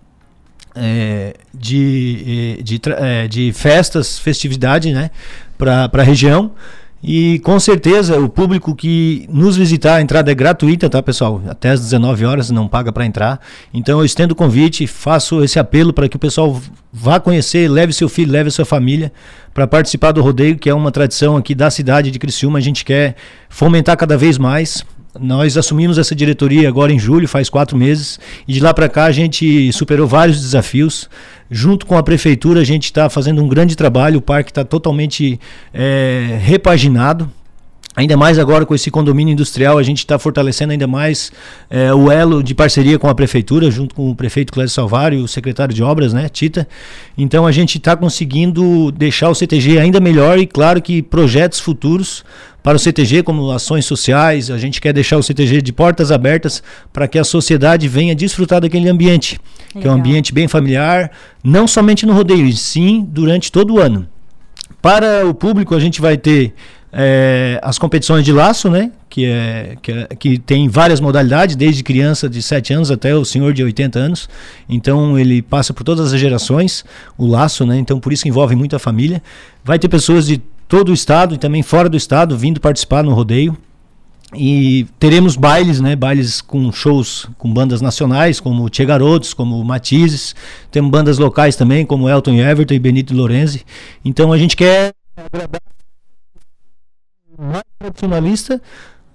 É, 0.75 1.33
de, 1.53 2.59
de, 2.63 2.81
é, 2.97 3.27
de 3.27 3.51
festas, 3.53 4.19
festividade 4.19 4.91
né, 4.93 5.11
para 5.57 5.89
a 5.91 6.03
região. 6.03 6.51
E 7.01 7.39
com 7.39 7.57
certeza 7.59 8.19
o 8.19 8.27
público 8.27 8.75
que 8.75 9.25
nos 9.31 9.55
visitar, 9.55 9.95
a 9.95 10.01
entrada 10.01 10.31
é 10.31 10.35
gratuita, 10.35 10.89
tá, 10.89 11.01
pessoal? 11.01 11.41
Até 11.47 11.69
às 11.69 11.79
19 11.79 12.25
horas 12.25 12.49
não 12.49 12.67
paga 12.67 12.91
para 12.91 13.05
entrar. 13.05 13.39
Então 13.73 13.99
eu 13.99 14.05
estendo 14.05 14.33
o 14.33 14.35
convite, 14.35 14.85
faço 14.85 15.41
esse 15.41 15.57
apelo 15.57 15.93
para 15.93 16.09
que 16.09 16.17
o 16.17 16.19
pessoal 16.19 16.61
vá 16.91 17.19
conhecer, 17.19 17.69
leve 17.69 17.93
seu 17.93 18.09
filho, 18.09 18.31
leve 18.31 18.51
sua 18.51 18.65
família 18.65 19.13
para 19.53 19.65
participar 19.65 20.11
do 20.11 20.21
rodeio, 20.21 20.57
que 20.57 20.69
é 20.69 20.73
uma 20.73 20.91
tradição 20.91 21.37
aqui 21.37 21.55
da 21.55 21.71
cidade 21.71 22.11
de 22.11 22.19
Criciúma. 22.19 22.59
A 22.59 22.61
gente 22.61 22.83
quer 22.83 23.15
fomentar 23.47 23.95
cada 23.95 24.17
vez 24.17 24.37
mais. 24.37 24.83
Nós 25.19 25.57
assumimos 25.57 25.97
essa 25.97 26.15
diretoria 26.15 26.67
agora 26.67 26.91
em 26.91 26.99
julho, 26.99 27.27
faz 27.27 27.49
quatro 27.49 27.77
meses, 27.77 28.19
e 28.47 28.53
de 28.53 28.59
lá 28.59 28.73
para 28.73 28.87
cá 28.87 29.05
a 29.05 29.11
gente 29.11 29.71
superou 29.73 30.07
vários 30.07 30.41
desafios. 30.41 31.09
Junto 31.51 31.85
com 31.85 31.97
a 31.97 32.03
prefeitura, 32.03 32.61
a 32.61 32.63
gente 32.63 32.85
está 32.85 33.09
fazendo 33.09 33.43
um 33.43 33.47
grande 33.47 33.75
trabalho, 33.75 34.19
o 34.19 34.21
parque 34.21 34.51
está 34.51 34.63
totalmente 34.63 35.39
é, 35.73 36.39
repaginado. 36.41 37.29
Ainda 37.99 38.15
mais 38.15 38.39
agora 38.39 38.65
com 38.65 38.73
esse 38.73 38.89
condomínio 38.89 39.33
industrial, 39.33 39.77
a 39.77 39.83
gente 39.83 39.97
está 39.97 40.17
fortalecendo 40.17 40.71
ainda 40.71 40.87
mais 40.87 41.33
é, 41.69 41.93
o 41.93 42.09
elo 42.09 42.41
de 42.41 42.55
parceria 42.55 42.97
com 42.97 43.09
a 43.09 43.13
prefeitura, 43.13 43.69
junto 43.69 43.93
com 43.93 44.09
o 44.09 44.15
prefeito 44.15 44.53
Clésio 44.53 44.73
Salvário 44.73 45.19
e 45.19 45.21
o 45.21 45.27
secretário 45.27 45.75
de 45.75 45.83
obras, 45.83 46.13
né, 46.13 46.29
Tita. 46.29 46.65
Então 47.17 47.45
a 47.45 47.51
gente 47.51 47.77
está 47.77 47.97
conseguindo 47.97 48.89
deixar 48.93 49.27
o 49.27 49.35
CTG 49.35 49.79
ainda 49.79 49.99
melhor 49.99 50.39
e 50.39 50.47
claro 50.47 50.81
que 50.81 51.01
projetos 51.01 51.59
futuros 51.59 52.23
para 52.63 52.77
o 52.77 52.79
CTG, 52.79 53.21
como 53.21 53.51
ações 53.51 53.83
sociais, 53.83 54.49
a 54.49 54.57
gente 54.57 54.79
quer 54.79 54.93
deixar 54.93 55.17
o 55.17 55.23
CTG 55.23 55.61
de 55.61 55.73
portas 55.73 56.09
abertas 56.09 56.63
para 56.93 57.05
que 57.05 57.19
a 57.19 57.25
sociedade 57.25 57.89
venha 57.89 58.15
desfrutar 58.15 58.61
daquele 58.61 58.87
ambiente, 58.87 59.37
Legal. 59.75 59.81
que 59.81 59.87
é 59.89 59.91
um 59.91 59.95
ambiente 59.95 60.33
bem 60.33 60.47
familiar, 60.47 61.11
não 61.43 61.67
somente 61.67 62.05
no 62.05 62.13
rodeio, 62.13 62.49
sim 62.53 63.05
durante 63.05 63.51
todo 63.51 63.73
o 63.73 63.79
ano. 63.79 64.07
Para 64.81 65.27
o 65.27 65.33
público, 65.33 65.75
a 65.75 65.79
gente 65.81 65.99
vai 65.99 66.15
ter 66.15 66.53
é, 66.91 67.59
as 67.61 67.77
competições 67.77 68.25
de 68.25 68.31
laço, 68.31 68.69
né? 68.69 68.91
Que, 69.09 69.25
é, 69.25 69.77
que, 69.81 69.91
é, 69.91 70.07
que 70.17 70.39
tem 70.39 70.67
várias 70.67 70.99
modalidades, 70.99 71.55
desde 71.55 71.83
criança 71.83 72.29
de 72.29 72.41
7 72.41 72.73
anos 72.73 72.91
até 72.91 73.15
o 73.15 73.23
senhor 73.23 73.53
de 73.53 73.63
80 73.63 73.99
anos. 73.99 74.29
Então 74.67 75.17
ele 75.17 75.41
passa 75.41 75.73
por 75.73 75.83
todas 75.83 76.13
as 76.13 76.19
gerações, 76.19 76.83
o 77.17 77.27
laço, 77.27 77.65
né? 77.65 77.77
Então 77.77 77.99
por 77.99 78.11
isso 78.11 78.27
envolve 78.27 78.55
muita 78.55 78.79
família. 78.79 79.21
Vai 79.63 79.77
ter 79.77 79.87
pessoas 79.87 80.25
de 80.25 80.41
todo 80.67 80.89
o 80.89 80.93
estado 80.93 81.35
e 81.35 81.37
também 81.37 81.63
fora 81.63 81.89
do 81.89 81.97
estado 81.97 82.37
vindo 82.37 82.59
participar 82.59 83.03
no 83.03 83.13
rodeio. 83.13 83.57
E 84.35 84.85
teremos 84.99 85.35
bailes, 85.35 85.79
né? 85.79 85.95
Bailes 85.95 86.39
com 86.39 86.71
shows 86.71 87.27
com 87.37 87.51
bandas 87.51 87.81
nacionais, 87.81 88.39
como 88.39 88.69
Tia 88.69 88.85
Garotos, 88.85 89.33
como 89.33 89.63
Matizes. 89.63 90.35
Temos 90.71 90.91
bandas 90.91 91.17
locais 91.17 91.55
também, 91.55 91.83
como 91.83 92.07
Elton 92.07 92.35
Everton 92.35 92.75
e 92.75 92.79
Benito 92.79 93.15
Lorenzi. 93.15 93.65
Então 94.05 94.31
a 94.31 94.37
gente 94.37 94.55
quer 94.55 94.93
agradar 95.17 95.59
mais 97.39 97.63
tradicionalista, 97.79 98.61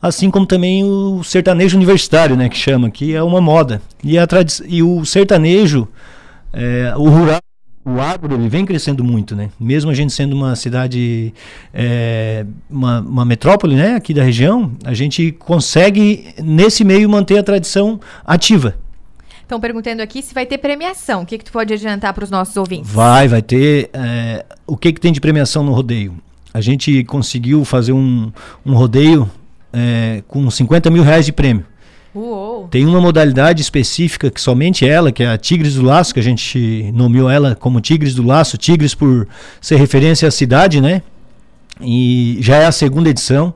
assim 0.01 0.31
como 0.31 0.47
também 0.47 0.85
o 0.85 1.23
sertanejo 1.23 1.77
universitário, 1.77 2.37
né? 2.37 2.49
Que 2.49 2.57
chama, 2.57 2.91
que 2.91 3.15
é 3.15 3.23
uma 3.23 3.41
moda. 3.41 3.83
E, 4.03 4.19
a 4.19 4.27
e 4.67 4.83
o 4.83 5.05
sertanejo, 5.05 5.87
é, 6.53 6.93
o 6.97 7.09
rural 7.09 7.41
o 7.85 8.01
agro 8.01 8.35
ele 8.35 8.49
vem 8.49 8.65
crescendo 8.65 9.05
muito, 9.05 9.37
né? 9.37 9.51
Mesmo 9.61 9.91
a 9.91 9.95
gente 9.95 10.13
sendo 10.13 10.35
uma 10.35 10.57
cidade, 10.57 11.35
é, 11.73 12.47
uma, 12.71 13.01
uma 13.01 13.25
metrópole, 13.27 13.77
né? 13.77 13.95
Aqui 13.95 14.15
da 14.15 14.23
região, 14.23 14.73
a 14.85 14.95
gente 14.95 15.33
consegue 15.33 16.35
nesse 16.43 16.83
meio 16.83 17.09
manter 17.11 17.37
a 17.37 17.43
tradição 17.43 18.01
ativa. 18.25 18.75
Estão 19.43 19.61
perguntando 19.61 20.01
aqui 20.01 20.23
se 20.23 20.33
vai 20.33 20.47
ter 20.47 20.57
premiação. 20.57 21.23
O 21.23 21.27
que, 21.27 21.37
que 21.37 21.45
tu 21.45 21.53
pode 21.53 21.75
adiantar 21.75 22.15
para 22.15 22.25
os 22.25 22.31
nossos 22.31 22.57
ouvintes? 22.57 22.91
Vai, 22.91 23.29
vai 23.29 23.43
ter. 23.43 23.91
É, 23.93 24.47
o 24.67 24.79
que, 24.79 24.91
que 24.91 25.01
tem 25.01 25.13
de 25.13 25.21
premiação 25.21 25.63
no 25.63 25.73
rodeio? 25.73 26.15
A 26.55 26.61
gente 26.61 27.03
conseguiu 27.03 27.65
fazer 27.65 27.93
um, 27.93 28.31
um 28.65 28.75
rodeio 28.75 29.29
é, 29.73 30.23
com 30.29 30.49
50 30.49 30.89
mil 30.89 31.03
reais 31.03 31.27
de 31.27 31.33
prêmio. 31.33 31.67
Uou. 32.15 32.69
Tem 32.69 32.87
uma 32.87 33.01
modalidade 33.01 33.61
específica 33.61 34.31
que 34.31 34.41
somente 34.41 34.87
ela, 34.87 35.11
que 35.11 35.25
é 35.25 35.31
a 35.31 35.37
Tigres 35.37 35.75
do 35.75 35.83
Laço, 35.83 36.15
que 36.15 36.21
a 36.21 36.23
gente 36.23 36.93
nomeou 36.95 37.29
ela 37.29 37.57
como 37.57 37.81
Tigres 37.81 38.15
do 38.15 38.23
Laço, 38.23 38.57
Tigres 38.57 38.95
por 38.95 39.27
ser 39.61 39.77
referência 39.77 40.29
à 40.29 40.31
cidade, 40.31 40.81
né? 40.81 41.03
E 41.81 42.39
já 42.41 42.57
é 42.59 42.67
a 42.67 42.73
segunda 42.73 43.11
edição. 43.11 43.53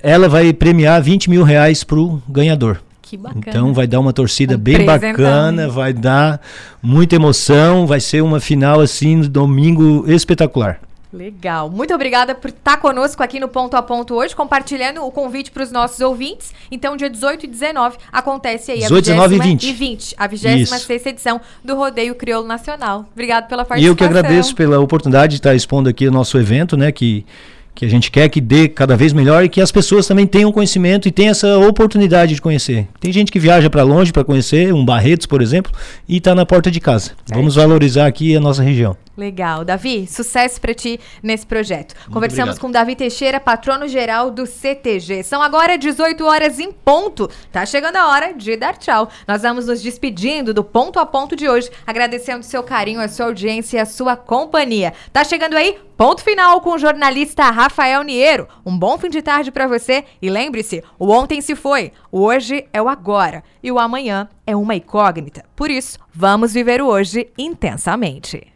Ela 0.00 0.28
vai 0.28 0.52
premiar 0.52 1.02
20 1.02 1.28
mil 1.28 1.42
reais 1.42 1.82
pro 1.82 2.22
ganhador. 2.28 2.80
Que 3.02 3.16
bacana. 3.16 3.44
Então 3.48 3.74
vai 3.74 3.88
dar 3.88 3.98
uma 3.98 4.12
torcida 4.12 4.54
um 4.54 4.58
bem 4.58 4.84
bacana, 4.84 5.68
vai 5.68 5.92
dar 5.92 6.40
muita 6.80 7.16
emoção, 7.16 7.88
vai 7.88 7.98
ser 7.98 8.22
uma 8.22 8.38
final 8.38 8.80
assim 8.80 9.16
no 9.16 9.28
domingo 9.28 10.04
espetacular. 10.06 10.80
Legal. 11.14 11.70
Muito 11.70 11.94
obrigada 11.94 12.34
por 12.34 12.50
estar 12.50 12.76
conosco 12.78 13.22
aqui 13.22 13.38
no 13.38 13.46
Ponto 13.48 13.76
a 13.76 13.82
Ponto 13.82 14.14
hoje, 14.14 14.34
compartilhando 14.34 15.04
o 15.04 15.10
convite 15.12 15.50
para 15.50 15.62
os 15.62 15.70
nossos 15.70 16.00
ouvintes. 16.00 16.52
Então, 16.70 16.96
dia 16.96 17.08
18 17.08 17.44
e 17.44 17.46
19 17.46 17.98
acontece 18.12 18.72
aí 18.72 18.80
18, 18.80 19.10
a 19.10 19.12
19 19.12 19.34
e 19.36 19.38
20. 19.38 19.62
E 19.62 19.72
20 19.72 20.14
a 20.18 20.26
26 20.26 21.06
edição 21.06 21.40
do 21.62 21.76
Rodeio 21.76 22.16
Crioulo 22.16 22.46
Nacional. 22.46 23.06
Obrigado 23.12 23.46
pela 23.48 23.64
participação. 23.64 23.84
E 23.84 23.86
eu 23.86 23.94
que 23.94 24.04
agradeço 24.04 24.54
pela 24.56 24.80
oportunidade 24.80 25.30
de 25.30 25.36
estar 25.38 25.54
expondo 25.54 25.88
aqui 25.88 26.08
o 26.08 26.10
nosso 26.10 26.36
evento, 26.36 26.76
né, 26.76 26.90
que 26.90 27.24
que 27.74 27.84
a 27.84 27.88
gente 27.88 28.10
quer 28.10 28.28
que 28.28 28.40
dê 28.40 28.68
cada 28.68 28.96
vez 28.96 29.12
melhor 29.12 29.42
e 29.42 29.48
que 29.48 29.60
as 29.60 29.72
pessoas 29.72 30.06
também 30.06 30.26
tenham 30.26 30.52
conhecimento 30.52 31.08
e 31.08 31.10
tenham 31.10 31.32
essa 31.32 31.58
oportunidade 31.58 32.34
de 32.34 32.40
conhecer. 32.40 32.86
Tem 33.00 33.12
gente 33.12 33.32
que 33.32 33.38
viaja 33.40 33.68
para 33.68 33.82
longe 33.82 34.12
para 34.12 34.22
conhecer, 34.22 34.72
um 34.72 34.84
Barretos, 34.84 35.26
por 35.26 35.42
exemplo, 35.42 35.72
e 36.08 36.18
está 36.18 36.34
na 36.34 36.46
porta 36.46 36.70
de 36.70 36.78
casa. 36.78 37.12
Vamos 37.26 37.56
valorizar 37.56 38.06
aqui 38.06 38.36
a 38.36 38.40
nossa 38.40 38.62
região. 38.62 38.96
Legal. 39.16 39.64
Davi, 39.64 40.06
sucesso 40.06 40.60
para 40.60 40.74
ti 40.74 40.98
nesse 41.22 41.46
projeto. 41.46 41.94
Muito 41.94 42.12
Conversamos 42.12 42.56
obrigado. 42.56 42.60
com 42.60 42.70
Davi 42.70 42.96
Teixeira, 42.96 43.38
patrono 43.38 43.86
geral 43.86 44.30
do 44.30 44.46
CTG. 44.46 45.22
São 45.22 45.40
agora 45.40 45.78
18 45.78 46.24
horas 46.24 46.58
em 46.58 46.72
ponto. 46.72 47.30
Tá 47.52 47.64
chegando 47.64 47.96
a 47.96 48.08
hora 48.08 48.34
de 48.34 48.56
dar 48.56 48.76
tchau. 48.76 49.08
Nós 49.26 49.42
vamos 49.42 49.66
nos 49.66 49.82
despedindo 49.82 50.52
do 50.52 50.64
ponto 50.64 50.98
a 50.98 51.06
ponto 51.06 51.36
de 51.36 51.48
hoje, 51.48 51.70
agradecendo 51.86 52.44
seu 52.44 52.62
carinho, 52.62 53.00
a 53.00 53.08
sua 53.08 53.26
audiência 53.26 53.76
e 53.76 53.80
a 53.80 53.86
sua 53.86 54.16
companhia. 54.16 54.92
Tá 55.12 55.24
chegando 55.24 55.54
aí 55.56 55.78
Ponto 55.96 56.24
final 56.24 56.60
com 56.60 56.70
o 56.70 56.78
jornalista 56.78 57.44
Rafael 57.50 58.02
Niero. 58.02 58.48
Um 58.66 58.76
bom 58.76 58.98
fim 58.98 59.08
de 59.08 59.22
tarde 59.22 59.52
para 59.52 59.68
você 59.68 60.04
e 60.20 60.28
lembre-se, 60.28 60.82
o 60.98 61.08
ontem 61.08 61.40
se 61.40 61.54
foi, 61.54 61.92
o 62.10 62.22
hoje 62.22 62.66
é 62.72 62.82
o 62.82 62.88
agora 62.88 63.44
e 63.62 63.70
o 63.70 63.78
amanhã 63.78 64.28
é 64.44 64.56
uma 64.56 64.74
incógnita. 64.74 65.44
Por 65.54 65.70
isso, 65.70 66.00
vamos 66.12 66.52
viver 66.52 66.82
o 66.82 66.88
hoje 66.88 67.28
intensamente. 67.38 68.53